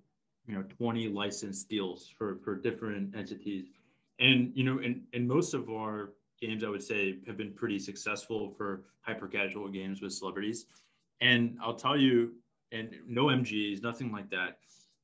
you 0.50 0.56
know 0.56 0.64
20 0.64 1.10
licensed 1.10 1.70
deals 1.70 2.12
for 2.18 2.40
for 2.44 2.56
different 2.56 3.16
entities, 3.16 3.68
and 4.20 4.52
you 4.56 4.64
know, 4.64 4.80
and 4.80 5.04
and 5.14 5.28
most 5.28 5.54
of 5.54 5.70
our 5.70 6.14
games, 6.42 6.64
I 6.64 6.70
would 6.70 6.82
say, 6.82 7.18
have 7.28 7.38
been 7.38 7.54
pretty 7.54 7.78
successful 7.78 8.50
for 8.58 8.86
hyper 9.02 9.28
casual 9.28 9.68
games 9.68 10.02
with 10.02 10.12
celebrities. 10.14 10.66
And 11.22 11.58
I'll 11.62 11.76
tell 11.76 11.98
you, 11.98 12.34
and 12.72 12.96
no 13.08 13.26
MGs, 13.26 13.84
nothing 13.84 14.12
like 14.12 14.30
that. 14.32 14.60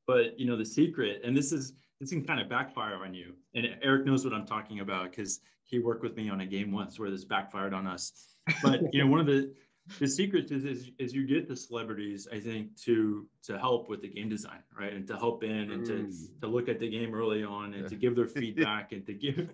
But 0.07 0.39
you 0.39 0.47
know, 0.47 0.57
the 0.57 0.65
secret, 0.65 1.21
and 1.23 1.37
this 1.37 1.51
is 1.51 1.73
this 1.99 2.09
can 2.09 2.25
kind 2.25 2.39
of 2.39 2.49
backfire 2.49 2.95
on 2.95 3.13
you. 3.13 3.33
And 3.53 3.67
Eric 3.83 4.05
knows 4.05 4.25
what 4.25 4.33
I'm 4.33 4.47
talking 4.47 4.79
about 4.79 5.11
because 5.11 5.41
he 5.63 5.77
worked 5.77 6.01
with 6.01 6.17
me 6.17 6.29
on 6.29 6.41
a 6.41 6.45
game 6.45 6.71
once 6.71 6.99
where 6.99 7.11
this 7.11 7.23
backfired 7.23 7.73
on 7.73 7.85
us. 7.85 8.33
But 8.63 8.81
you 8.93 9.03
know, 9.03 9.09
one 9.09 9.19
of 9.19 9.27
the 9.27 9.53
the 9.99 10.07
secret 10.07 10.51
is, 10.51 10.65
is 10.65 10.91
is 10.97 11.13
you 11.13 11.27
get 11.27 11.47
the 11.47 11.55
celebrities 11.55 12.27
i 12.33 12.39
think 12.39 12.75
to 12.75 13.27
to 13.43 13.57
help 13.59 13.87
with 13.87 14.01
the 14.01 14.07
game 14.07 14.27
design 14.29 14.59
right 14.79 14.93
and 14.93 15.05
to 15.07 15.15
help 15.17 15.43
in 15.43 15.71
and 15.71 15.85
to 15.85 15.93
Mm. 15.93 16.39
to 16.41 16.47
look 16.47 16.67
at 16.69 16.79
the 16.79 16.89
game 16.89 17.13
early 17.13 17.43
on 17.43 17.73
and 17.73 17.83
Yeah. 17.83 17.87
to 17.89 17.95
give 17.95 18.15
their 18.15 18.27
feedback 18.39 18.91
and 18.93 19.05
to 19.05 19.13
give 19.13 19.49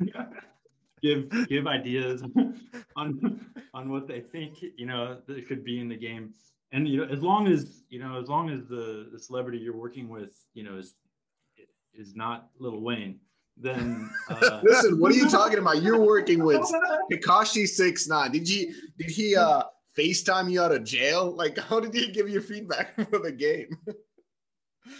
give 1.02 1.30
give 1.50 1.68
ideas 1.68 2.24
on 2.96 3.10
on 3.74 3.90
what 3.90 4.08
they 4.08 4.22
think 4.22 4.62
you 4.78 4.86
know 4.86 5.18
that 5.28 5.48
could 5.48 5.64
be 5.64 5.80
in 5.80 5.90
the 5.90 5.98
game 5.98 6.34
and 6.72 6.88
you 6.88 6.98
know 7.06 7.12
as 7.12 7.22
long 7.22 7.48
as 7.48 7.84
you 7.90 8.00
know 8.00 8.20
as 8.22 8.28
long 8.30 8.50
as 8.50 8.66
the 8.68 9.10
the 9.12 9.20
celebrity 9.20 9.58
you're 9.58 9.76
working 9.76 10.08
with 10.08 10.34
you 10.54 10.64
know 10.64 10.78
is 10.78 10.96
is 11.94 12.16
not 12.16 12.50
Lil 12.60 12.80
Wayne 12.82 13.20
then 13.58 14.10
uh, 14.30 14.62
Listen, 14.64 14.98
what 15.00 15.12
are 15.12 15.16
you 15.16 15.30
talking 15.30 15.60
about? 15.60 15.84
You're 15.84 16.00
working 16.00 16.42
with 16.44 16.62
Kakashi 17.12 17.68
Six 17.68 18.08
Nine. 18.08 18.32
Did 18.32 18.48
you 18.50 18.74
did 18.98 19.10
he 19.12 19.36
uh 19.36 19.64
FaceTime 19.98 20.52
you 20.52 20.62
out 20.62 20.72
of 20.72 20.84
jail? 20.84 21.32
Like, 21.32 21.58
how 21.58 21.80
did 21.80 21.94
he 21.94 22.12
give 22.12 22.30
you 22.30 22.42
feedback 22.42 22.96
for 23.10 23.20
the 23.20 23.32
game? 23.32 23.78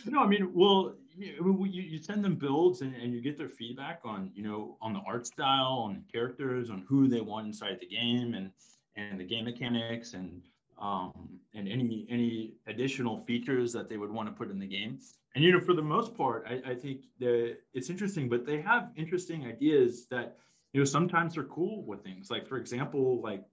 No, 0.06 0.20
I 0.20 0.28
mean, 0.28 0.52
well, 0.54 0.96
you, 1.18 1.66
you, 1.66 2.02
send 2.02 2.24
them 2.24 2.36
builds 2.36 2.82
and, 2.82 2.96
and 2.96 3.14
you 3.14 3.22
get 3.22 3.38
their 3.38 3.50
feedback 3.50 4.02
on, 4.04 4.32
you 4.34 4.44
know, 4.44 4.78
on 4.82 4.94
the 4.94 5.02
art 5.06 5.26
style, 5.26 5.84
on 5.86 5.94
the 5.94 6.12
characters, 6.12 6.70
on 6.70 6.86
who 6.88 7.08
they 7.08 7.22
want 7.22 7.48
inside 7.48 7.80
the 7.80 7.88
game, 7.88 8.34
and 8.34 8.52
and 8.96 9.20
the 9.20 9.24
game 9.24 9.46
mechanics, 9.46 10.14
and 10.14 10.42
um, 10.80 11.40
and 11.54 11.68
any 11.68 12.06
any 12.10 12.54
additional 12.68 13.24
features 13.26 13.74
that 13.74 13.90
they 13.90 13.98
would 13.98 14.12
want 14.12 14.28
to 14.28 14.34
put 14.34 14.50
in 14.52 14.60
the 14.60 14.68
game. 14.68 15.00
And 15.36 15.44
you 15.44 15.52
know, 15.52 15.60
for 15.60 15.74
the 15.74 15.82
most 15.82 16.16
part, 16.16 16.46
I, 16.48 16.72
I 16.72 16.76
think 16.76 17.06
that 17.20 17.58
it's 17.74 17.90
interesting, 17.90 18.30
but 18.30 18.46
they 18.46 18.62
have 18.62 18.92
interesting 18.96 19.46
ideas 19.46 20.08
that 20.08 20.38
you 20.74 20.82
know 20.82 20.86
sometimes 20.86 21.36
they're 21.36 21.44
cool 21.46 21.84
with 21.84 22.04
things. 22.04 22.30
Like 22.30 22.48
for 22.48 22.58
example, 22.58 23.22
like 23.22 23.44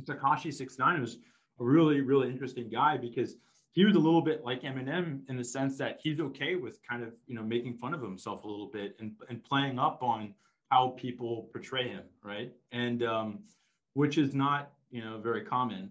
Tekashi 0.00 0.52
Six 0.52 0.78
Nine 0.78 1.00
was 1.00 1.18
a 1.60 1.64
really 1.64 2.00
really 2.00 2.28
interesting 2.28 2.68
guy 2.68 2.96
because 2.96 3.36
he 3.72 3.84
was 3.84 3.96
a 3.96 3.98
little 3.98 4.20
bit 4.20 4.44
like 4.44 4.62
Eminem 4.62 5.20
in 5.28 5.36
the 5.36 5.44
sense 5.44 5.78
that 5.78 5.98
he's 6.02 6.20
okay 6.20 6.56
with 6.56 6.78
kind 6.88 7.02
of 7.02 7.14
you 7.26 7.34
know 7.34 7.42
making 7.42 7.74
fun 7.74 7.94
of 7.94 8.02
himself 8.02 8.44
a 8.44 8.48
little 8.48 8.70
bit 8.72 8.96
and, 9.00 9.12
and 9.28 9.42
playing 9.42 9.78
up 9.78 10.02
on 10.02 10.34
how 10.70 10.94
people 10.98 11.48
portray 11.52 11.88
him, 11.88 12.04
right? 12.22 12.52
And 12.70 13.02
um, 13.02 13.40
which 13.94 14.18
is 14.18 14.34
not 14.34 14.72
you 14.90 15.02
know 15.02 15.18
very 15.18 15.42
common. 15.42 15.90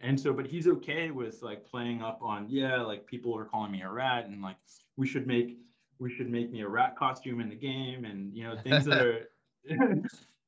And 0.00 0.20
so, 0.20 0.32
but 0.32 0.46
he's 0.46 0.68
okay 0.68 1.10
with 1.10 1.42
like 1.42 1.64
playing 1.64 2.02
up 2.02 2.20
on 2.22 2.46
yeah, 2.48 2.82
like 2.82 3.06
people 3.06 3.36
are 3.36 3.44
calling 3.44 3.72
me 3.72 3.82
a 3.82 3.90
rat 3.90 4.26
and 4.26 4.42
like 4.42 4.56
we 4.96 5.06
should 5.06 5.26
make 5.26 5.58
we 5.98 6.14
should 6.14 6.30
make 6.30 6.50
me 6.52 6.60
a 6.60 6.68
rat 6.68 6.96
costume 6.96 7.40
in 7.40 7.48
the 7.48 7.56
game 7.56 8.04
and 8.04 8.34
you 8.36 8.44
know 8.44 8.56
things 8.56 8.84
that 8.84 9.00
are 9.06 9.28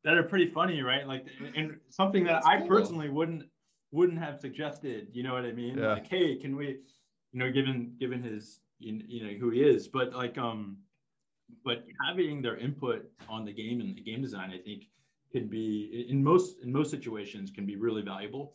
that 0.05 0.15
are 0.15 0.23
pretty 0.23 0.51
funny, 0.51 0.83
right? 0.83 1.07
Like 1.07 1.27
and 1.57 1.77
something 1.91 2.25
that 2.25 2.43
That's 2.45 2.47
I 2.47 2.59
cool. 2.59 2.69
personally 2.69 3.09
wouldn't 3.09 3.45
wouldn't 3.91 4.19
have 4.19 4.41
suggested. 4.41 5.09
You 5.13 5.23
know 5.23 5.35
what 5.35 5.45
I 5.45 5.53
mean? 5.53 5.79
Yeah. 5.79 5.95
Like, 5.95 6.07
hey, 6.07 6.37
can 6.37 6.57
we, 6.57 6.67
you 7.33 7.39
know, 7.39 7.51
given 7.51 7.95
given 7.99 8.23
his 8.23 8.61
you 8.79 9.03
you 9.07 9.25
know 9.25 9.33
who 9.39 9.51
he 9.51 9.63
is, 9.63 9.89
but 9.89 10.13
like 10.13 10.39
um, 10.39 10.79
but 11.65 11.85
having 12.07 12.43
their 12.43 12.57
input 12.57 13.11
on 13.29 13.45
the 13.45 13.53
game 13.53 13.81
and 13.81 13.97
the 13.97 14.03
game 14.03 14.23
design, 14.23 14.51
I 14.53 14.59
think, 14.59 14.85
can 15.33 15.49
be 15.49 16.07
in 16.09 16.23
most 16.23 16.61
in 16.63 16.73
most 16.73 16.91
situations 16.91 17.51
can 17.51 17.67
be 17.67 17.77
really 17.77 18.03
valuable. 18.03 18.55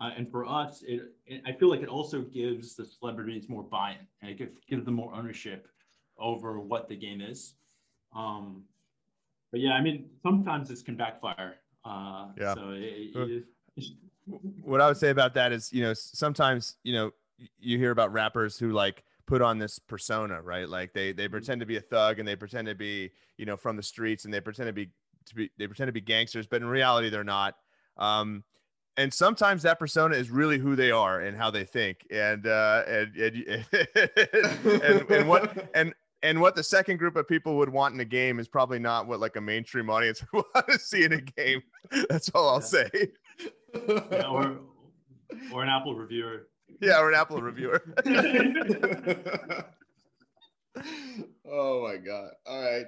Uh, 0.00 0.10
and 0.16 0.28
for 0.28 0.44
us, 0.44 0.82
it, 0.86 1.14
it 1.26 1.42
I 1.46 1.52
feel 1.52 1.70
like 1.70 1.80
it 1.80 1.88
also 1.88 2.22
gives 2.22 2.74
the 2.74 2.84
celebrities 2.84 3.48
more 3.48 3.62
buy-in 3.62 4.06
and 4.20 4.30
it 4.30 4.38
gives, 4.38 4.52
gives 4.68 4.84
them 4.84 4.94
more 4.94 5.14
ownership 5.14 5.68
over 6.18 6.58
what 6.58 6.88
the 6.88 6.96
game 6.96 7.20
is. 7.20 7.54
Um, 8.14 8.64
but 9.54 9.60
yeah, 9.60 9.74
I 9.74 9.80
mean, 9.80 10.06
sometimes 10.20 10.68
this 10.68 10.82
can 10.82 10.96
backfire. 10.96 11.54
Uh, 11.84 12.26
Yeah. 12.36 12.54
So 12.54 12.72
it, 12.74 13.44
what 14.64 14.80
I 14.80 14.88
would 14.88 14.96
say 14.96 15.10
about 15.10 15.32
that 15.34 15.52
is, 15.52 15.72
you 15.72 15.80
know, 15.80 15.94
sometimes, 15.94 16.76
you 16.82 16.92
know, 16.92 17.12
you 17.60 17.78
hear 17.78 17.92
about 17.92 18.12
rappers 18.12 18.58
who 18.58 18.72
like 18.72 19.04
put 19.28 19.42
on 19.42 19.58
this 19.58 19.78
persona, 19.78 20.42
right? 20.42 20.68
Like 20.68 20.92
they 20.92 21.12
they 21.12 21.28
pretend 21.28 21.60
to 21.60 21.66
be 21.66 21.76
a 21.76 21.80
thug 21.80 22.18
and 22.18 22.26
they 22.26 22.34
pretend 22.34 22.66
to 22.66 22.74
be, 22.74 23.12
you 23.38 23.46
know, 23.46 23.56
from 23.56 23.76
the 23.76 23.82
streets 23.84 24.24
and 24.24 24.34
they 24.34 24.40
pretend 24.40 24.66
to 24.66 24.72
be 24.72 24.90
to 25.26 25.34
be 25.36 25.52
they 25.56 25.68
pretend 25.68 25.86
to 25.86 25.92
be 25.92 26.00
gangsters, 26.00 26.48
but 26.48 26.60
in 26.60 26.66
reality 26.66 27.08
they're 27.08 27.22
not. 27.22 27.54
Um, 27.96 28.42
and 28.96 29.14
sometimes 29.14 29.62
that 29.62 29.78
persona 29.78 30.16
is 30.16 30.30
really 30.30 30.58
who 30.58 30.74
they 30.74 30.90
are 30.90 31.20
and 31.20 31.36
how 31.36 31.52
they 31.52 31.64
think, 31.64 32.04
and 32.10 32.44
uh, 32.44 32.82
and 32.88 33.14
and, 33.14 33.66
and, 34.82 35.10
and 35.10 35.28
what 35.28 35.70
and 35.76 35.94
and 36.24 36.40
what 36.40 36.56
the 36.56 36.64
second 36.64 36.96
group 36.96 37.16
of 37.16 37.28
people 37.28 37.58
would 37.58 37.68
want 37.68 37.92
in 37.94 38.00
a 38.00 38.04
game 38.04 38.40
is 38.40 38.48
probably 38.48 38.78
not 38.78 39.06
what 39.06 39.20
like 39.20 39.36
a 39.36 39.40
mainstream 39.40 39.90
audience 39.90 40.24
would 40.32 40.44
want 40.54 40.66
to 40.68 40.78
see 40.78 41.04
in 41.04 41.12
a 41.12 41.20
game. 41.20 41.62
That's 42.08 42.30
all 42.30 42.48
I'll 42.48 42.62
say. 42.62 42.88
Yeah, 43.74 44.26
or 44.30 44.58
or 45.52 45.62
an 45.62 45.68
Apple 45.68 45.94
reviewer. 45.94 46.48
Yeah, 46.80 46.98
or 46.98 47.10
an 47.10 47.14
Apple 47.14 47.42
reviewer. 47.42 47.82
oh 51.46 51.86
my 51.86 51.98
god! 51.98 52.30
All 52.46 52.62
right. 52.62 52.86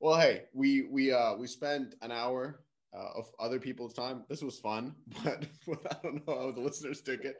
Well, 0.00 0.18
hey, 0.18 0.44
we 0.54 0.88
we 0.90 1.12
uh 1.12 1.34
we 1.36 1.46
spent 1.46 1.94
an 2.00 2.10
hour 2.10 2.60
uh, 2.96 3.18
of 3.18 3.30
other 3.38 3.60
people's 3.60 3.92
time. 3.92 4.24
This 4.30 4.42
was 4.42 4.58
fun, 4.58 4.94
but, 5.22 5.44
I 5.90 5.96
don't 6.02 6.26
know 6.26 6.38
how 6.38 6.50
the 6.52 6.60
listeners 6.60 7.02
took 7.02 7.24
it. 7.26 7.36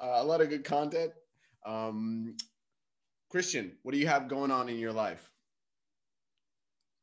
Uh, 0.00 0.14
a 0.16 0.24
lot 0.24 0.40
of 0.40 0.48
good 0.48 0.64
content. 0.64 1.12
Um, 1.66 2.34
Christian, 3.36 3.72
what 3.82 3.92
do 3.92 3.98
you 3.98 4.06
have 4.06 4.28
going 4.28 4.50
on 4.50 4.70
in 4.70 4.78
your 4.78 4.94
life? 4.94 5.30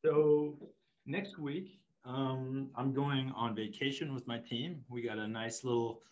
So 0.04 0.58
next 1.06 1.38
week, 1.38 1.78
um, 2.04 2.70
I'm 2.74 2.92
going 2.92 3.30
on 3.36 3.54
vacation 3.54 4.12
with 4.12 4.26
my 4.26 4.38
team. 4.38 4.84
We 4.88 5.00
got 5.00 5.16
a 5.16 5.28
nice 5.28 5.62
little 5.62 6.02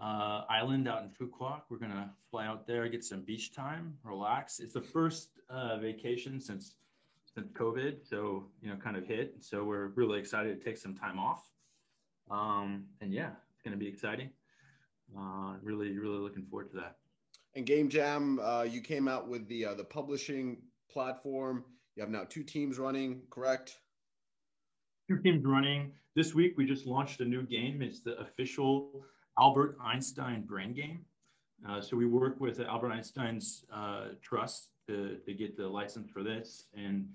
uh, 0.00 0.42
island 0.48 0.86
out 0.86 1.02
in 1.02 1.28
Quoc. 1.28 1.62
We're 1.68 1.78
gonna 1.78 2.12
fly 2.30 2.46
out 2.46 2.64
there, 2.64 2.88
get 2.88 3.02
some 3.02 3.22
beach 3.22 3.52
time, 3.52 3.98
relax. 4.04 4.60
It's 4.60 4.74
the 4.74 4.80
first 4.80 5.30
uh, 5.50 5.78
vacation 5.78 6.38
since 6.38 6.76
since 7.34 7.50
COVID, 7.50 8.08
so 8.08 8.46
you 8.62 8.70
know, 8.70 8.76
kind 8.76 8.96
of 8.96 9.04
hit. 9.04 9.34
So 9.40 9.64
we're 9.64 9.88
really 9.96 10.20
excited 10.20 10.56
to 10.56 10.64
take 10.64 10.78
some 10.78 10.94
time 10.94 11.18
off. 11.18 11.50
Um, 12.30 12.84
and 13.00 13.12
yeah, 13.12 13.30
it's 13.52 13.62
gonna 13.64 13.76
be 13.76 13.88
exciting. 13.88 14.30
Uh, 15.18 15.54
really, 15.60 15.98
really 15.98 16.20
looking 16.20 16.44
forward 16.44 16.70
to 16.70 16.76
that. 16.76 16.98
And 17.54 17.66
Game 17.66 17.88
Jam, 17.90 18.40
uh, 18.42 18.62
you 18.62 18.80
came 18.80 19.08
out 19.08 19.28
with 19.28 19.46
the 19.48 19.66
uh, 19.66 19.74
the 19.74 19.84
publishing 19.84 20.58
platform. 20.90 21.64
You 21.96 22.02
have 22.02 22.10
now 22.10 22.24
two 22.28 22.42
teams 22.42 22.78
running, 22.78 23.22
correct? 23.30 23.78
Two 25.08 25.18
teams 25.18 25.44
running. 25.44 25.92
This 26.14 26.34
week 26.34 26.54
we 26.56 26.64
just 26.64 26.86
launched 26.86 27.20
a 27.20 27.24
new 27.24 27.42
game. 27.42 27.82
It's 27.82 28.00
the 28.00 28.18
official 28.18 29.04
Albert 29.38 29.76
Einstein 29.82 30.42
brain 30.42 30.72
game. 30.72 31.04
Uh, 31.68 31.80
so 31.80 31.96
we 31.96 32.06
work 32.06 32.40
with 32.40 32.58
Albert 32.60 32.92
Einstein's 32.92 33.64
uh, 33.72 34.08
trust 34.20 34.70
to, 34.88 35.18
to 35.24 35.34
get 35.34 35.56
the 35.56 35.66
license 35.66 36.10
for 36.10 36.22
this, 36.22 36.64
and 36.74 37.06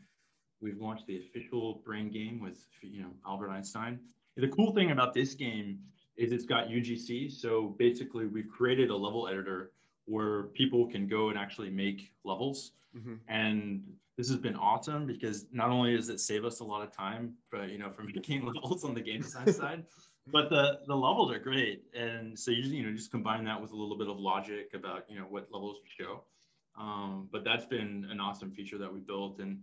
we've 0.61 0.77
launched 0.79 1.07
the 1.07 1.17
official 1.17 1.81
brain 1.83 2.11
game 2.11 2.39
with 2.39 2.63
you 2.81 3.01
know 3.01 3.09
Albert 3.25 3.49
Einstein. 3.49 3.99
And 4.35 4.43
the 4.43 4.55
cool 4.55 4.73
thing 4.73 4.91
about 4.91 5.15
this 5.15 5.33
game 5.33 5.79
is 6.15 6.31
it's 6.31 6.45
got 6.45 6.67
UGC. 6.67 7.31
So 7.31 7.75
basically, 7.79 8.27
we've 8.27 8.47
created 8.47 8.91
a 8.91 8.95
level 8.95 9.27
editor 9.27 9.71
where 10.07 10.43
people 10.43 10.87
can 10.87 11.07
go 11.07 11.29
and 11.29 11.37
actually 11.37 11.69
make 11.69 12.11
levels. 12.23 12.71
Mm-hmm. 12.97 13.15
And 13.27 13.83
this 14.17 14.29
has 14.29 14.37
been 14.37 14.55
awesome 14.55 15.05
because 15.05 15.45
not 15.51 15.69
only 15.69 15.95
does 15.95 16.09
it 16.09 16.19
save 16.19 16.45
us 16.45 16.59
a 16.61 16.63
lot 16.63 16.81
of 16.81 16.91
time, 16.91 17.33
but 17.51 17.69
you 17.69 17.77
know, 17.77 17.91
from 17.91 18.07
making 18.15 18.45
levels 18.45 18.83
on 18.83 18.93
the 18.93 19.01
game 19.01 19.21
design 19.21 19.53
side, 19.61 19.83
but 20.27 20.49
the 20.49 20.79
the 20.87 20.95
levels 20.95 21.31
are 21.31 21.39
great. 21.39 21.83
And 21.93 22.37
so 22.37 22.51
you 22.51 22.61
just 22.61 22.73
you 22.73 22.83
know 22.83 22.93
just 22.95 23.11
combine 23.11 23.43
that 23.45 23.61
with 23.61 23.71
a 23.71 23.75
little 23.75 23.97
bit 23.97 24.07
of 24.07 24.17
logic 24.17 24.71
about 24.73 25.03
you 25.09 25.19
know 25.19 25.25
what 25.25 25.47
levels 25.51 25.77
you 25.83 26.05
show. 26.05 26.23
Um, 26.79 27.27
but 27.31 27.43
that's 27.43 27.65
been 27.65 28.07
an 28.09 28.19
awesome 28.19 28.51
feature 28.51 28.77
that 28.77 28.93
we 28.93 28.99
built 28.99 29.39
and 29.39 29.59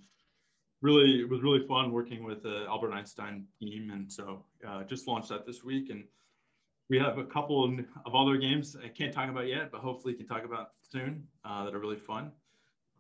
really 0.83 1.21
it 1.21 1.29
was 1.29 1.43
really 1.43 1.67
fun 1.67 1.93
working 1.93 2.23
with 2.25 2.43
the 2.43 2.67
Albert 2.69 2.93
Einstein 2.93 3.47
team. 3.59 3.91
And 3.91 4.11
so 4.11 4.45
uh, 4.67 4.85
just 4.85 5.09
launched 5.09 5.31
that 5.31 5.47
this 5.47 5.65
week 5.65 5.91
and 5.91 6.05
we 6.89 6.99
have 6.99 7.19
a 7.19 7.25
couple 7.25 7.65
of 8.05 8.15
other 8.15 8.37
games 8.37 8.77
I 8.83 8.89
can't 8.89 9.13
talk 9.13 9.31
about 9.31 9.47
yet, 9.47 9.71
but 9.73 9.81
hopefully 9.81 10.15
can 10.15 10.27
talk 10.27 10.45
about 10.45 10.73
soon 10.83 11.27
uh, 11.45 11.65
that 11.65 11.75
are 11.75 11.79
really 11.79 11.97
fun. 11.97 12.31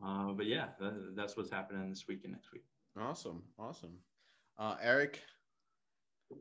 Uh, 0.04 0.32
but 0.32 0.46
yeah, 0.46 0.66
that, 0.80 1.14
that's 1.16 1.36
what's 1.36 1.50
happening 1.50 1.88
this 1.90 2.06
week 2.08 2.20
and 2.24 2.32
next 2.32 2.52
week. 2.52 2.64
Awesome, 2.98 3.42
awesome. 3.58 3.92
Uh, 4.58 4.76
Eric, 4.82 5.22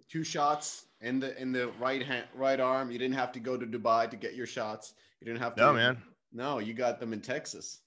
two 0.10 0.24
shots 0.24 0.86
in 1.02 1.20
the 1.20 1.40
in 1.42 1.52
the 1.52 1.72
right 1.80 2.04
hand, 2.04 2.26
right 2.36 2.60
arm. 2.60 2.92
You 2.92 3.00
didn't 3.00 3.16
have 3.16 3.32
to 3.34 3.40
go 3.40 3.58
to 3.58 3.66
Dubai 3.66 4.10
to 4.10 4.16
get 4.16 4.36
your 4.36 4.46
shots. 4.46 4.94
You 5.20 5.26
didn't 5.26 5.42
have 5.42 5.56
to. 5.56 5.62
No, 5.62 5.74
man. 5.74 5.98
No, 6.32 6.60
you 6.60 6.74
got 6.74 7.00
them 7.00 7.14
in 7.14 7.22
Texas. 7.22 7.82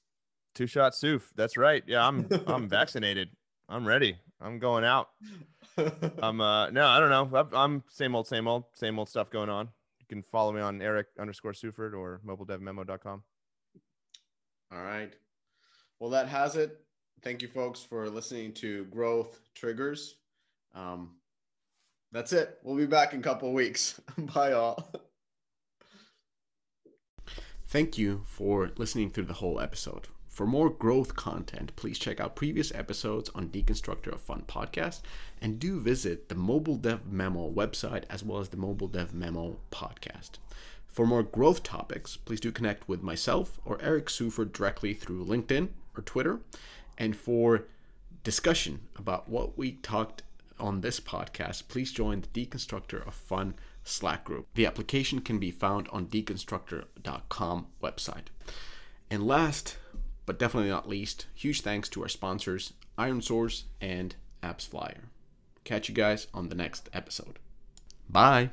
Two 0.54 0.66
shot 0.66 0.94
Suf. 0.94 1.32
That's 1.36 1.56
right. 1.56 1.82
Yeah, 1.86 2.06
I'm 2.06 2.28
I'm 2.46 2.68
vaccinated. 2.78 3.28
I'm 3.68 3.86
ready. 3.86 4.18
I'm 4.40 4.58
going 4.58 4.84
out. 4.84 5.08
I'm 6.22 6.40
uh 6.40 6.70
no, 6.70 6.86
I 6.86 7.00
don't 7.00 7.10
know. 7.10 7.48
I'm 7.52 7.82
same 7.88 8.14
old, 8.14 8.26
same 8.26 8.46
old, 8.48 8.64
same 8.74 8.98
old 8.98 9.08
stuff 9.08 9.30
going 9.30 9.48
on. 9.48 9.68
You 10.00 10.06
can 10.08 10.22
follow 10.22 10.52
me 10.52 10.60
on 10.60 10.82
Eric 10.82 11.06
underscore 11.18 11.52
Seufert 11.52 11.94
or 11.94 12.20
mobiledevmemo.com. 12.26 13.22
All 14.72 14.82
right. 14.82 15.12
Well, 15.98 16.10
that 16.10 16.28
has 16.28 16.56
it. 16.56 16.80
Thank 17.22 17.42
you, 17.42 17.48
folks, 17.48 17.82
for 17.82 18.08
listening 18.10 18.52
to 18.54 18.84
Growth 18.86 19.40
Triggers. 19.54 20.16
Um, 20.74 21.16
that's 22.12 22.32
it. 22.32 22.58
We'll 22.62 22.76
be 22.76 22.86
back 22.86 23.14
in 23.14 23.20
a 23.20 23.22
couple 23.22 23.52
weeks. 23.52 24.00
Bye, 24.18 24.52
all. 24.52 24.92
Thank 27.66 27.98
you 27.98 28.22
for 28.26 28.70
listening 28.76 29.10
through 29.10 29.24
the 29.24 29.34
whole 29.34 29.60
episode. 29.60 30.08
For 30.36 30.46
more 30.46 30.68
growth 30.68 31.16
content, 31.16 31.74
please 31.76 31.98
check 31.98 32.20
out 32.20 32.36
previous 32.36 32.70
episodes 32.74 33.30
on 33.34 33.48
Deconstructor 33.48 34.12
of 34.12 34.20
Fun 34.20 34.42
podcast 34.46 35.00
and 35.40 35.58
do 35.58 35.80
visit 35.80 36.28
the 36.28 36.34
Mobile 36.34 36.76
Dev 36.76 37.10
Memo 37.10 37.50
website 37.50 38.04
as 38.10 38.22
well 38.22 38.40
as 38.40 38.50
the 38.50 38.58
Mobile 38.58 38.86
Dev 38.86 39.14
Memo 39.14 39.56
podcast. 39.70 40.32
For 40.88 41.06
more 41.06 41.22
growth 41.22 41.62
topics, 41.62 42.18
please 42.18 42.38
do 42.38 42.52
connect 42.52 42.86
with 42.86 43.02
myself 43.02 43.58
or 43.64 43.80
Eric 43.80 44.08
Seufert 44.08 44.52
directly 44.52 44.92
through 44.92 45.24
LinkedIn 45.24 45.68
or 45.96 46.02
Twitter. 46.02 46.40
And 46.98 47.16
for 47.16 47.64
discussion 48.22 48.80
about 48.94 49.30
what 49.30 49.56
we 49.56 49.72
talked 49.72 50.22
on 50.60 50.82
this 50.82 51.00
podcast, 51.00 51.68
please 51.68 51.92
join 51.92 52.20
the 52.20 52.44
Deconstructor 52.44 53.06
of 53.06 53.14
Fun 53.14 53.54
Slack 53.84 54.24
group. 54.24 54.48
The 54.52 54.66
application 54.66 55.22
can 55.22 55.38
be 55.38 55.50
found 55.50 55.88
on 55.88 56.08
deconstructor.com 56.08 57.68
website. 57.82 58.26
And 59.10 59.26
last 59.26 59.78
but 60.26 60.38
definitely 60.38 60.70
not 60.70 60.88
least, 60.88 61.26
huge 61.34 61.62
thanks 61.62 61.88
to 61.90 62.02
our 62.02 62.08
sponsors, 62.08 62.72
ironSource 62.98 63.62
and 63.80 64.16
AppsFlyer. 64.42 65.04
Catch 65.64 65.88
you 65.88 65.94
guys 65.94 66.26
on 66.34 66.48
the 66.48 66.54
next 66.54 66.88
episode. 66.92 67.38
Bye. 68.08 68.50